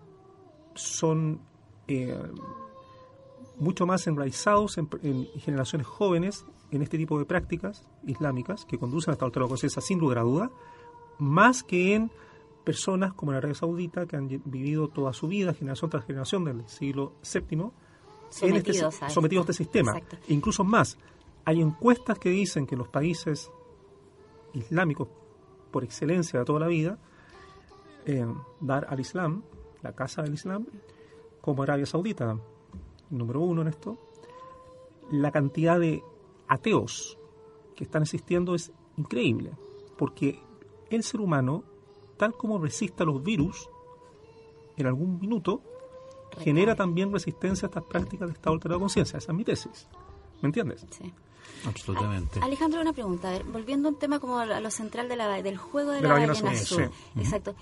son 0.74 1.40
eh, 1.88 2.20
mucho 3.58 3.86
más 3.86 4.08
enraizados 4.08 4.78
en, 4.78 4.90
generaciones 5.38 5.88
jóvenes 5.88 6.46
en 6.72 6.82
este 6.82 6.98
tipo 6.98 7.18
de 7.20 7.26
prácticas 7.26 7.88
islámicas 8.06 8.66
que 8.66 8.78
conducen 8.78 9.12
a 9.12 9.14
esta 9.14 9.26
alterado 9.26 9.48
de 9.48 9.52
conciencia 9.52 9.82
sin 9.82 10.00
lugar 10.00 10.20
a 10.20 10.24
duda, 10.24 10.52
más 11.20 11.64
que 11.64 11.96
en 11.96 12.12
personas 12.64 13.14
como 13.14 13.32
en 13.32 13.38
Arabia 13.38 13.56
Saudita 13.56 14.06
que 14.06 14.18
han 14.18 14.28
vivido 14.46 14.88
toda 14.90 15.14
su 15.14 15.28
vida, 15.28 15.54
generación 15.54 15.90
tras 15.90 16.06
generación 16.06 16.44
del 16.46 16.68
siglo 16.68 17.14
VII, 17.22 17.72
sometidos, 18.30 19.02
a, 19.02 19.10
sometidos 19.10 19.48
a 19.48 19.52
este 19.52 19.64
sistema. 19.64 20.02
incluso 20.28 20.64
más, 20.64 20.98
hay 21.46 21.62
encuestas 21.62 22.18
que 22.18 22.30
dicen 22.30 22.66
que 22.66 22.76
los 22.76 22.88
países 22.88 23.52
islámicos 24.54 25.08
por 25.72 25.84
excelencia 25.84 26.40
de 26.40 26.46
toda 26.46 26.62
la 26.62 26.68
vida, 26.68 26.98
eh, 28.06 28.26
dar 28.60 28.88
al 28.90 29.00
Islam, 29.00 29.44
la 29.82 29.94
casa 29.94 30.24
del 30.24 30.34
Islam, 30.34 30.66
como 31.42 31.64
Arabia 31.64 31.86
Saudita, 31.86 32.38
número 33.10 33.42
uno 33.42 33.62
en 33.62 33.68
esto, 33.68 33.98
la 35.12 35.32
cantidad 35.32 35.80
de 35.80 36.04
ateos 36.48 37.18
que 37.76 37.84
están 37.84 38.04
existiendo 38.04 38.56
es 38.56 38.72
increíble, 38.98 39.52
porque 39.98 40.40
el 40.90 41.04
ser 41.04 41.22
humano, 41.22 41.64
tal 42.18 42.34
como 42.34 42.58
resiste 42.58 43.04
a 43.04 43.06
los 43.06 43.24
virus, 43.24 43.70
en 44.78 44.88
algún 44.88 45.20
minuto 45.20 45.62
genera 46.40 46.76
también 46.76 47.12
resistencia 47.12 47.68
a 47.68 47.70
estas 47.70 47.84
prácticas 47.84 48.28
de 48.28 48.34
estado 48.34 48.56
alterado 48.56 48.80
de 48.80 48.84
conciencia. 48.84 49.18
Esa 49.18 49.32
es 49.32 49.38
mi 49.38 49.44
tesis. 49.44 49.88
¿Me 50.42 50.48
entiendes? 50.48 50.86
Sí. 50.90 51.14
Absolutamente. 51.66 52.40
Alejandro, 52.42 52.82
una 52.82 52.94
pregunta. 52.94 53.32
volviendo 53.52 53.88
a 53.88 53.92
un 53.92 53.98
tema 53.98 54.20
como 54.20 54.40
a 54.40 54.60
lo 54.60 54.72
central 54.72 55.08
de 55.08 55.16
la, 55.16 55.42
del 55.42 55.58
juego 55.58 55.92
de, 55.92 56.02
la, 56.02 56.10
ballena, 56.10 56.52
azul. 56.52 56.90
Exacto. 57.18 57.56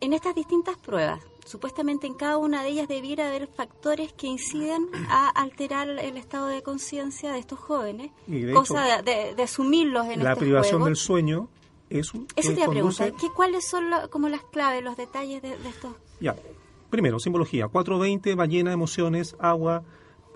En 0.00 0.12
estas 0.12 0.34
distintas 0.34 0.76
pruebas, 0.78 1.20
supuestamente 1.50 2.06
en 2.06 2.14
cada 2.14 2.38
una 2.38 2.62
de 2.62 2.68
ellas 2.68 2.86
debiera 2.86 3.26
haber 3.26 3.48
factores 3.48 4.12
que 4.12 4.28
inciden 4.28 4.88
a 5.08 5.28
alterar 5.30 5.88
el 5.88 6.16
estado 6.16 6.46
de 6.46 6.62
conciencia 6.62 7.32
de 7.32 7.40
estos 7.40 7.58
jóvenes, 7.58 8.12
cosa 8.54 9.02
de, 9.02 9.34
asumirlos 9.42 10.06
en 10.06 10.22
la 10.22 10.36
privación 10.36 10.84
del 10.84 10.94
sueño 10.94 11.48
es 11.90 12.14
un 12.14 12.28
Eso 12.36 12.52
te 12.52 12.60
iba 12.60 12.66
a 12.66 12.70
preguntar, 12.70 13.12
¿cuáles 13.34 13.68
son 13.68 13.84
como 14.10 14.28
las 14.28 14.42
claves, 14.44 14.84
los 14.84 14.96
detalles 14.96 15.42
de, 15.42 15.54
estos? 15.68 15.92
Ya, 16.20 16.36
primero, 16.88 17.18
simbología, 17.18 17.66
420, 17.66 18.36
ballena, 18.36 18.72
emociones, 18.72 19.34
agua, 19.40 19.82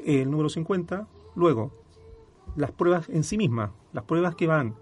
el 0.05 0.29
número 0.29 0.49
50, 0.49 1.07
luego, 1.37 1.71
las 2.57 2.73
pruebas 2.73 3.09
en 3.09 3.23
sí 3.23 3.39
mismas, 3.39 3.71
las 3.93 4.03
pruebas 4.03 4.35
que 4.35 4.49
van 4.49 4.75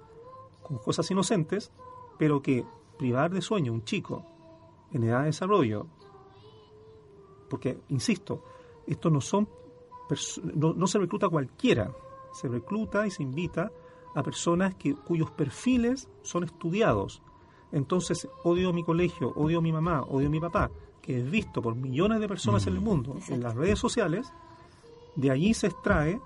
con 0.63 0.79
cosas 0.79 1.11
inocentes, 1.11 1.73
pero 2.19 2.41
que 2.41 2.65
privar 2.97 3.33
de 3.33 3.43
sueño 3.43 3.73
a 3.73 3.75
un 3.75 3.85
chico 3.85 4.25
en 4.95 5.05
edad 5.05 5.21
de 5.21 5.27
desarrollo, 5.27 5.89
porque, 7.53 7.81
insisto, 7.91 8.43
esto 8.87 9.11
no 9.11 9.21
son 9.21 9.47
no, 10.55 10.73
no, 10.73 10.87
se 10.87 10.99
recluta 10.99 11.29
cualquiera, 11.29 11.93
se 12.33 12.49
recluta 12.49 13.07
y 13.07 13.11
se 13.11 13.23
invita 13.23 13.71
a 14.15 14.23
personas 14.23 14.75
que, 14.77 14.95
cuyos 14.95 15.31
perfiles 15.33 16.09
son 16.23 16.45
estudiados. 16.45 17.21
Entonces, 17.71 18.27
odio 18.43 18.71
a 18.71 18.73
mi 18.73 18.83
colegio, 18.83 19.35
odio 19.37 19.59
a 19.59 19.61
mi 19.61 19.71
mamá, 19.71 20.01
odio 20.03 20.29
a 20.29 20.31
mi 20.31 20.41
papá, 20.41 20.71
que 21.03 21.19
es 21.19 21.31
visto 21.31 21.61
por 21.61 21.75
millones 21.75 22.21
de 22.21 22.29
personas 22.29 22.67
en 22.67 22.73
el 22.73 22.81
mm. 22.81 22.85
mundo, 22.85 23.17
en 23.29 23.43
las 23.43 23.55
redes 23.55 23.79
sociales, 23.79 24.33
de 25.15 25.31
allí 25.31 25.53
se 25.53 25.67
extrae 25.67 26.19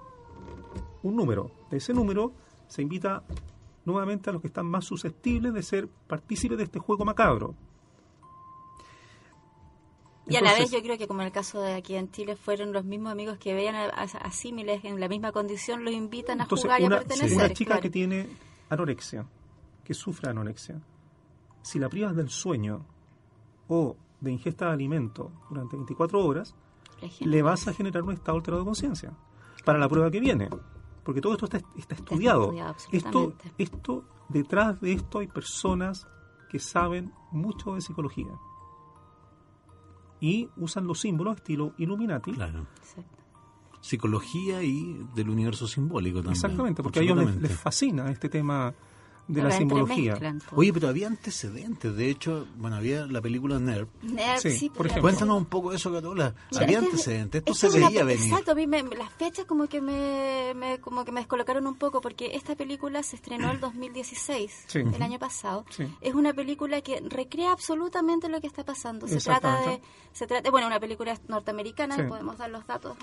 un 1.02 1.16
número. 1.16 1.50
De 1.72 1.78
ese 1.78 1.92
número 1.92 2.30
se 2.68 2.82
invita 2.82 3.24
nuevamente 3.84 4.30
a 4.30 4.32
los 4.32 4.42
que 4.42 4.48
están 4.48 4.66
más 4.66 4.84
susceptibles 4.84 5.52
de 5.52 5.62
ser 5.64 5.88
partícipes 5.88 6.56
de 6.56 6.64
este 6.64 6.78
juego 6.78 7.04
macabro. 7.04 7.56
Y 10.28 10.36
a 10.36 10.40
la 10.40 10.54
vez 10.54 10.70
yo 10.70 10.82
creo 10.82 10.98
que 10.98 11.06
como 11.06 11.20
en 11.20 11.26
el 11.26 11.32
caso 11.32 11.60
de 11.60 11.74
aquí 11.74 11.94
en 11.94 12.10
Chile 12.10 12.36
fueron 12.36 12.72
los 12.72 12.84
mismos 12.84 13.12
amigos 13.12 13.38
que 13.38 13.54
veían 13.54 13.76
a, 13.76 14.30
símiles 14.32 14.84
en 14.84 14.98
la 14.98 15.08
misma 15.08 15.32
condición, 15.32 15.84
los 15.84 15.94
invitan 15.94 16.40
a 16.40 16.46
jugar 16.46 16.80
y 16.80 16.84
a 16.86 16.88
pertenecer. 16.88 17.36
Una 17.36 17.50
chica 17.50 17.80
que 17.80 17.90
tiene 17.90 18.28
anorexia, 18.68 19.26
que 19.84 19.94
sufre 19.94 20.30
anorexia, 20.30 20.80
si 21.62 21.78
la 21.78 21.88
privas 21.88 22.16
del 22.16 22.28
sueño 22.28 22.84
o 23.68 23.96
de 24.20 24.32
ingesta 24.32 24.66
de 24.66 24.72
alimento 24.72 25.30
durante 25.48 25.76
24 25.76 26.24
horas, 26.24 26.54
le 27.20 27.42
vas 27.42 27.68
a 27.68 27.72
generar 27.72 28.02
un 28.02 28.12
estado 28.12 28.38
alterado 28.38 28.62
de 28.62 28.66
conciencia 28.66 29.12
para 29.64 29.78
la 29.78 29.88
prueba 29.88 30.10
que 30.10 30.18
viene 30.18 30.48
porque 31.06 31.20
todo 31.20 31.34
esto 31.34 31.46
está, 31.46 31.94
estudiado. 31.94 32.52
esto, 32.90 33.32
esto, 33.58 34.04
detrás 34.28 34.80
de 34.80 34.92
esto 34.92 35.20
hay 35.20 35.28
personas 35.28 36.08
que 36.50 36.58
saben 36.58 37.12
mucho 37.30 37.76
de 37.76 37.80
psicología 37.80 38.32
y 40.20 40.48
usan 40.56 40.86
los 40.86 41.00
símbolos 41.00 41.36
estilo 41.36 41.72
Illuminati. 41.78 42.32
Claro. 42.32 42.66
Psicología 43.80 44.62
y 44.62 45.06
del 45.14 45.30
universo 45.30 45.66
simbólico 45.68 46.18
también. 46.18 46.32
Exactamente, 46.32 46.82
porque 46.82 47.00
a 47.00 47.02
ellos 47.02 47.36
les 47.36 47.52
fascina 47.52 48.10
este 48.10 48.28
tema 48.28 48.74
de 49.28 49.42
la 49.42 49.50
simbología. 49.50 50.18
Oye, 50.52 50.72
pero 50.72 50.88
había 50.88 51.06
antecedentes. 51.06 51.94
De 51.96 52.10
hecho, 52.10 52.46
bueno, 52.56 52.76
había 52.76 53.06
la 53.06 53.20
película 53.20 53.58
Nerv. 53.58 53.88
Nerv, 54.02 54.40
sí, 54.40 54.70
por 54.70 54.86
ejemplo. 54.86 55.02
Cuéntanos 55.02 55.36
un 55.36 55.46
poco 55.46 55.70
de 55.70 55.76
eso, 55.76 55.92
Catola. 55.92 56.34
había 56.58 56.78
antecedentes. 56.78 57.42
Esto 57.44 57.70
se 57.70 57.80
veía 57.80 58.04
venir. 58.04 58.24
Exacto, 58.24 58.52
a 58.52 58.54
mí 58.54 58.66
las 58.66 59.12
fechas 59.12 59.44
como 59.46 59.66
que 59.66 59.80
me, 59.80 60.78
como 60.80 61.04
que 61.04 61.12
me 61.12 61.20
descolocaron 61.20 61.66
un 61.66 61.76
poco 61.76 62.00
porque 62.00 62.34
esta 62.34 62.54
película 62.54 63.02
se 63.02 63.16
estrenó 63.16 63.50
el 63.50 63.60
2016, 63.60 64.66
el 64.74 65.02
año 65.02 65.18
pasado. 65.18 65.64
Es 66.00 66.14
una 66.14 66.32
película 66.32 66.80
que 66.80 67.00
recrea 67.00 67.52
absolutamente 67.52 68.28
lo 68.28 68.40
que 68.40 68.46
está 68.46 68.64
pasando. 68.64 69.06
Se 69.08 69.18
trata 69.18 69.60
de 69.62 69.80
se 70.16 70.26
trata 70.26 70.50
bueno, 70.50 70.66
una 70.66 70.80
película 70.80 71.18
norteamericana, 71.28 72.08
podemos 72.08 72.38
dar 72.38 72.48
los 72.48 72.66
datos. 72.66 72.96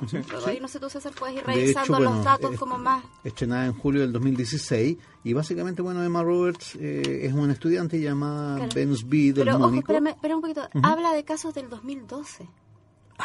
Ahí 0.47 0.59
no 0.59 0.67
sé 0.67 0.79
tú 0.79 0.89
César 0.89 1.13
puedes 1.13 1.37
ir 1.37 1.43
revisando 1.45 1.99
los 1.99 2.23
datos 2.23 2.57
como 2.57 2.79
más 2.79 3.03
estrenada 3.23 3.67
en 3.67 3.73
julio 3.73 4.01
del 4.01 4.11
2016 4.11 4.97
y 5.23 5.33
básicamente 5.33 5.83
bueno, 5.83 6.03
Emma 6.13 6.21
Roberts 6.21 6.75
eh, 6.75 7.21
es 7.25 7.33
una 7.33 7.53
estudiante 7.53 7.99
llamada 7.99 8.57
claro. 8.57 8.71
Venus 8.75 9.09
B 9.09 9.33
del 9.33 9.45
Pero, 9.45 9.57
ojo, 9.57 9.73
espera 9.73 10.35
un 10.35 10.41
poquito. 10.41 10.61
Habla 10.83 11.11
de 11.13 11.23
casos 11.23 11.55
del 11.55 11.69
2012. 11.69 12.47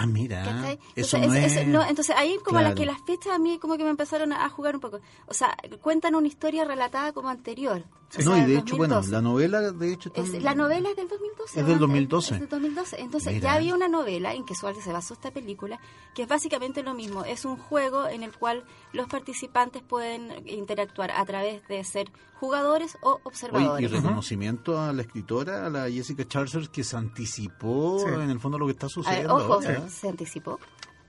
Ah, 0.01 0.07
mira. 0.07 0.79
Eso 0.95 1.19
no, 1.19 1.35
es... 1.35 1.57
entonces 1.57 2.15
ahí 2.17 2.39
como 2.45 2.61
que 2.77 2.87
las 2.87 3.01
fechas 3.03 3.35
a 3.35 3.39
mí 3.39 3.59
como 3.59 3.77
que 3.77 3.83
me 3.83 3.91
empezaron 3.91 4.33
a 4.33 4.49
jugar 4.49 4.77
un 4.77 4.81
poco. 4.81 5.01
O 5.27 5.35
sea, 5.35 5.57
cuentan 5.83 6.15
una 6.15 6.29
historia 6.29 6.65
relatada 6.65 7.13
como 7.13 7.29
anterior. 7.29 7.85
no, 8.25 8.39
y 8.39 8.43
de 8.43 8.59
hecho, 8.59 8.77
bueno, 8.77 9.01
la 9.09 9.21
novela 9.21 9.73
de 9.73 9.93
hecho 9.93 10.13
La 10.41 10.55
novela 10.55 10.91
es 10.91 10.97
del 10.97 11.09
2012. 11.09 11.61
Es 11.61 11.67
del 11.67 11.79
2012. 11.81 12.35
Es 12.35 12.41
del 12.41 12.49
2012. 12.49 13.01
Entonces 13.01 13.43
ya 13.43 13.55
había 13.55 13.75
una 13.75 13.89
novela 13.89 14.35
en 14.35 14.45
que 14.45 14.55
se 14.55 14.93
basó 14.93 15.15
esta 15.15 15.33
película, 15.33 15.81
que 16.15 16.23
es 16.23 16.29
básicamente 16.29 16.85
lo 16.85 16.95
mismo. 16.95 17.25
Es 17.25 17.45
un 17.45 17.57
juego 17.57 18.07
en 18.07 18.23
el 18.23 18.31
cual 18.31 18.65
los 18.93 19.09
participantes 19.09 19.83
pueden 19.83 20.49
interactuar 20.49 21.11
a 21.11 21.25
través 21.25 21.67
de 21.67 21.83
ser 21.83 22.09
jugadores 22.39 22.97
o 23.03 23.21
observadores. 23.25 23.91
y 23.91 23.93
reconocimiento 23.93 24.81
a 24.81 24.93
la 24.93 25.03
escritora, 25.03 25.67
a 25.67 25.71
la 25.71 25.91
Jessica 25.91 26.27
Charles, 26.27 26.69
que 26.69 26.85
se 26.85 26.97
anticipó 26.97 28.07
en 28.09 28.31
el 28.31 28.39
fondo 28.39 28.59
lo 28.59 28.67
que 28.67 28.73
está 28.73 28.89
sucediendo. 28.89 29.35
ojo, 29.35 29.61
se 29.89 30.09
anticipó 30.09 30.59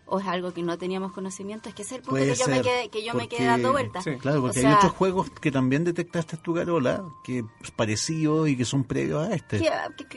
o 0.10 0.20
es 0.20 0.28
algo 0.28 0.51
que 0.51 0.64
no 0.64 0.78
teníamos 0.78 1.12
conocimiento, 1.12 1.70
es 1.70 1.76
que 1.76 1.84
es 1.84 1.91
el 1.91 2.01
punto 2.01 2.16
que 2.24 2.36
yo, 2.36 2.47
me 2.47 2.62
quedé, 2.62 2.89
que 2.89 3.03
yo 3.03 3.14
me 3.14 3.28
quedé 3.28 3.45
dando 3.45 3.72
vueltas. 3.72 4.05
Claro, 4.20 4.41
porque 4.41 4.66
hay 4.66 4.74
otros 4.74 4.91
juegos 4.93 5.30
que 5.30 5.51
también 5.51 5.84
detectaste 5.84 6.38
tu 6.38 6.53
Carola, 6.53 7.03
que 7.24 7.45
es 7.62 7.72
parecido 7.72 8.47
y 8.47 8.57
que 8.57 8.66
son 8.66 8.84
previos 8.84 9.28
a 9.28 9.34
este. 9.34 9.62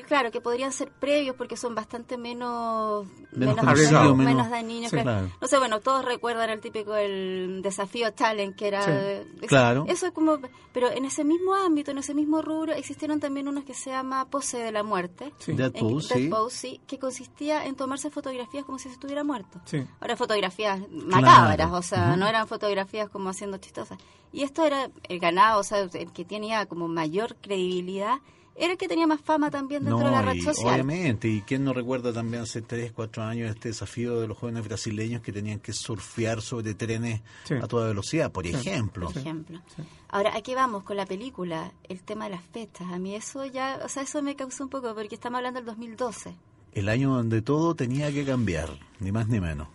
claro, 0.06 0.30
que 0.30 0.40
podrían 0.40 0.72
ser 0.72 0.90
previos 0.90 1.36
porque 1.36 1.56
son 1.56 1.74
bastante 1.74 2.16
menos 2.16 3.06
menos, 3.32 3.56
menos, 3.56 4.16
menos, 4.16 4.50
dañinos. 4.50 4.92
No 4.92 5.48
sé, 5.48 5.58
bueno, 5.58 5.80
todos 5.80 6.04
recuerdan 6.04 6.50
el 6.50 6.60
típico 6.60 6.94
el 6.94 7.60
desafío 7.62 8.12
talent 8.12 8.56
que 8.56 8.68
era... 8.68 9.22
claro. 9.46 9.84
Eso 9.88 10.06
es 10.06 10.12
como... 10.12 10.38
Pero 10.72 10.90
en 10.90 11.04
ese 11.04 11.24
mismo 11.24 11.54
ámbito, 11.54 11.90
en 11.90 11.98
ese 11.98 12.14
mismo 12.14 12.40
rubro, 12.40 12.72
existieron 12.72 13.20
también 13.20 13.46
unos 13.46 13.64
que 13.64 13.74
se 13.74 13.90
llama 13.90 14.28
Pose 14.30 14.58
de 14.58 14.72
la 14.72 14.82
Muerte. 14.82 15.32
Dead 15.46 15.72
Pose, 15.72 16.30
sí. 16.50 16.80
Que 16.86 16.98
consistía 16.98 17.66
en 17.66 17.76
tomarse 17.76 18.10
fotografías 18.10 18.64
como 18.64 18.78
si 18.78 18.88
se 18.88 18.94
estuviera 18.94 19.22
muerto. 19.22 19.60
Sí. 19.66 19.81
Ahora 20.00 20.16
fotografías 20.16 20.80
macabras, 20.90 21.72
o 21.72 21.82
sea, 21.82 22.16
no 22.16 22.26
eran 22.26 22.46
fotografías 22.48 23.08
como 23.08 23.30
haciendo 23.30 23.58
chistosas. 23.58 23.98
Y 24.32 24.42
esto 24.42 24.64
era 24.64 24.90
el 25.08 25.18
ganado, 25.18 25.60
o 25.60 25.64
sea, 25.64 25.80
el 25.80 26.12
que 26.12 26.24
tenía 26.24 26.66
como 26.66 26.88
mayor 26.88 27.36
credibilidad 27.40 28.18
era 28.54 28.72
el 28.72 28.78
que 28.78 28.86
tenía 28.86 29.06
más 29.06 29.20
fama 29.20 29.50
también 29.50 29.84
dentro 29.84 30.04
de 30.04 30.10
la 30.10 30.22
red 30.22 30.40
social. 30.42 30.74
Obviamente, 30.74 31.26
y 31.28 31.40
quién 31.40 31.64
no 31.64 31.72
recuerda 31.72 32.12
también 32.12 32.42
hace 32.42 32.60
3, 32.60 32.92
4 32.92 33.22
años 33.22 33.50
este 33.50 33.68
desafío 33.68 34.20
de 34.20 34.28
los 34.28 34.36
jóvenes 34.36 34.64
brasileños 34.64 35.22
que 35.22 35.32
tenían 35.32 35.58
que 35.58 35.72
surfear 35.72 36.42
sobre 36.42 36.74
trenes 36.74 37.22
a 37.62 37.66
toda 37.66 37.88
velocidad, 37.88 38.30
por 38.30 38.46
ejemplo. 38.46 39.08
Por 39.08 39.18
ejemplo. 39.18 39.60
Ahora, 40.08 40.36
aquí 40.36 40.54
vamos 40.54 40.82
con 40.84 40.98
la 40.98 41.06
película, 41.06 41.72
el 41.88 42.02
tema 42.02 42.26
de 42.26 42.32
las 42.32 42.42
fechas. 42.42 42.92
A 42.92 42.98
mí 42.98 43.14
eso 43.14 43.46
ya, 43.46 43.80
o 43.84 43.88
sea, 43.88 44.02
eso 44.02 44.22
me 44.22 44.36
causó 44.36 44.64
un 44.64 44.70
poco, 44.70 44.94
porque 44.94 45.14
estamos 45.14 45.38
hablando 45.38 45.60
del 45.60 45.66
2012 45.66 46.34
el 46.72 46.88
año 46.88 47.14
donde 47.14 47.42
todo 47.42 47.74
tenía 47.74 48.12
que 48.12 48.24
cambiar, 48.24 48.70
ni 49.00 49.12
más 49.12 49.28
ni 49.28 49.40
menos. 49.40 49.68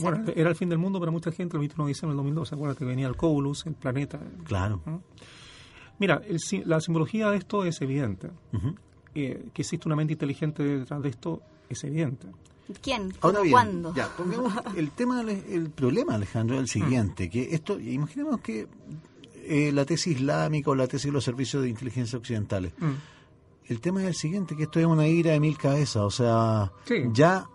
bueno, 0.00 0.24
era 0.36 0.50
el 0.50 0.56
fin 0.56 0.68
del 0.68 0.78
mundo 0.78 1.00
para 1.00 1.10
mucha 1.10 1.32
gente, 1.32 1.56
el 1.56 1.60
21 1.60 1.84
de 1.84 1.88
diciembre 1.88 2.12
del 2.12 2.16
2012, 2.18 2.54
acuérdate 2.54 2.78
que 2.80 2.84
venía 2.84 3.06
el 3.06 3.16
Cobulus, 3.16 3.66
el 3.66 3.74
planeta. 3.74 4.20
Claro. 4.44 4.80
Mira, 5.98 6.20
la 6.64 6.80
simbología 6.80 7.30
de 7.30 7.38
esto 7.38 7.64
es 7.64 7.80
evidente. 7.80 8.30
Eh, 9.14 9.48
que 9.52 9.62
existe 9.62 9.88
una 9.88 9.96
mente 9.96 10.14
inteligente 10.14 10.62
detrás 10.62 11.02
de 11.02 11.08
esto 11.10 11.42
es 11.68 11.84
evidente. 11.84 12.28
¿Quién? 12.80 13.12
¿Cuándo? 13.20 13.94
Ya, 13.94 14.10
el 14.76 14.90
tema, 14.92 15.22
el 15.22 15.70
problema, 15.70 16.14
Alejandro, 16.14 16.56
es 16.56 16.62
el 16.62 16.68
siguiente, 16.68 17.28
que 17.28 17.54
esto, 17.54 17.78
imaginemos 17.78 18.40
que 18.40 18.68
eh, 19.44 19.72
la 19.72 19.84
tesis 19.84 20.16
islámica 20.16 20.70
o 20.70 20.74
la 20.74 20.86
tesis 20.86 21.06
de 21.06 21.12
los 21.12 21.24
servicios 21.24 21.62
de 21.62 21.68
inteligencia 21.68 22.18
occidentales, 22.18 22.72
el 23.66 23.80
tema 23.80 24.00
es 24.02 24.08
el 24.08 24.14
siguiente, 24.14 24.56
que 24.56 24.64
esto 24.64 24.80
es 24.80 24.86
una 24.86 25.06
ira 25.06 25.32
de 25.32 25.40
mil 25.40 25.56
cabezas, 25.56 26.02
o 26.02 26.10
sea, 26.10 26.72
ya 27.12 27.48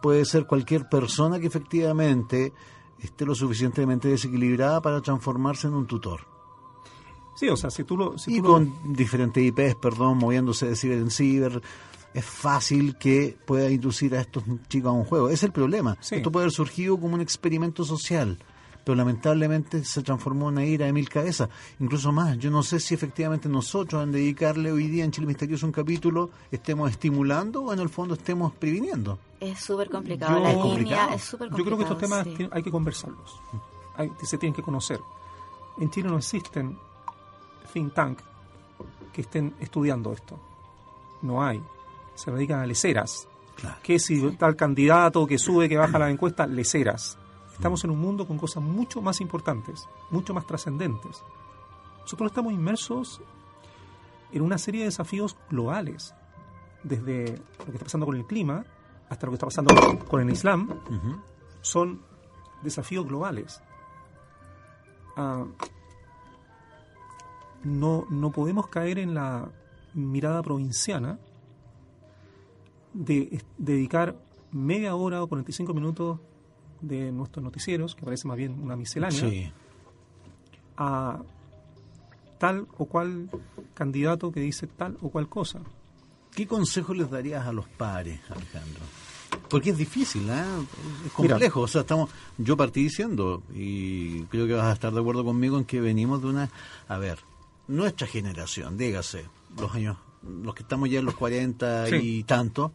puede 0.00 0.24
ser 0.24 0.46
cualquier 0.46 0.88
persona 0.88 1.38
que 1.38 1.46
efectivamente 1.46 2.52
esté 2.98 3.26
lo 3.26 3.34
suficientemente 3.34 4.08
desequilibrada 4.08 4.80
para 4.80 5.00
transformarse 5.00 5.66
en 5.66 5.74
un 5.74 5.86
tutor. 5.86 6.20
Sí, 7.34 7.48
o 7.48 7.56
sea, 7.56 7.70
si 7.70 7.84
tú 7.84 7.96
lo... 7.96 8.14
y 8.26 8.40
con 8.40 8.92
diferentes 8.92 9.42
IPs, 9.42 9.76
perdón, 9.76 10.18
moviéndose 10.18 10.66
de 10.66 10.76
ciber 10.76 10.98
en 10.98 11.10
ciber, 11.10 11.62
es 12.14 12.24
fácil 12.24 12.96
que 12.98 13.36
pueda 13.46 13.70
inducir 13.70 14.14
a 14.14 14.20
estos 14.20 14.44
chicos 14.68 14.90
a 14.90 14.92
un 14.92 15.04
juego. 15.04 15.30
Es 15.30 15.42
el 15.42 15.50
problema. 15.50 15.96
Esto 16.10 16.30
puede 16.30 16.44
haber 16.44 16.52
surgido 16.52 17.00
como 17.00 17.14
un 17.14 17.20
experimento 17.20 17.84
social 17.84 18.38
pero 18.84 18.96
lamentablemente 18.96 19.84
se 19.84 20.02
transformó 20.02 20.48
en 20.48 20.54
una 20.54 20.64
ira 20.64 20.86
de 20.86 20.92
mil 20.92 21.08
cabezas. 21.08 21.48
Incluso 21.78 22.12
más, 22.12 22.38
yo 22.38 22.50
no 22.50 22.62
sé 22.62 22.80
si 22.80 22.94
efectivamente 22.94 23.48
nosotros, 23.48 24.02
en 24.02 24.12
dedicarle 24.12 24.72
hoy 24.72 24.88
día 24.88 25.04
en 25.04 25.10
Chile 25.10 25.26
Misterioso 25.26 25.66
un 25.66 25.72
capítulo, 25.72 26.30
estemos 26.50 26.90
estimulando 26.90 27.62
o 27.62 27.72
en 27.72 27.78
el 27.78 27.88
fondo 27.88 28.14
estemos 28.14 28.52
previniendo. 28.52 29.18
Es 29.40 29.60
súper 29.60 29.88
complicado, 29.88 30.40
la 30.40 30.52
línea 30.52 31.14
es 31.14 31.22
súper 31.22 31.48
complicado. 31.48 31.58
Yo 31.58 31.64
creo 31.64 31.76
que 31.78 31.84
estos 31.84 31.98
temas 31.98 32.50
hay 32.52 32.62
que 32.62 32.70
conversarlos, 32.70 33.40
se 34.22 34.38
tienen 34.38 34.54
que 34.54 34.62
conocer. 34.62 35.00
En 35.78 35.90
Chile 35.90 36.08
no 36.08 36.18
existen 36.18 36.76
think 37.72 37.94
tank 37.94 38.18
que 39.12 39.22
estén 39.22 39.54
estudiando 39.60 40.12
esto. 40.12 40.38
No 41.22 41.42
hay. 41.42 41.62
Se 42.14 42.30
dedican 42.30 42.60
a 42.60 42.66
leceras. 42.66 43.28
Que 43.82 43.98
si 43.98 44.20
tal 44.32 44.56
candidato 44.56 45.26
que 45.26 45.38
sube, 45.38 45.68
que 45.68 45.76
baja 45.76 45.98
la 45.98 46.10
encuesta, 46.10 46.46
leceras 46.46 47.18
Estamos 47.62 47.84
en 47.84 47.90
un 47.90 48.00
mundo 48.00 48.26
con 48.26 48.38
cosas 48.38 48.60
mucho 48.60 49.00
más 49.00 49.20
importantes, 49.20 49.88
mucho 50.10 50.34
más 50.34 50.48
trascendentes. 50.48 51.22
Nosotros 52.00 52.32
estamos 52.32 52.52
inmersos 52.52 53.20
en 54.32 54.42
una 54.42 54.58
serie 54.58 54.80
de 54.80 54.86
desafíos 54.86 55.36
globales, 55.48 56.12
desde 56.82 57.36
lo 57.60 57.66
que 57.66 57.70
está 57.74 57.84
pasando 57.84 58.06
con 58.06 58.16
el 58.16 58.26
clima 58.26 58.66
hasta 59.08 59.26
lo 59.26 59.30
que 59.30 59.34
está 59.36 59.46
pasando 59.46 59.72
con 60.08 60.22
el 60.22 60.30
Islam, 60.30 60.70
son 61.60 62.02
desafíos 62.64 63.06
globales. 63.06 63.62
Ah, 65.16 65.44
no, 67.62 68.06
no 68.10 68.32
podemos 68.32 68.66
caer 68.66 68.98
en 68.98 69.14
la 69.14 69.48
mirada 69.94 70.42
provinciana 70.42 71.20
de, 72.92 73.40
dedicar 73.56 74.16
media 74.50 74.96
hora 74.96 75.22
o 75.22 75.28
45 75.28 75.72
minutos 75.74 76.18
de 76.82 77.12
nuestros 77.12 77.42
noticieros, 77.42 77.94
que 77.94 78.04
parece 78.04 78.28
más 78.28 78.36
bien 78.36 78.60
una 78.62 78.76
miscelánea, 78.76 79.52
a 80.76 81.22
tal 82.38 82.66
o 82.76 82.86
cual 82.86 83.30
candidato 83.72 84.32
que 84.32 84.40
dice 84.40 84.66
tal 84.66 84.98
o 85.00 85.08
cual 85.08 85.28
cosa. 85.28 85.60
¿Qué 86.34 86.46
consejo 86.46 86.92
les 86.92 87.10
darías 87.10 87.46
a 87.46 87.52
los 87.52 87.68
padres, 87.68 88.20
Alejandro? 88.28 88.82
Porque 89.48 89.70
es 89.70 89.78
difícil, 89.78 90.28
¿eh? 90.28 90.44
es 91.06 91.12
complejo. 91.12 91.60
o 91.60 91.68
sea, 91.68 91.82
estamos, 91.82 92.10
yo 92.38 92.56
partí 92.56 92.82
diciendo, 92.82 93.42
y 93.54 94.22
creo 94.24 94.46
que 94.46 94.54
vas 94.54 94.66
a 94.66 94.72
estar 94.72 94.92
de 94.92 95.00
acuerdo 95.00 95.24
conmigo 95.24 95.58
en 95.58 95.64
que 95.64 95.80
venimos 95.80 96.20
de 96.22 96.28
una, 96.28 96.50
a 96.88 96.98
ver, 96.98 97.18
nuestra 97.68 98.06
generación, 98.06 98.76
dígase, 98.76 99.26
los 99.58 99.74
años, 99.74 99.98
los 100.22 100.54
que 100.54 100.62
estamos 100.62 100.88
ya 100.90 100.98
en 101.00 101.04
los 101.04 101.14
40 101.14 101.96
y 101.98 102.24
tanto, 102.24 102.72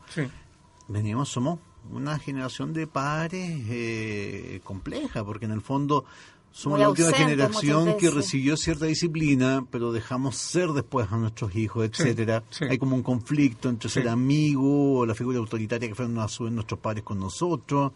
venimos, 0.88 1.30
somos 1.30 1.60
una 1.91 2.19
generación 2.19 2.73
de 2.73 2.88
padres 2.88 3.61
eh, 3.69 4.61
compleja, 4.63 5.23
porque 5.23 5.45
en 5.45 5.51
el 5.51 5.61
fondo 5.61 6.05
somos 6.51 6.79
la 6.79 6.89
última 6.89 7.11
generación 7.11 7.97
que 7.99 8.09
recibió 8.09 8.57
cierta 8.57 8.85
disciplina, 8.85 9.63
pero 9.69 9.91
dejamos 9.91 10.38
ser 10.38 10.69
después 10.69 11.11
a 11.11 11.17
nuestros 11.17 11.55
hijos, 11.55 11.85
etcétera. 11.85 12.43
Hay 12.67 12.79
como 12.79 12.95
un 12.95 13.03
conflicto 13.03 13.69
entre 13.69 13.89
ser 13.89 14.09
amigo 14.09 14.99
o 14.99 15.05
la 15.05 15.13
figura 15.13 15.38
autoritaria 15.38 15.88
que 15.88 15.93
fueron 15.93 16.17
a 16.17 16.27
su 16.27 16.49
nuestros 16.49 16.79
padres 16.79 17.03
con 17.03 17.19
nosotros. 17.19 17.91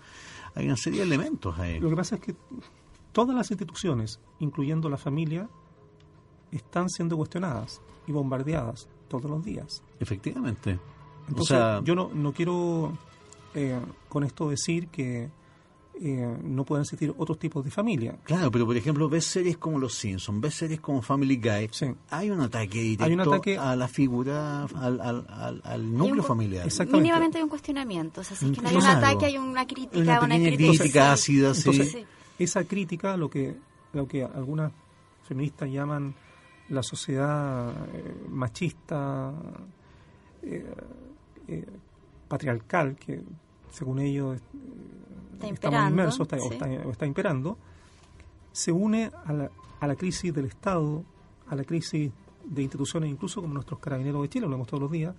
Hay 0.53 0.67
una 0.67 0.77
serie 0.77 0.99
de 0.99 1.05
elementos 1.05 1.57
ahí. 1.57 1.79
Lo 1.79 1.89
que 1.89 1.95
pasa 1.95 2.15
es 2.15 2.21
que 2.21 2.35
todas 3.11 3.35
las 3.35 3.49
instituciones, 3.49 4.19
incluyendo 4.39 4.89
la 4.89 4.97
familia, 4.97 5.49
están 6.51 6.87
siendo 6.89 7.17
cuestionadas 7.17 7.81
y 8.05 8.11
bombardeadas 8.11 8.87
todos 9.07 9.29
los 9.29 9.43
días. 9.43 9.81
Efectivamente. 9.99 10.79
Entonces, 11.27 11.57
yo 11.83 11.95
no, 11.95 12.11
no 12.13 12.31
quiero 12.31 12.95
eh, 13.53 13.79
con 14.09 14.23
esto 14.23 14.49
decir 14.49 14.87
que 14.87 15.29
eh, 16.03 16.37
no 16.43 16.65
pueden 16.65 16.81
existir 16.81 17.13
otros 17.15 17.37
tipos 17.37 17.63
de 17.63 17.69
familia. 17.69 18.17
Claro, 18.23 18.49
pero 18.49 18.65
por 18.65 18.75
ejemplo, 18.75 19.07
ves 19.07 19.25
series 19.25 19.57
como 19.57 19.77
Los 19.77 19.93
Simpsons, 19.93 20.41
ves 20.41 20.55
series 20.55 20.79
como 20.79 21.01
Family 21.03 21.35
Guy, 21.35 21.69
hay 22.09 22.31
un 22.31 22.41
ataque 22.41 22.79
directo 22.79 23.41
a 23.59 23.75
la 23.75 23.87
figura, 23.87 24.63
al, 24.63 24.99
al, 24.99 25.61
al, 25.63 25.95
núcleo 25.95 26.23
familiar. 26.23 26.67
Mínimamente 26.91 27.37
hay 27.37 27.43
un 27.43 27.49
cuestionamiento, 27.49 28.21
o 28.21 28.23
sea, 28.23 28.35
si 28.35 28.45
es 28.45 28.51
que 28.51 28.61
no 28.61 28.69
hay 28.69 28.75
un 28.77 28.85
ataque, 28.85 29.25
hay 29.27 29.37
una 29.37 29.67
crítica. 29.67 30.21
Una, 30.23 30.37
crítica, 30.37 31.11
ácida, 31.11 31.51
esa 32.39 32.63
crítica, 32.63 33.15
lo 33.15 33.29
que, 33.29 33.55
lo 33.93 34.07
que 34.07 34.23
algunas 34.23 34.71
feministas 35.27 35.69
llaman 35.69 36.15
la 36.69 36.81
sociedad 36.81 37.69
eh, 37.93 38.15
machista, 38.27 39.33
eh, 40.41 41.65
patriarcal, 42.31 42.95
que 42.95 43.21
según 43.71 43.99
ellos 43.99 44.39
está 45.41 45.89
inmersos 45.89 46.21
está, 46.21 46.37
o, 46.37 46.91
está, 46.91 47.05
imperando, 47.05 47.57
se 48.53 48.71
une 48.71 49.11
a 49.25 49.33
la, 49.33 49.51
a 49.81 49.87
la 49.87 49.95
crisis 49.95 50.33
del 50.33 50.45
Estado, 50.45 51.03
a 51.49 51.55
la 51.55 51.65
crisis 51.65 52.09
de 52.45 52.61
instituciones, 52.61 53.09
incluso 53.09 53.41
como 53.41 53.53
nuestros 53.53 53.79
carabineros 53.79 54.21
de 54.21 54.29
Chile, 54.29 54.45
lo 54.45 54.51
vemos 54.51 54.67
todos 54.67 54.81
los 54.81 54.91
días, 54.91 55.13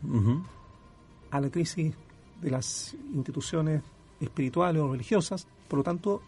a 1.31 1.41
la 1.41 1.51
crisis 1.51 1.95
de 2.41 2.51
las 2.51 2.97
instituciones 3.13 3.83
espirituales 4.19 4.81
o 4.81 4.91
religiosas. 4.91 5.47
Por 5.69 5.79
lo 5.81 5.83
tanto, 5.83 6.23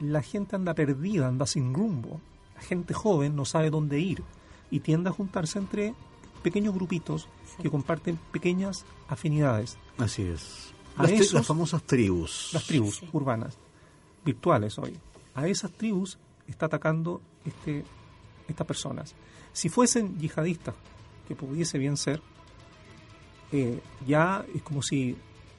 la 0.00 0.22
gente 0.22 0.56
anda 0.56 0.74
perdida, 0.74 1.26
anda 1.26 1.46
sin 1.46 1.72
rumbo. 1.72 2.20
La 2.54 2.60
gente 2.60 2.92
joven 2.92 3.34
no 3.34 3.44
sabe 3.44 3.70
dónde 3.70 3.98
ir 3.98 4.22
y 4.70 4.80
tiende 4.80 5.08
a 5.08 5.12
juntarse 5.12 5.58
entre 5.58 5.94
pequeños 6.48 6.74
grupitos 6.74 7.28
que 7.60 7.68
comparten 7.68 8.18
pequeñas 8.32 8.86
afinidades. 9.08 9.76
Así 9.98 10.22
es 10.22 10.72
las, 11.32 11.46
famosas 11.46 11.82
tribus. 11.82 12.50
Las 12.52 12.66
tribus 12.66 13.02
urbanas, 13.12 13.58
virtuales 14.24 14.78
hoy. 14.78 14.96
A 15.34 15.46
esas 15.46 15.70
tribus 15.72 16.18
está 16.46 16.66
atacando 16.66 17.20
este, 17.44 17.84
estas 18.48 18.66
personas. 18.66 19.14
Si 19.52 19.68
fuesen 19.68 20.18
yihadistas, 20.18 20.74
que 21.26 21.36
pudiese 21.36 21.76
bien 21.78 21.96
ser, 21.96 22.22
eh, 23.52 23.80
ya 24.06 24.44
es 24.54 24.62
como 24.62 24.82
si 24.82 25.16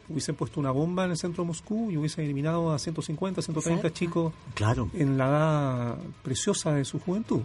hubiesen 0.10 0.36
puesto 0.36 0.60
una 0.60 0.72
bomba 0.72 1.06
en 1.06 1.12
el 1.12 1.18
centro 1.18 1.44
de 1.44 1.48
Moscú 1.50 1.92
y 1.92 1.98
hubiesen 1.98 2.26
eliminado 2.26 2.72
a 2.72 2.80
150, 2.80 3.44
130 3.44 3.94
chicos 3.94 4.34
claro. 4.56 4.90
en 4.94 5.20
la 5.20 5.28
edad 5.28 5.98
preciosa 6.24 6.74
de 6.74 6.84
su 6.84 7.00
juventud. 7.00 7.42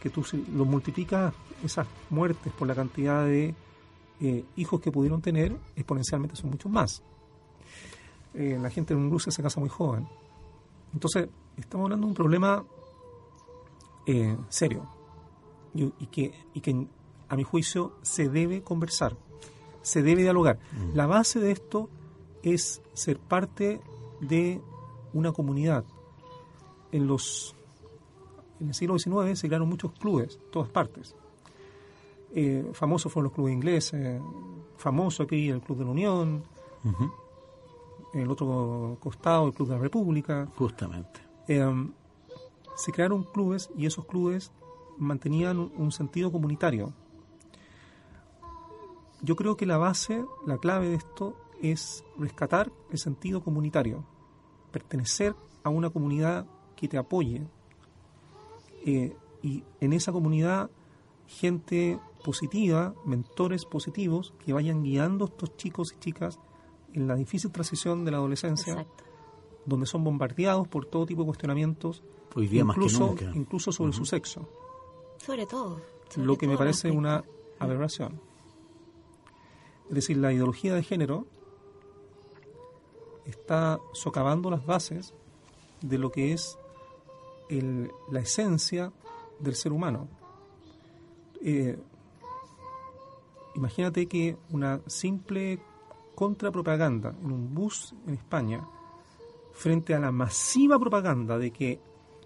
Que 0.00 0.10
tú 0.10 0.24
lo 0.54 0.64
multiplicas 0.64 1.32
esas 1.64 1.86
muertes 2.10 2.52
por 2.52 2.68
la 2.68 2.74
cantidad 2.74 3.24
de 3.24 3.54
eh, 4.20 4.44
hijos 4.56 4.80
que 4.80 4.90
pudieron 4.90 5.20
tener, 5.20 5.56
exponencialmente 5.74 6.36
son 6.36 6.50
muchos 6.50 6.70
más. 6.70 7.02
Eh, 8.34 8.58
la 8.60 8.70
gente 8.70 8.94
en 8.94 9.10
Rusia 9.10 9.32
se 9.32 9.42
casa 9.42 9.60
muy 9.60 9.68
joven. 9.68 10.06
Entonces, 10.92 11.28
estamos 11.56 11.84
hablando 11.84 12.06
de 12.06 12.10
un 12.10 12.14
problema 12.14 12.64
eh, 14.06 14.36
serio 14.48 14.86
y, 15.74 16.06
que, 16.06 16.32
y 16.54 16.60
que, 16.60 16.86
a 17.28 17.36
mi 17.36 17.42
juicio, 17.42 17.92
se 18.02 18.28
debe 18.28 18.62
conversar, 18.62 19.16
se 19.82 20.02
debe 20.02 20.22
dialogar. 20.22 20.58
Mm. 20.72 20.96
La 20.96 21.06
base 21.06 21.40
de 21.40 21.50
esto 21.50 21.90
es 22.42 22.80
ser 22.92 23.18
parte 23.18 23.80
de 24.20 24.60
una 25.12 25.32
comunidad. 25.32 25.84
En 26.92 27.06
los 27.06 27.55
en 28.60 28.68
el 28.68 28.74
siglo 28.74 28.98
XIX 28.98 29.38
se 29.38 29.48
crearon 29.48 29.68
muchos 29.68 29.92
clubes, 29.92 30.38
todas 30.50 30.68
partes. 30.68 31.14
Eh, 32.34 32.70
famosos 32.72 33.12
fueron 33.12 33.24
los 33.24 33.32
clubes 33.32 33.54
ingleses, 33.54 34.20
famoso 34.76 35.22
aquí 35.22 35.48
el 35.48 35.60
Club 35.60 35.78
de 35.78 35.84
la 35.84 35.90
Unión, 35.90 36.42
el 38.12 38.30
otro 38.30 38.96
costado 39.00 39.46
el 39.46 39.54
Club 39.54 39.68
de 39.68 39.74
la 39.74 39.80
República. 39.80 40.48
Justamente. 40.56 41.20
Eh, 41.48 41.64
se 42.76 42.92
crearon 42.92 43.24
clubes 43.24 43.70
y 43.76 43.86
esos 43.86 44.04
clubes 44.04 44.52
mantenían 44.98 45.58
un, 45.58 45.92
sentido 45.92 46.30
comunitario. 46.30 46.92
Yo 49.22 49.34
creo 49.34 49.56
que 49.56 49.66
la 49.66 49.78
base, 49.78 50.24
la 50.46 50.58
clave 50.58 50.88
de 50.88 50.96
esto 50.96 51.36
es 51.62 52.04
rescatar 52.18 52.70
el 52.90 52.98
sentido 52.98 53.42
comunitario, 53.42 54.04
pertenecer 54.72 55.34
a 55.64 55.70
una 55.70 55.90
comunidad 55.90 56.46
que 56.76 56.86
te 56.86 56.98
apoye 56.98 57.46
eh, 58.86 59.16
y 59.42 59.64
en 59.80 59.92
esa 59.92 60.12
comunidad 60.12 60.70
gente 61.26 62.00
positiva, 62.24 62.94
mentores 63.04 63.64
positivos 63.64 64.32
que 64.44 64.52
vayan 64.52 64.82
guiando 64.82 65.24
a 65.24 65.28
estos 65.28 65.56
chicos 65.56 65.92
y 65.94 65.98
chicas 65.98 66.38
en 66.94 67.08
la 67.08 67.16
difícil 67.16 67.50
transición 67.50 68.04
de 68.04 68.12
la 68.12 68.18
adolescencia, 68.18 68.86
donde 69.66 69.86
son 69.86 70.04
bombardeados 70.04 70.68
por 70.68 70.86
todo 70.86 71.04
tipo 71.04 71.22
de 71.22 71.26
cuestionamientos, 71.26 72.02
incluso, 72.36 73.14
incluso 73.34 73.72
sobre 73.72 73.92
su 73.92 74.06
sexo. 74.06 74.48
Sobre 75.18 75.46
todo. 75.46 75.80
lo 76.16 76.38
que 76.38 76.46
me 76.46 76.56
parece 76.56 76.90
una 76.90 77.24
aberración. 77.58 78.20
Es 79.88 79.94
decir, 79.94 80.16
la 80.16 80.32
ideología 80.32 80.74
de 80.74 80.82
género 80.82 81.26
está 83.24 83.80
socavando 83.92 84.50
las 84.50 84.64
bases 84.64 85.14
de 85.82 85.98
lo 85.98 86.10
que 86.10 86.32
es 86.32 86.58
la 87.48 88.20
esencia 88.20 88.92
del 89.40 89.54
ser 89.54 89.72
humano. 89.72 90.08
Eh, 91.42 91.78
Imagínate 93.56 94.06
que 94.06 94.36
una 94.50 94.82
simple 94.86 95.58
contrapropaganda 96.14 97.14
en 97.22 97.32
un 97.32 97.54
bus 97.54 97.94
en 98.06 98.12
España, 98.14 98.68
frente 99.52 99.94
a 99.94 99.98
la 99.98 100.12
masiva 100.12 100.78
propaganda 100.78 101.38
de 101.38 101.50
que 101.50 101.80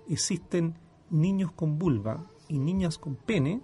existen 0.08 0.74
niños 1.10 1.52
con 1.52 1.78
vulva 1.78 2.26
y 2.48 2.58
niñas 2.58 2.98
con 2.98 3.14
pene, 3.14 3.62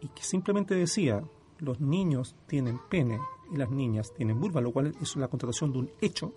y 0.00 0.08
que 0.08 0.22
simplemente 0.22 0.74
decía 0.74 1.22
los 1.58 1.80
niños 1.80 2.34
tienen 2.46 2.80
pene 2.88 3.20
y 3.52 3.56
las 3.58 3.70
niñas 3.70 4.14
tienen 4.14 4.40
vulva, 4.40 4.62
lo 4.62 4.72
cual 4.72 4.94
es 5.02 5.16
la 5.16 5.28
contratación 5.28 5.70
de 5.72 5.78
un 5.80 5.90
hecho, 6.00 6.32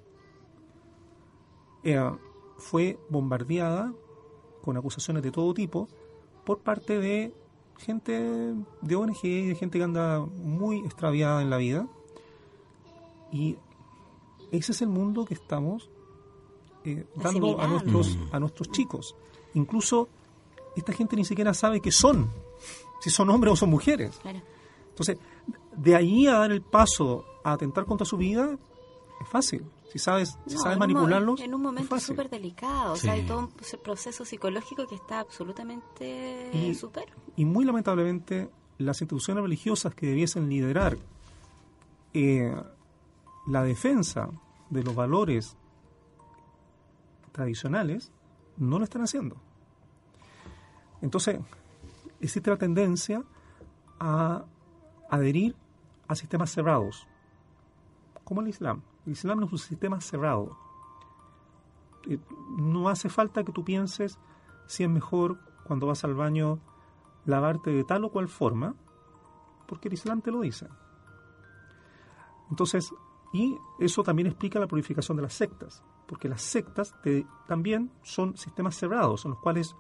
eh, 1.83 2.11
fue 2.63 2.97
bombardeada 3.09 3.93
con 4.63 4.77
acusaciones 4.77 5.21
de 5.21 5.31
todo 5.31 5.53
tipo 5.53 5.89
por 6.45 6.59
parte 6.59 6.99
de 6.99 7.33
gente 7.77 8.13
de 8.81 8.95
ONG 8.95 9.23
y 9.23 9.47
de 9.47 9.55
gente 9.55 9.77
que 9.77 9.83
anda 9.83 10.19
muy 10.19 10.79
extraviada 10.79 11.41
en 11.41 11.49
la 11.49 11.57
vida. 11.57 11.87
Y 13.31 13.57
ese 14.51 14.71
es 14.71 14.81
el 14.81 14.89
mundo 14.89 15.25
que 15.25 15.33
estamos 15.33 15.89
eh, 16.85 17.05
dando 17.15 17.59
a 17.59 17.67
nuestros, 17.67 18.17
a 18.31 18.39
nuestros 18.39 18.69
chicos. 18.71 19.15
Incluso 19.53 20.07
esta 20.75 20.93
gente 20.93 21.15
ni 21.15 21.25
siquiera 21.25 21.53
sabe 21.53 21.81
qué 21.81 21.91
son, 21.91 22.29
si 23.01 23.09
son 23.09 23.29
hombres 23.29 23.53
o 23.53 23.55
son 23.57 23.69
mujeres. 23.69 24.19
Entonces, 24.89 25.17
de 25.75 25.95
ahí 25.95 26.27
a 26.27 26.33
dar 26.33 26.51
el 26.51 26.61
paso 26.61 27.25
a 27.43 27.53
atentar 27.53 27.85
contra 27.85 28.05
su 28.05 28.15
vida, 28.17 28.57
es 29.23 29.29
fácil. 29.29 29.65
Si 29.91 29.99
sabes, 29.99 30.37
si 30.47 30.57
sabes 30.57 30.77
manipularlos. 30.77 31.39
en 31.39 31.53
un 31.53 31.61
momento 31.61 31.99
súper 31.99 32.29
delicado. 32.29 32.93
O 32.93 32.95
sea, 32.95 33.13
hay 33.13 33.25
todo 33.25 33.39
un 33.39 33.53
proceso 33.83 34.25
psicológico 34.25 34.87
que 34.87 34.95
está 34.95 35.19
absolutamente 35.19 36.49
y, 36.53 36.73
súper. 36.73 37.05
Y 37.35 37.45
muy 37.45 37.65
lamentablemente, 37.65 38.49
las 38.77 39.01
instituciones 39.01 39.43
religiosas 39.43 39.93
que 39.93 40.07
debiesen 40.07 40.49
liderar 40.49 40.97
eh, 42.13 42.55
la 43.47 43.63
defensa 43.63 44.29
de 44.69 44.83
los 44.83 44.95
valores 44.95 45.57
tradicionales 47.31 48.11
no 48.57 48.79
lo 48.79 48.83
están 48.83 49.03
haciendo. 49.03 49.37
Entonces, 51.01 51.39
existe 52.21 52.49
la 52.49 52.57
tendencia 52.57 53.23
a 53.99 54.45
adherir 55.09 55.55
a 56.07 56.15
sistemas 56.15 56.51
cerrados, 56.51 57.07
como 58.23 58.41
el 58.41 58.47
Islam. 58.47 58.81
El 59.05 59.13
Islam 59.13 59.39
no 59.39 59.45
es 59.47 59.51
un 59.51 59.57
sistema 59.57 59.99
cerrado. 60.01 60.57
Eh, 62.07 62.19
no 62.57 62.89
hace 62.89 63.09
falta 63.09 63.43
que 63.43 63.51
tú 63.51 63.63
pienses 63.63 64.19
si 64.67 64.83
es 64.83 64.89
mejor 64.89 65.39
cuando 65.63 65.87
vas 65.87 66.03
al 66.03 66.15
baño 66.15 66.59
lavarte 67.25 67.71
de 67.71 67.83
tal 67.83 68.03
o 68.05 68.11
cual 68.11 68.27
forma, 68.27 68.75
porque 69.67 69.87
el 69.87 69.93
Islam 69.93 70.21
te 70.21 70.31
lo 70.31 70.41
dice. 70.41 70.67
Entonces, 72.49 72.93
y 73.33 73.57
eso 73.79 74.03
también 74.03 74.27
explica 74.27 74.59
la 74.59 74.67
purificación 74.67 75.17
de 75.17 75.23
las 75.23 75.33
sectas, 75.33 75.83
porque 76.07 76.29
las 76.29 76.41
sectas 76.41 76.93
también 77.47 77.91
son 78.03 78.37
sistemas 78.37 78.75
cerrados, 78.75 79.25
en 79.25 79.31
los 79.31 79.39
cuales 79.39 79.75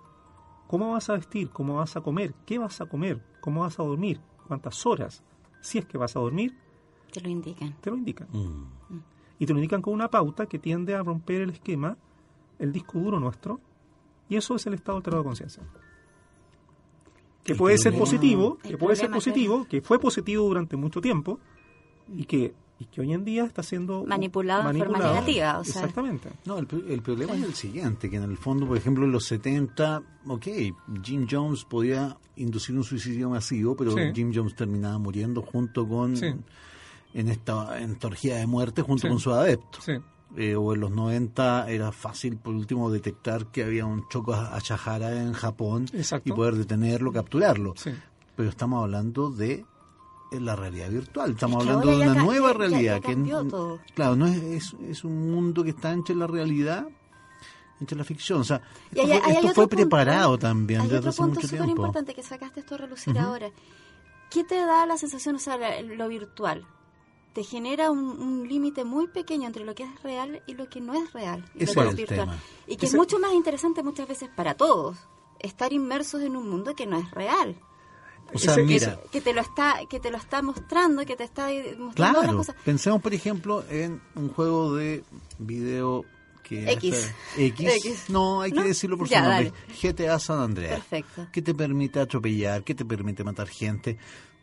cómo 0.67 0.93
vas 0.93 1.09
a 1.09 1.13
vestir, 1.13 1.49
cómo 1.51 1.75
vas 1.75 1.95
a 1.95 2.01
comer, 2.01 2.33
qué 2.45 2.57
vas 2.57 2.81
a 2.81 2.87
comer, 2.87 3.23
cómo 3.41 3.61
vas 3.61 3.79
a 3.79 3.83
dormir, 3.83 4.19
cuántas 4.47 4.85
horas, 4.85 5.23
si 5.61 5.77
es 5.77 5.85
que 5.85 5.97
vas 5.97 6.15
a 6.15 6.19
dormir. 6.19 6.57
Te 7.11 7.21
lo 7.21 7.29
indican. 7.29 7.73
Te 7.79 7.91
lo 7.91 7.97
indican. 7.97 8.27
Mm. 8.31 9.03
Y 9.39 9.45
te 9.45 9.53
lo 9.53 9.59
indican 9.59 9.81
con 9.81 9.93
una 9.93 10.09
pauta 10.09 10.45
que 10.45 10.59
tiende 10.59 10.95
a 10.95 11.03
romper 11.03 11.41
el 11.41 11.49
esquema, 11.49 11.97
el 12.59 12.71
disco 12.71 12.99
duro 12.99 13.19
nuestro, 13.19 13.59
y 14.29 14.35
eso 14.35 14.55
es 14.55 14.65
el 14.65 14.73
estado 14.73 14.97
alterado 14.97 15.23
de 15.23 15.27
conciencia. 15.27 15.63
Que 17.43 17.55
puede 17.55 17.77
ser 17.77 17.97
positivo, 17.97 18.57
que 18.57 18.77
puede 18.77 18.95
ser 18.95 19.11
positivo, 19.11 19.65
que 19.69 19.81
fue 19.81 19.99
positivo 19.99 20.45
durante 20.45 20.77
mucho 20.77 21.01
tiempo, 21.01 21.39
y 22.07 22.25
que 22.25 22.53
y 22.79 22.85
que 22.85 23.01
hoy 23.01 23.13
en 23.13 23.23
día 23.23 23.45
está 23.45 23.63
siendo 23.63 24.03
manipulado, 24.05 24.71
de 24.71 24.79
forma 24.79 24.97
negativa. 24.97 25.61
Exactamente. 25.61 26.29
No, 26.45 26.57
el, 26.57 26.65
problema 27.01 27.33
es 27.33 27.43
el 27.43 27.53
siguiente, 27.53 28.09
que 28.09 28.17
en 28.17 28.23
el 28.23 28.37
fondo, 28.37 28.67
por 28.67 28.77
ejemplo, 28.77 29.05
en 29.05 29.11
los 29.11 29.25
70, 29.25 30.01
ok, 30.27 30.47
Jim 31.03 31.27
Jones 31.29 31.65
podía 31.65 32.17
inducir 32.35 32.75
un 32.75 32.83
suicidio 32.83 33.29
masivo, 33.29 33.75
pero 33.75 33.95
Jim 34.13 34.31
Jones 34.33 34.55
terminaba 34.55 34.97
muriendo 34.97 35.41
junto 35.41 35.87
con, 35.87 36.15
en, 37.13 37.29
esta, 37.29 37.79
en 37.79 37.97
de 37.99 38.47
muerte, 38.47 38.81
junto 38.81 39.07
con 39.07 39.19
su 39.19 39.31
adepto. 39.31 39.79
Eh, 40.35 40.55
o 40.55 40.73
en 40.73 40.79
los 40.79 40.89
90 40.89 41.69
era 41.69 41.91
fácil, 41.91 42.37
por 42.37 42.55
último, 42.55 42.89
detectar 42.89 43.47
que 43.47 43.63
había 43.63 43.85
un 43.85 44.07
choco 44.09 44.33
a 44.33 44.59
Chahara 44.61 45.21
en 45.21 45.33
Japón 45.33 45.85
y 46.25 46.31
poder 46.31 46.55
detenerlo, 46.55 47.11
capturarlo. 47.11 47.75
Pero 48.35 48.49
estamos 48.49 48.83
hablando 48.83 49.29
de 49.29 49.65
la 50.31 50.55
realidad 50.55 50.89
virtual. 50.89 51.31
Estamos 51.31 51.61
hablando 51.61 51.97
de 51.97 52.09
una 52.09 52.23
nueva 52.23 52.53
realidad. 52.53 53.01
que 53.01 53.15
Claro, 53.93 54.15
no 54.15 54.25
es, 54.25 54.73
es, 54.89 55.03
un 55.03 55.31
mundo 55.31 55.63
que 55.63 55.69
está 55.71 55.91
entre 55.91 56.15
la 56.15 56.27
realidad 56.27 56.87
entre 57.79 57.97
la 57.97 58.03
ficción. 58.03 58.41
O 58.41 58.43
sea, 58.43 58.61
esto, 58.91 59.53
fue, 59.53 59.67
preparado 59.67 60.37
también 60.37 60.81
hay 60.81 60.87
desde 60.87 61.09
hace 61.09 61.21
mucho 61.21 61.47
tiempo. 61.47 61.69
importante 61.69 62.13
que 62.13 62.23
sacaste 62.23 62.61
esto 62.61 62.75
a 62.75 62.77
relucir 62.79 63.17
ahora. 63.19 63.51
¿Qué 64.29 64.43
te 64.43 64.55
da 64.55 64.85
la 64.85 64.97
sensación, 64.97 65.35
o 65.35 65.39
sea, 65.39 65.81
lo 65.81 66.07
virtual? 66.07 66.65
Te 67.33 67.43
genera 67.43 67.89
un, 67.89 68.47
límite 68.47 68.83
muy 68.83 69.07
pequeño 69.07 69.47
entre 69.47 69.65
lo 69.65 69.73
que 69.73 69.83
es 69.83 70.03
real 70.03 70.43
y 70.45 70.53
lo 70.53 70.69
que 70.69 70.81
no 70.81 70.93
es 70.93 71.11
real. 71.13 71.43
Y, 71.55 71.65
lo 71.65 71.73
que 71.73 71.89
es 71.89 71.95
virtual. 71.95 72.39
y 72.67 72.75
que 72.77 72.85
es 72.85 72.93
mucho 72.93 73.19
más 73.19 73.33
interesante 73.33 73.81
muchas 73.81 74.07
veces 74.07 74.29
para 74.35 74.53
todos 74.53 74.97
estar 75.39 75.73
inmersos 75.73 76.21
en 76.21 76.35
un 76.35 76.49
mundo 76.49 76.75
que 76.75 76.85
no 76.85 76.97
es 76.97 77.09
real. 77.11 77.55
O 78.33 78.39
sea, 78.39 78.57
mira, 78.57 78.99
que, 79.11 79.21
te 79.21 79.33
lo 79.33 79.41
está 79.41 79.81
que 79.87 79.99
te 79.99 80.09
lo 80.09 80.17
está 80.17 80.41
mostrando, 80.41 81.05
que 81.05 81.15
te 81.15 81.23
está 81.23 81.49
mostrando 81.77 82.19
claro, 82.19 82.37
cosas. 82.37 82.55
Pensemos, 82.63 83.01
por 83.01 83.13
ejemplo, 83.13 83.63
en 83.69 84.01
un 84.15 84.29
juego 84.29 84.75
de 84.75 85.03
video 85.37 86.05
que 86.41 86.71
X. 86.71 87.11
X. 87.37 88.05
No, 88.09 88.41
hay 88.41 88.51
que 88.51 88.63
decirlo 88.63 88.97
por 88.97 89.07
su 89.07 89.15
nombre. 89.15 89.53
GTA 89.81 90.17
San 90.19 90.39
Andreas. 90.39 90.79
Perfecto. 90.79 91.27
Que 91.31 91.41
te 91.41 91.53
permite 91.53 91.99
atropellar, 91.99 92.63
que 92.63 92.73
te 92.73 92.85
permite 92.85 93.23
matar 93.23 93.47
gente. 93.47 93.97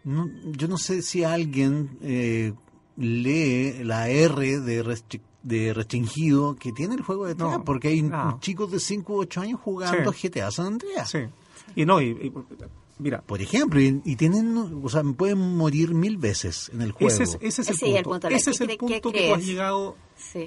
yo 0.04 0.68
no 0.68 0.78
sé 0.78 1.02
si 1.02 1.24
alguien 1.24 1.98
eh, 2.02 2.52
lee 2.96 3.84
la 3.84 4.08
R 4.08 4.60
de, 4.60 4.98
de 5.42 5.74
restringido 5.74 6.56
que 6.56 6.72
tiene 6.72 6.94
el 6.94 7.02
juego 7.02 7.26
de 7.26 7.34
no, 7.34 7.64
porque 7.64 7.88
hay 7.88 8.10
chicos 8.40 8.70
de 8.70 8.80
5 8.80 9.12
u 9.12 9.20
8 9.20 9.40
años 9.40 9.60
jugando 9.60 10.12
GTA 10.12 10.50
San 10.50 10.66
Andreas. 10.66 11.10
Sí. 11.10 11.20
Y 11.74 11.86
no, 11.86 12.00
y 12.00 12.32
Mira. 13.00 13.22
Por 13.22 13.40
ejemplo, 13.40 13.80
y, 13.80 14.16
tienen, 14.16 14.56
o 14.56 14.88
sea, 14.90 15.02
pueden 15.02 15.56
morir 15.56 15.94
mil 15.94 16.18
veces 16.18 16.70
en 16.74 16.82
el 16.82 16.92
juego. 16.92 17.10
Ese 17.10 17.22
es, 17.22 17.38
ese 17.40 17.72
es 17.72 17.82
el 17.82 18.02
punto. 18.02 18.28
ese 18.28 18.50
es 18.50 18.60
el 18.60 18.76
punto 18.76 19.10
que, 19.10 19.28
tú 19.28 19.34
has 19.34 19.44
llegado, 19.44 19.96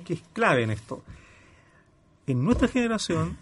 que 0.05 0.13
es 0.13 0.21
clave 0.33 0.61
en 0.63 0.69
esto. 0.69 1.01
En 2.27 2.43
nuestra 2.43 2.67
generación, 2.67 3.37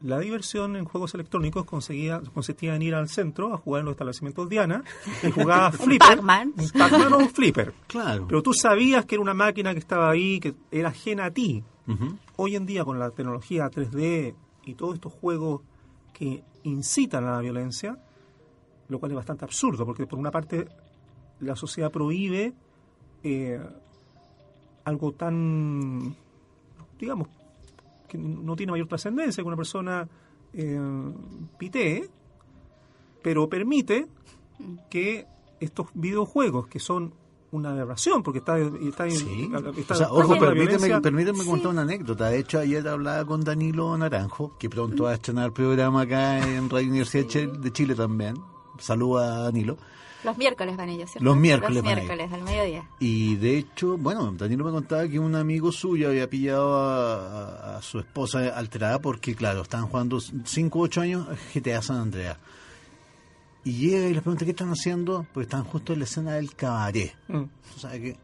la 0.00 0.18
diversión 0.20 0.76
en 0.76 0.84
juegos 0.84 1.14
electrónicos 1.14 1.64
conseguía, 1.64 2.20
consistía 2.32 2.76
en 2.76 2.82
ir 2.82 2.94
al 2.94 3.08
centro 3.08 3.52
a 3.52 3.56
jugar 3.56 3.80
en 3.80 3.86
los 3.86 3.92
establecimientos 3.92 4.48
Diana 4.48 4.84
y 5.22 5.30
jugaba 5.32 5.72
flipper. 5.72 6.16
Pac-Man. 6.16 6.54
Pac-Man 6.76 7.12
o 7.12 7.18
un 7.18 7.30
flipper. 7.30 7.74
Claro. 7.86 8.26
Pero 8.28 8.42
tú 8.42 8.52
sabías 8.52 9.04
que 9.04 9.16
era 9.16 9.22
una 9.22 9.34
máquina 9.34 9.72
que 9.72 9.80
estaba 9.80 10.10
ahí, 10.10 10.38
que 10.38 10.54
era 10.70 10.88
ajena 10.88 11.26
a 11.26 11.30
ti. 11.30 11.64
Hoy 12.36 12.54
en 12.54 12.66
día, 12.66 12.84
con 12.84 12.98
la 12.98 13.10
tecnología 13.10 13.70
3D 13.70 14.34
y 14.66 14.74
todos 14.74 14.96
estos 14.96 15.14
juegos 15.14 15.62
que 16.12 16.44
incitan 16.64 17.24
a 17.24 17.32
la 17.32 17.40
violencia, 17.40 17.96
lo 18.88 18.98
cual 18.98 19.12
es 19.12 19.16
bastante 19.16 19.46
absurdo, 19.46 19.86
porque 19.86 20.06
por 20.06 20.18
una 20.18 20.30
parte 20.30 20.68
la 21.40 21.56
sociedad 21.56 21.90
prohíbe 21.90 22.52
eh, 23.22 23.58
algo 24.84 25.12
tan, 25.12 26.14
digamos, 26.98 27.28
que 28.08 28.18
no 28.18 28.56
tiene 28.56 28.72
mayor 28.72 28.88
trascendencia 28.88 29.42
que 29.42 29.46
una 29.46 29.56
persona 29.56 30.08
eh, 30.52 30.80
pitee, 31.58 32.08
pero 33.22 33.48
permite 33.48 34.06
que 34.90 35.26
estos 35.60 35.88
videojuegos 35.94 36.66
que 36.68 36.78
son 36.78 37.12
una 37.50 37.70
aberración 37.70 38.22
porque 38.22 38.40
está, 38.40 38.58
está, 38.58 39.08
sí. 39.10 39.50
ojo, 40.10 40.38
permíteme, 40.38 41.00
permíteme 41.00 41.44
contar 41.44 41.68
una 41.68 41.82
anécdota. 41.82 42.28
De 42.28 42.38
hecho, 42.38 42.58
ayer 42.58 42.86
hablaba 42.86 43.24
con 43.24 43.42
Danilo 43.42 43.96
Naranjo, 43.96 44.56
que 44.58 44.68
pronto 44.68 45.04
va 45.04 45.12
a 45.12 45.14
estrenar 45.14 45.52
programa 45.52 46.02
acá 46.02 46.46
en 46.46 46.68
Radio 46.68 46.88
Universidad 46.88 47.48
de 47.52 47.72
Chile 47.72 47.94
también 47.94 48.36
saluda 48.78 49.38
a 49.38 49.42
Danilo. 49.44 49.76
Los 50.24 50.36
miércoles 50.36 50.76
van 50.76 50.88
ellos, 50.88 51.10
¿cierto? 51.10 51.24
Los 51.24 51.36
miércoles, 51.36 51.76
Los 51.76 51.84
miércoles 51.84 52.32
al 52.32 52.42
mediodía. 52.42 52.88
Y 52.98 53.36
de 53.36 53.58
hecho, 53.58 53.96
bueno, 53.96 54.32
Danilo 54.32 54.64
me 54.64 54.72
contaba 54.72 55.06
que 55.06 55.18
un 55.18 55.34
amigo 55.34 55.70
suyo 55.70 56.08
había 56.08 56.28
pillado 56.28 56.76
a, 56.76 57.80
su 57.82 58.00
esposa 58.00 58.48
alterada 58.48 59.00
porque, 59.00 59.34
claro, 59.34 59.62
estaban 59.62 59.86
jugando 59.86 60.18
5 60.20 60.78
o 60.78 60.82
8 60.82 61.00
años 61.00 61.28
GTA 61.54 61.82
San 61.82 61.98
Andreas. 61.98 62.36
Y 63.64 63.72
llega 63.72 64.08
y 64.08 64.14
les 64.14 64.22
pregunta 64.22 64.44
qué 64.44 64.52
están 64.52 64.70
haciendo, 64.70 65.26
porque 65.32 65.44
están 65.44 65.64
justo 65.64 65.92
en 65.92 66.00
la 66.00 66.04
escena 66.04 66.32
del 66.32 66.54
cabaret. 66.54 67.14
Mm. 67.28 67.42
O 67.76 67.78
sea, 67.78 67.92
que 67.92 68.16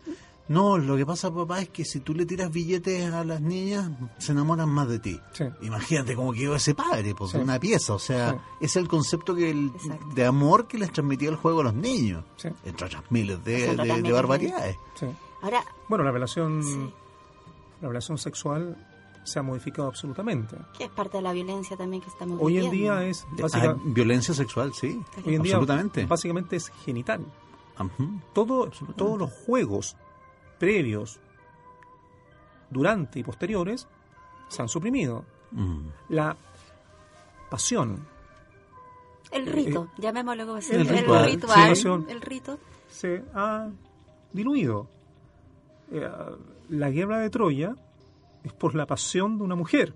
no, 0.47 0.76
lo 0.76 0.97
que 0.97 1.07
pasa, 1.07 1.32
papá, 1.32 1.62
es 1.62 1.70
que 1.70 1.84
si 1.86 2.01
tú 2.01 2.12
le 2.14 2.26
tiras 2.26 2.51
billetes 2.53 3.11
a 3.12 3.24
las 3.24 3.40
niñas, 3.40 3.90
se 4.18 4.32
enamoran 4.32 4.68
más 4.68 4.88
de 4.88 4.99
ti. 4.99 5.18
Imagínate 5.62 6.14
cómo 6.14 6.32
quedó 6.34 6.55
ese 6.55 6.74
padre, 6.74 7.14
porque 7.14 7.38
una 7.38 7.59
pieza. 7.59 7.95
O 7.95 7.99
sea, 7.99 8.38
es 8.61 8.76
el 8.76 8.86
concepto 8.86 9.34
que 9.34 9.70
de 10.14 10.26
amor 10.26 10.66
que 10.66 10.76
les 10.76 10.92
transmitía 10.92 11.30
el 11.30 11.36
juego 11.36 11.61
a 11.61 11.64
los 11.64 11.74
niños. 11.74 12.24
Entre 12.64 12.86
otras 12.86 13.05
miles 13.11 13.42
de, 13.42 13.74
de, 13.74 14.12
barbaridades. 14.12 14.76
Ahora, 15.40 15.64
bueno, 15.88 16.05
la 16.05 16.11
relación, 16.11 16.92
la 17.80 17.88
relación 17.88 18.18
sexual 18.18 18.76
se 19.24 19.38
ha 19.38 19.42
modificado 19.42 19.88
absolutamente. 19.88 20.57
Que 20.76 20.84
es 20.84 20.90
parte 20.90 21.16
de 21.16 21.22
la 21.22 21.32
violencia 21.32 21.74
también 21.74 22.03
que 22.03 22.11
estamos 22.11 22.38
Hoy 22.40 22.59
en 22.59 22.70
día 22.70 23.03
es... 23.05 23.26
Ah, 23.55 23.76
violencia 23.86 24.34
sexual, 24.34 24.74
sí. 24.74 25.03
Hoy 25.24 25.36
en 25.36 25.42
día 25.42 25.59
básicamente 26.07 26.57
es 26.57 26.68
genital. 26.84 27.24
Todo, 28.34 28.70
todos 28.95 29.18
los 29.18 29.32
juegos 29.32 29.97
previos, 30.64 31.20
durante 32.70 33.18
y 33.18 33.22
posteriores, 33.22 33.86
se 34.48 34.62
han 34.62 34.68
suprimido. 34.68 35.24
Mm. 35.50 35.88
La 36.08 36.34
pasión. 37.50 38.06
El 39.30 39.46
rito, 39.46 39.88
eh, 39.96 40.00
llamémoslo 40.00 40.46
como 40.46 40.58
el, 40.58 40.64
el, 40.72 40.88
ritual, 40.88 42.06
el 42.08 42.20
rito. 42.22 42.58
Se 42.88 43.22
ha 43.34 43.68
diluido. 44.32 44.88
Eh, 45.92 46.08
la 46.70 46.90
guerra 46.90 47.18
de 47.18 47.28
Troya 47.28 47.76
es 48.42 48.52
por 48.54 48.74
la 48.74 48.86
pasión 48.86 49.36
de 49.36 49.44
una 49.44 49.54
mujer. 49.54 49.92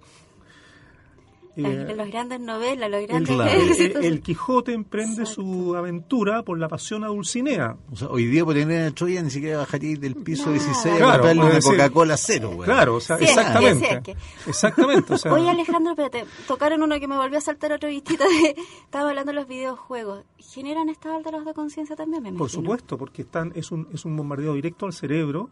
Los 1.59 2.09
grandes 2.09 2.41
novelas, 2.41 2.91
los 2.91 3.07
grandes 3.07 3.81
el, 3.81 4.05
el, 4.05 4.21
Quijote 4.21 4.73
emprende 4.73 5.27
su 5.27 5.75
aventura 5.77 6.43
por 6.43 6.59
la 6.59 6.69
pasión 6.69 7.05
a 7.05 7.09
Dulcinea. 7.09 7.77
O 7.91 7.97
sea, 7.97 8.09
hoy 8.09 8.27
día 8.27 8.45
por 8.45 8.55
tener 8.55 8.87
a 8.87 8.91
Troya 8.93 9.23
ni 9.23 9.31
siquiera 9.31 9.59
bajaría 9.59 9.97
del 9.99 10.15
piso 10.17 10.51
16 10.51 10.97
claro, 10.97 11.23
para 11.23 11.41
una 11.41 11.61
Coca-Cola 11.61 12.17
cero. 12.17 12.53
Güey. 12.55 12.67
Claro, 12.67 12.97
o 12.97 13.01
sea, 13.01 13.17
exactamente. 13.17 14.17
exactamente. 14.47 15.15
O 15.15 15.19
sea, 15.19 15.33
Oye 15.33 15.51
Alejandro, 15.51 15.93
espérate, 15.93 16.25
tocaron 16.47 16.83
uno 16.83 16.99
que 17.01 17.09
me 17.09 17.17
volvió 17.17 17.39
a 17.39 17.41
saltar 17.41 17.73
otro 17.73 17.89
vistito. 17.89 18.25
De, 18.25 18.57
estaba 18.85 19.09
hablando 19.09 19.33
de 19.33 19.37
los 19.37 19.49
videojuegos. 19.49 20.25
¿Generan 20.39 20.89
estados 20.89 21.19
alterados 21.19 21.47
de 21.47 21.55
conciencia 21.55 21.97
también? 21.97 22.23
Me 22.23 22.33
por 22.33 22.51
supuesto, 22.51 22.97
porque 22.97 23.23
están 23.23 23.53
es 23.55 23.71
un, 23.73 23.89
es 23.93 24.05
un 24.05 24.17
bombardeo 24.17 24.55
directo 24.55 24.87
al 24.87 24.93
cerebro 24.93 25.51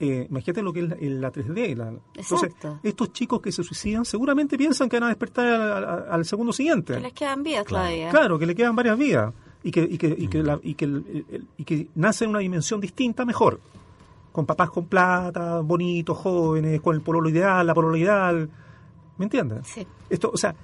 eh, 0.00 0.26
imagínate 0.30 0.62
lo 0.62 0.72
que 0.72 0.80
es 0.80 0.88
la, 0.88 1.32
3D. 1.32 2.00
entonces, 2.14 2.54
estos 2.84 3.12
chicos 3.12 3.40
que 3.40 3.50
se 3.50 3.64
suicidan 3.64 4.04
seguramente 4.04 4.56
piensan 4.56 4.88
que 4.88 4.96
van 4.96 5.04
a 5.04 5.08
despertar 5.08 6.06
al, 6.08 6.24
segundo 6.24 6.52
siguiente. 6.52 6.94
Que 6.94 7.00
les 7.00 7.12
quedan 7.12 7.42
vidas 7.42 7.64
todavía. 7.64 8.10
Claro, 8.10 8.38
que 8.38 8.46
le 8.46 8.54
quedan 8.54 8.76
varias 8.76 8.96
vidas. 8.96 9.34
Y 9.64 9.72
que, 9.72 9.80
y 9.82 9.98
que, 9.98 10.14
y 10.16 10.28
que, 10.28 10.42
mm. 10.42 10.60
y 10.62 10.74
que, 10.74 11.02
y 11.56 11.64
que 11.64 11.88
nace 11.96 12.24
en 12.24 12.30
una 12.30 12.38
dimensión 12.38 12.80
distinta 12.80 13.24
mejor. 13.24 13.60
Con 14.30 14.46
papás 14.46 14.70
con 14.70 14.86
plata, 14.86 15.60
bonitos, 15.60 16.16
jóvenes, 16.16 16.80
con 16.80 16.94
el 16.94 17.02
pololo 17.02 17.28
ideal, 17.28 17.66
la 17.66 17.74
pololo 17.74 17.96
ideal. 17.96 18.48
¿Me 19.16 19.24
entiendes? 19.24 19.66
Sí. 19.66 19.84
Esto, 20.08 20.30
o 20.32 20.36
sea, 20.36 20.54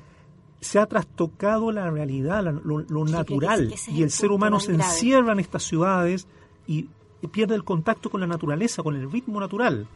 se 0.61 0.79
ha 0.79 0.87
trastocado 0.87 1.73
la 1.73 1.91
realidad, 1.91 2.45
lo, 2.45 3.05
natural. 3.05 3.75
y 3.89 4.03
el 4.05 4.11
ser 4.13 4.31
humano 4.31 4.61
se 4.61 4.73
encierra 4.73 5.33
en 5.33 5.41
estas 5.41 5.65
ciudades 5.65 6.29
y 6.69 6.89
pierde 7.29 7.55
el 7.55 7.65
contacto 7.65 8.11
con 8.11 8.21
la 8.21 8.27
naturaleza, 8.27 8.83
con 8.83 8.97
el 8.97 9.11
ritmo 9.11 9.41
natural. 9.41 9.87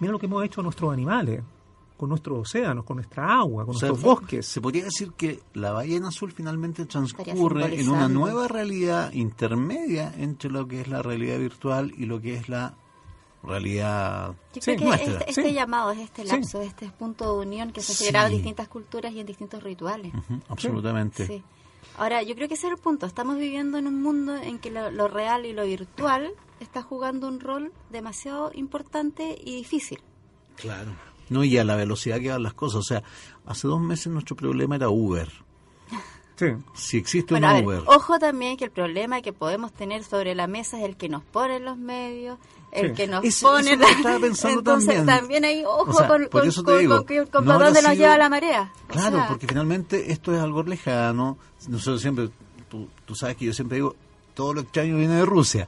Mira 0.00 0.12
lo 0.12 0.18
que 0.18 0.26
hemos 0.26 0.44
hecho 0.44 0.60
a 0.60 0.64
nuestros 0.64 0.92
animales, 0.92 1.42
con 1.96 2.08
nuestros 2.08 2.38
océanos, 2.38 2.84
con 2.84 2.96
nuestra 2.96 3.40
agua, 3.40 3.64
con 3.64 3.72
nuestros 3.72 4.00
bosques. 4.00 4.46
Se 4.46 4.60
podría 4.60 4.84
decir 4.84 5.12
que 5.12 5.40
la 5.54 5.72
ballena 5.72 6.08
azul 6.08 6.32
finalmente 6.32 6.86
transcurre 6.86 7.80
en 7.80 7.88
una 7.88 8.08
nueva 8.08 8.46
realidad 8.46 9.12
intermedia 9.12 10.12
entre 10.16 10.50
lo 10.50 10.66
que 10.66 10.80
es 10.80 10.88
la 10.88 11.02
realidad 11.02 11.38
virtual 11.38 11.92
y 11.96 12.06
lo 12.06 12.20
que 12.20 12.34
es 12.34 12.48
la 12.48 12.74
realidad 13.42 14.34
Yo 14.54 14.60
creo 14.60 14.76
que 14.76 15.04
este, 15.04 15.30
este 15.30 15.52
llamado 15.52 15.90
es 15.92 15.98
este 15.98 16.24
lapso, 16.24 16.60
este 16.60 16.88
punto 16.90 17.34
de 17.34 17.46
unión 17.46 17.72
que 17.72 17.80
se 17.80 17.92
ha 17.92 17.96
generado 17.96 18.26
en 18.28 18.34
distintas 18.34 18.68
culturas 18.68 19.12
y 19.12 19.20
en 19.20 19.26
distintos 19.26 19.62
rituales. 19.62 20.12
absolutamente. 20.48 21.42
Ahora, 21.98 22.22
yo 22.22 22.36
creo 22.36 22.46
que 22.46 22.54
ese 22.54 22.68
es 22.68 22.72
el 22.72 22.78
punto. 22.78 23.06
Estamos 23.06 23.36
viviendo 23.38 23.76
en 23.76 23.88
un 23.88 24.00
mundo 24.00 24.36
en 24.36 24.60
que 24.60 24.70
lo 24.70 25.08
real 25.08 25.44
y 25.46 25.52
lo 25.52 25.64
virtual 25.64 26.30
está 26.60 26.80
jugando 26.80 27.26
un 27.26 27.40
rol 27.40 27.72
demasiado 27.90 28.52
importante 28.54 29.36
y 29.44 29.56
difícil. 29.56 30.00
Claro. 30.56 30.92
No, 31.28 31.44
y 31.44 31.58
a 31.58 31.64
la 31.64 31.76
velocidad 31.76 32.20
que 32.20 32.30
van 32.30 32.44
las 32.44 32.54
cosas. 32.54 32.80
O 32.80 32.82
sea, 32.82 33.02
hace 33.46 33.66
dos 33.66 33.80
meses 33.80 34.12
nuestro 34.12 34.36
problema 34.36 34.76
era 34.76 34.88
Uber. 34.88 35.28
Sí. 36.38 36.46
Si 36.74 36.98
existe 36.98 37.34
un 37.34 37.44
Uber. 37.44 37.82
ojo 37.86 38.18
también 38.20 38.56
que 38.56 38.64
el 38.64 38.70
problema 38.70 39.20
que 39.22 39.32
podemos 39.32 39.72
tener 39.72 40.04
sobre 40.04 40.36
la 40.36 40.46
mesa 40.46 40.78
es 40.78 40.84
el 40.84 40.96
que 40.96 41.08
nos 41.08 41.24
pone 41.24 41.58
los 41.58 41.76
medios, 41.76 42.38
el 42.70 42.92
que 42.94 43.08
nos 43.08 43.22
pone... 43.40 43.72
Eso 43.72 43.88
estaba 43.88 44.18
pensando 44.20 44.58
Entonces 44.60 45.04
también. 45.04 45.44
hay 45.44 45.64
ojo 45.64 46.06
con, 46.06 46.26
con, 46.28 46.50
con, 47.26 47.44
dónde 47.44 47.82
nos 47.82 47.96
lleva 47.96 48.16
la 48.16 48.28
marea. 48.28 48.72
Claro, 48.86 49.24
porque 49.28 49.48
finalmente 49.48 50.12
esto 50.12 50.32
es 50.32 50.40
algo 50.40 50.62
lejano. 50.62 51.38
Nosotros 51.66 52.00
siempre, 52.00 52.28
tú, 52.68 52.88
tú 53.04 53.16
sabes 53.16 53.36
que 53.36 53.46
yo 53.46 53.52
siempre 53.52 53.78
digo, 53.78 53.96
todo 54.34 54.54
lo 54.54 54.60
extraño 54.60 54.96
viene 54.96 55.16
de 55.16 55.24
Rusia. 55.24 55.66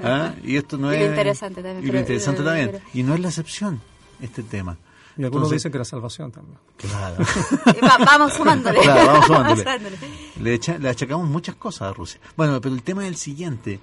¿Ah? 0.00 0.34
Y 0.44 0.56
esto 0.56 0.78
no 0.78 0.92
y 0.92 0.96
es. 0.96 1.02
Lo 1.02 1.08
interesante 1.08 1.60
también. 1.60 1.84
Y 1.84 1.90
lo 1.90 1.98
interesante 1.98 2.42
también. 2.44 2.80
Y 2.92 3.02
no 3.02 3.14
es 3.14 3.20
la 3.20 3.28
excepción 3.28 3.80
este 4.20 4.44
tema. 4.44 4.78
Y 5.16 5.24
algunos 5.24 5.50
dicen 5.50 5.70
que 5.70 5.78
la 5.78 5.84
salvación 5.84 6.32
también. 6.32 6.58
Claro. 6.76 7.24
vamos 8.04 8.32
sumándole. 8.32 8.80
Claro, 8.80 9.06
vamos 9.06 9.26
sumándole. 9.58 9.98
le, 10.40 10.60
le, 10.78 10.88
achacamos 10.88 11.28
muchas 11.28 11.54
cosas 11.54 11.90
a 11.90 11.92
Rusia. 11.92 12.20
Bueno, 12.36 12.60
pero 12.60 12.74
el 12.74 12.82
tema 12.82 13.02
es 13.02 13.08
el 13.08 13.16
siguiente. 13.16 13.80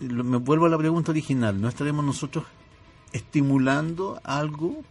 Me 0.00 0.38
vuelvo 0.38 0.66
a 0.66 0.68
la 0.68 0.78
pregunta 0.78 1.10
original. 1.10 1.60
¿No 1.60 1.68
estaremos 1.68 2.04
nosotros 2.04 2.44
estimulando 3.12 4.20
algo 4.24 4.82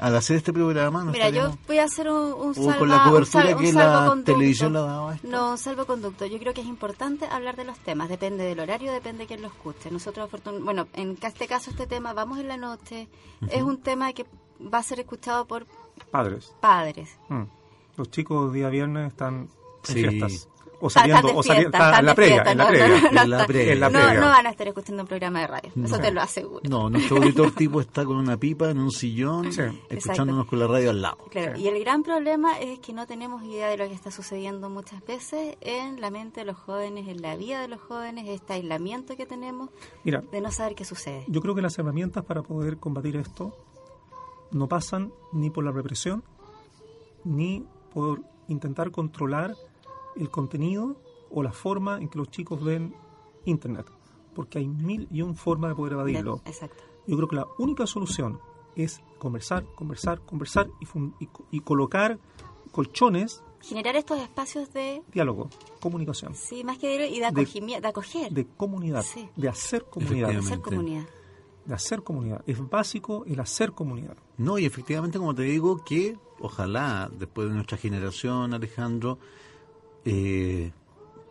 al 0.00 0.16
hacer 0.16 0.36
este 0.36 0.52
programa 0.52 1.04
Mira, 1.04 1.28
yo 1.28 1.56
voy 1.66 1.78
a 1.78 1.84
hacer 1.84 2.08
un, 2.08 2.32
un 2.32 2.54
con 2.54 2.88
la 2.88 3.04
cobertura 3.04 3.54
que 3.54 3.72
la 3.72 4.16
televisión 4.24 4.72
la 4.72 4.80
daba 4.80 5.18
No, 5.22 5.58
salvoconducto. 5.58 6.24
Yo 6.24 6.38
creo 6.38 6.54
que 6.54 6.62
es 6.62 6.66
importante 6.66 7.26
hablar 7.26 7.56
de 7.56 7.64
los 7.64 7.78
temas. 7.78 8.08
Depende 8.08 8.44
del 8.44 8.60
horario, 8.60 8.92
depende 8.92 9.24
de 9.24 9.26
quién 9.26 9.42
lo 9.42 9.48
escuche. 9.48 9.90
Nosotros, 9.90 10.30
bueno, 10.62 10.88
en 10.94 11.18
este 11.20 11.46
caso 11.46 11.70
este 11.70 11.86
tema, 11.86 12.14
vamos 12.14 12.38
en 12.38 12.48
la 12.48 12.56
noche, 12.56 13.08
es 13.50 13.62
un 13.62 13.78
tema 13.78 14.12
que 14.14 14.24
va 14.72 14.78
a 14.78 14.82
ser 14.82 15.00
escuchado 15.00 15.46
por... 15.46 15.66
Padres. 16.10 16.54
Padres. 16.60 17.18
Mm. 17.28 17.44
Los 17.96 18.10
chicos 18.10 18.52
día 18.52 18.68
viernes 18.68 19.08
están 19.08 19.48
en 19.88 19.94
fiestas 19.94 20.48
o 20.80 20.90
saliendo, 20.90 21.36
o 21.36 21.42
saliendo 21.42 21.76
en 21.76 22.06
la 22.06 22.14
prega, 22.14 22.50
en 22.50 22.58
la 22.58 23.46
prega. 23.46 23.90
No, 23.90 24.26
van 24.26 24.46
a 24.46 24.50
estar 24.50 24.66
escuchando 24.66 25.02
un 25.02 25.08
programa 25.08 25.40
de 25.40 25.46
radio, 25.46 25.72
eso 25.84 25.98
te 25.98 26.10
lo 26.10 26.20
aseguro. 26.20 26.60
No, 26.68 26.88
nuestro 26.90 27.18
auditor 27.18 27.52
tipo 27.52 27.80
está 27.80 28.04
con 28.04 28.16
una 28.16 28.36
pipa 28.36 28.70
en 28.70 28.78
un 28.78 28.90
sillón, 28.90 29.50
escuchándonos 29.88 30.46
con 30.46 30.58
la 30.58 30.66
radio 30.66 30.90
al 30.90 31.02
lado. 31.02 31.18
Claro, 31.30 31.58
y 31.58 31.68
el 31.68 31.78
gran 31.80 32.02
problema 32.02 32.58
es 32.58 32.78
que 32.80 32.92
no 32.92 33.06
tenemos 33.06 33.42
idea 33.44 33.68
de 33.68 33.76
lo 33.76 33.86
que 33.86 33.94
está 33.94 34.10
sucediendo 34.10 34.70
muchas 34.70 35.04
veces 35.04 35.56
en 35.60 36.00
la 36.00 36.10
mente 36.10 36.40
de 36.40 36.46
los 36.46 36.56
jóvenes, 36.56 37.08
en 37.08 37.20
la 37.22 37.36
vida 37.36 37.60
de 37.60 37.68
los 37.68 37.80
jóvenes, 37.80 38.28
este 38.28 38.54
aislamiento 38.54 39.16
que 39.16 39.26
tenemos 39.26 39.70
de 40.04 40.40
no 40.40 40.50
saber 40.50 40.74
qué 40.74 40.84
sucede. 40.84 41.24
Yo 41.28 41.40
creo 41.40 41.54
que 41.54 41.62
las 41.62 41.78
herramientas 41.78 42.24
para 42.24 42.42
poder 42.42 42.78
combatir 42.78 43.16
esto 43.16 43.54
no 44.52 44.68
pasan 44.68 45.12
ni 45.32 45.50
por 45.50 45.64
la 45.64 45.72
represión, 45.72 46.22
ni 47.24 47.64
por 47.92 48.22
intentar 48.48 48.90
controlar 48.90 49.54
el 50.16 50.30
contenido 50.30 50.96
o 51.30 51.42
la 51.42 51.52
forma 51.52 52.00
en 52.00 52.08
que 52.08 52.18
los 52.18 52.30
chicos 52.30 52.62
ven 52.62 52.94
Internet, 53.44 53.86
porque 54.34 54.58
hay 54.58 54.68
mil 54.68 55.08
y 55.10 55.22
un 55.22 55.36
formas 55.36 55.70
de 55.70 55.74
poder 55.76 55.94
evadirlo. 55.94 56.40
exacto. 56.44 56.82
Yo 57.06 57.16
creo 57.16 57.28
que 57.28 57.36
la 57.36 57.46
única 57.58 57.86
solución 57.86 58.38
es 58.76 59.00
conversar, 59.18 59.64
conversar, 59.74 60.20
conversar 60.20 60.68
y, 60.80 61.28
y, 61.50 61.60
colocar 61.60 62.18
colchones 62.70 63.42
generar 63.62 63.96
estos 63.96 64.18
espacios 64.20 64.72
de 64.72 65.02
diálogo, 65.12 65.50
comunicación. 65.80 66.34
Sí, 66.34 66.64
más 66.64 66.78
que 66.78 66.98
de, 66.98 67.08
y 67.08 67.20
de, 67.20 67.30
de, 67.30 67.86
acoger. 67.86 68.32
De 68.32 68.46
comunidad, 68.46 69.04
de 69.36 69.48
hacer 69.48 69.84
comunidad. 69.84 70.28
De 70.28 70.36
hacer 70.36 70.60
comunidad. 70.60 71.04
De 71.66 71.74
hacer 71.74 72.02
comunidad. 72.02 72.42
Es 72.46 72.58
básico 72.68 73.24
el 73.26 73.38
hacer 73.40 73.72
comunidad. 73.72 74.16
No, 74.38 74.58
y 74.58 74.64
efectivamente, 74.64 75.18
como 75.18 75.34
te 75.34 75.42
digo, 75.42 75.84
que 75.84 76.18
ojalá 76.40 77.10
después 77.12 77.48
de 77.48 77.54
nuestra 77.54 77.76
generación, 77.76 78.54
Alejandro, 78.54 79.18
eh, 80.04 80.72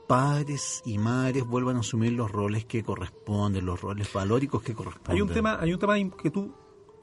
padres 0.08 0.82
y 0.86 0.98
madres 0.98 1.46
vuelvan 1.46 1.78
a 1.78 1.80
asumir 1.82 2.14
los 2.14 2.32
roles 2.32 2.66
que 2.66 2.84
corresponden, 2.84 3.66
los 3.66 3.82
roles 3.82 4.12
valóricos 4.12 4.64
que 4.64 4.74
corresponden. 4.74 5.16
Hay 5.16 5.22
un 5.22 5.30
tema, 5.30 5.60
hay 5.60 5.74
un 5.74 5.80
tema 5.80 5.96
que 6.22 6.32
tú 6.32 6.52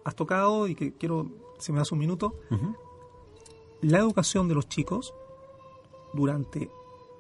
has 0.05 0.15
tocado 0.15 0.67
y 0.67 0.75
que 0.75 0.93
quiero, 0.95 1.31
si 1.59 1.73
me 1.73 1.79
das 1.79 1.93
un 1.93 1.99
minuto, 1.99 2.35
la 3.81 3.99
educación 3.99 4.49
de 4.49 4.55
los 4.55 4.69
chicos 4.69 5.15
durante 6.13 6.71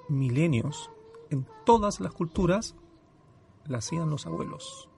milenios 0.08 0.90
en 1.30 1.46
todas 1.64 2.00
las 2.00 2.12
culturas 2.12 2.74
la 3.66 3.78
hacían 3.78 4.10
los 4.10 4.26
abuelos. 4.26 4.88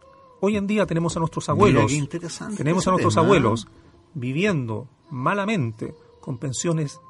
Hoy 0.41 0.57
en 0.57 0.67
día 0.67 0.87
tenemos 0.87 1.17
a 1.17 1.21
nuestros 1.21 1.49
abuelos, 1.49 1.93
tenemos 2.57 2.87
a 2.87 2.91
nuestros 2.91 3.17
abuelos 3.17 3.67
viviendo 4.15 4.89
malamente 5.11 5.95
con 6.21 6.39
pensiones 6.39 7.01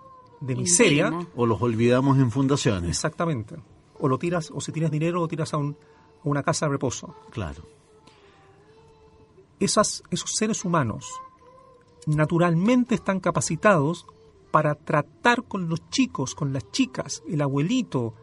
de 0.40 0.56
miseria. 0.56 1.12
O 1.34 1.46
los 1.46 1.60
olvidamos 1.60 2.18
en 2.18 2.30
fundaciones. 2.30 2.88
Exactamente. 2.88 3.56
O 3.98 4.08
lo 4.08 4.18
tiras, 4.18 4.50
o 4.54 4.60
si 4.60 4.72
tienes 4.72 4.90
dinero, 4.90 5.20
lo 5.20 5.28
tiras 5.28 5.52
a, 5.52 5.56
un, 5.56 5.76
a 6.24 6.28
una 6.28 6.42
casa 6.42 6.66
de 6.66 6.72
reposo. 6.72 7.14
Claro. 7.30 7.62
Esas, 9.60 10.04
esos 10.10 10.30
seres 10.34 10.64
humanos 10.64 11.10
naturalmente 12.06 12.94
están 12.94 13.20
capacitados 13.20 14.06
para 14.50 14.74
tratar 14.74 15.44
con 15.44 15.68
los 15.68 15.90
chicos, 15.90 16.34
con 16.34 16.52
las 16.52 16.70
chicas, 16.70 17.22
el 17.28 17.42
abuelito, 17.42 18.14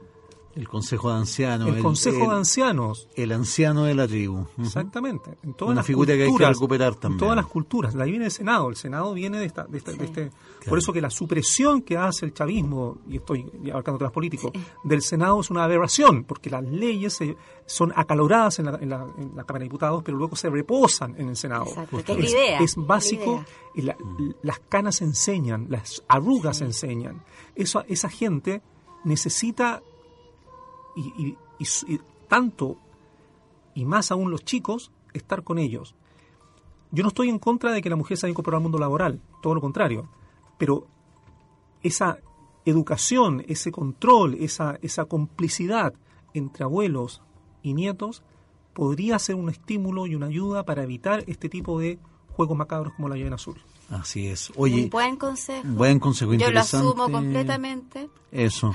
el 0.55 0.69
consejo 0.69 1.09
de 1.09 1.17
ancianos. 1.17 1.67
El, 1.67 1.81
consejo 1.81 2.29
de 2.29 2.37
ancianos. 2.37 3.09
El 3.15 3.33
anciano 3.33 3.83
de 3.83 3.93
la 3.93 4.07
tribu. 4.07 4.45
Exactamente. 4.57 5.37
En 5.43 5.53
todas 5.53 5.73
Una 5.73 5.83
figura 5.83 6.15
que 6.15 6.23
hay 6.23 6.35
que 6.35 6.45
recuperar 6.45 6.95
también. 6.95 7.15
En 7.15 7.19
todas 7.19 7.35
las 7.35 7.45
culturas. 7.45 7.93
La 7.93 8.05
ahí 8.05 8.11
viene 8.11 8.25
el 8.25 8.31
Senado. 8.31 8.69
El 8.69 8.77
Senado 8.77 9.13
viene 9.13 9.37
de, 9.37 9.45
esta, 9.45 9.65
de, 9.65 9.77
este... 9.77 10.31
Por 10.67 10.77
eso 10.77 10.93
que 10.93 11.01
la 11.01 11.09
supresión 11.09 11.81
que 11.81 11.97
hace 11.97 12.25
el 12.25 12.33
chavismo, 12.33 12.99
y 13.07 13.17
estoy 13.17 13.45
abarcando 13.69 13.97
temas 13.97 14.13
políticos, 14.13 14.51
del 14.83 15.01
Senado 15.01 15.41
es 15.41 15.49
una 15.49 15.65
aberración, 15.65 16.23
porque 16.23 16.49
las 16.49 16.63
leyes 16.63 17.19
son 17.65 17.91
acaloradas 17.95 18.59
en 18.59 18.65
la, 18.65 18.79
en, 18.79 18.89
la, 18.89 19.43
Cámara 19.43 19.59
de 19.59 19.65
Diputados, 19.65 20.03
pero 20.03 20.17
luego 20.17 20.37
se 20.37 20.49
reposan 20.49 21.15
en 21.19 21.29
el 21.29 21.35
Senado. 21.35 21.65
es, 21.65 22.31
idea, 22.31 22.59
es, 22.59 22.75
básico. 22.77 23.43
las 24.41 24.59
canas 24.69 25.01
enseñan, 25.01 25.67
las 25.69 26.01
arrugas 26.07 26.61
enseñan. 26.61 27.23
Eso, 27.55 27.83
esa 27.87 28.09
gente 28.09 28.61
necesita 29.03 29.83
y, 30.95 31.37
tanto 32.27 32.77
y 33.73 33.85
más 33.85 34.11
aún 34.11 34.31
los 34.31 34.43
chicos, 34.43 34.91
estar 35.13 35.43
con 35.43 35.57
ellos. 35.57 35.95
Yo 36.91 37.03
no 37.03 37.09
estoy 37.09 37.29
en 37.29 37.39
contra 37.39 37.71
de 37.71 37.81
que 37.81 37.89
la 37.89 37.95
mujer 37.95 38.17
se 38.17 38.25
haya 38.25 38.31
incorporado 38.31 38.59
al 38.59 38.63
mundo 38.63 38.79
laboral, 38.79 39.19
todo 39.41 39.53
lo 39.53 39.61
contrario, 39.61 40.07
pero 40.57 40.87
esa 41.83 42.19
educación, 42.63 43.43
ese 43.47 43.71
control, 43.71 44.35
esa, 44.35 44.79
esa 44.81 45.05
complicidad 45.05 45.93
entre 46.33 46.63
abuelos 46.63 47.21
y 47.61 47.73
nietos 47.73 48.23
podría 48.73 49.19
ser 49.19 49.35
un 49.35 49.49
estímulo 49.49 50.07
y 50.07 50.15
una 50.15 50.27
ayuda 50.27 50.63
para 50.63 50.83
evitar 50.83 51.23
este 51.27 51.49
tipo 51.49 51.79
de 51.79 51.99
juegos 52.33 52.57
macabros 52.57 52.93
como 52.93 53.09
la 53.09 53.15
lluvia 53.15 53.35
azul. 53.35 53.55
Así 53.89 54.27
es. 54.27 54.51
Oye, 54.55 54.83
un 54.83 54.89
buen 54.89 55.15
consejo. 55.15 55.67
Buen 55.67 55.99
consejo 55.99 56.33
Yo 56.33 56.51
lo 56.51 56.59
asumo 56.59 57.09
completamente. 57.09 58.09
Eso. 58.31 58.73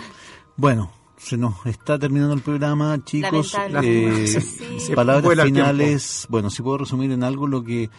Bueno, 0.56 0.90
se 1.20 1.36
nos 1.36 1.66
está 1.66 1.98
terminando 1.98 2.34
el 2.34 2.40
programa, 2.40 2.98
chicos. 3.04 3.54
Eh, 3.82 4.42
Palabras 4.94 5.44
finales. 5.44 6.26
Bueno, 6.30 6.48
si 6.48 6.62
puedo 6.62 6.78
resumir 6.78 7.12
en 7.12 7.22
algo 7.22 7.46
lo 7.46 7.62
que 7.62 7.90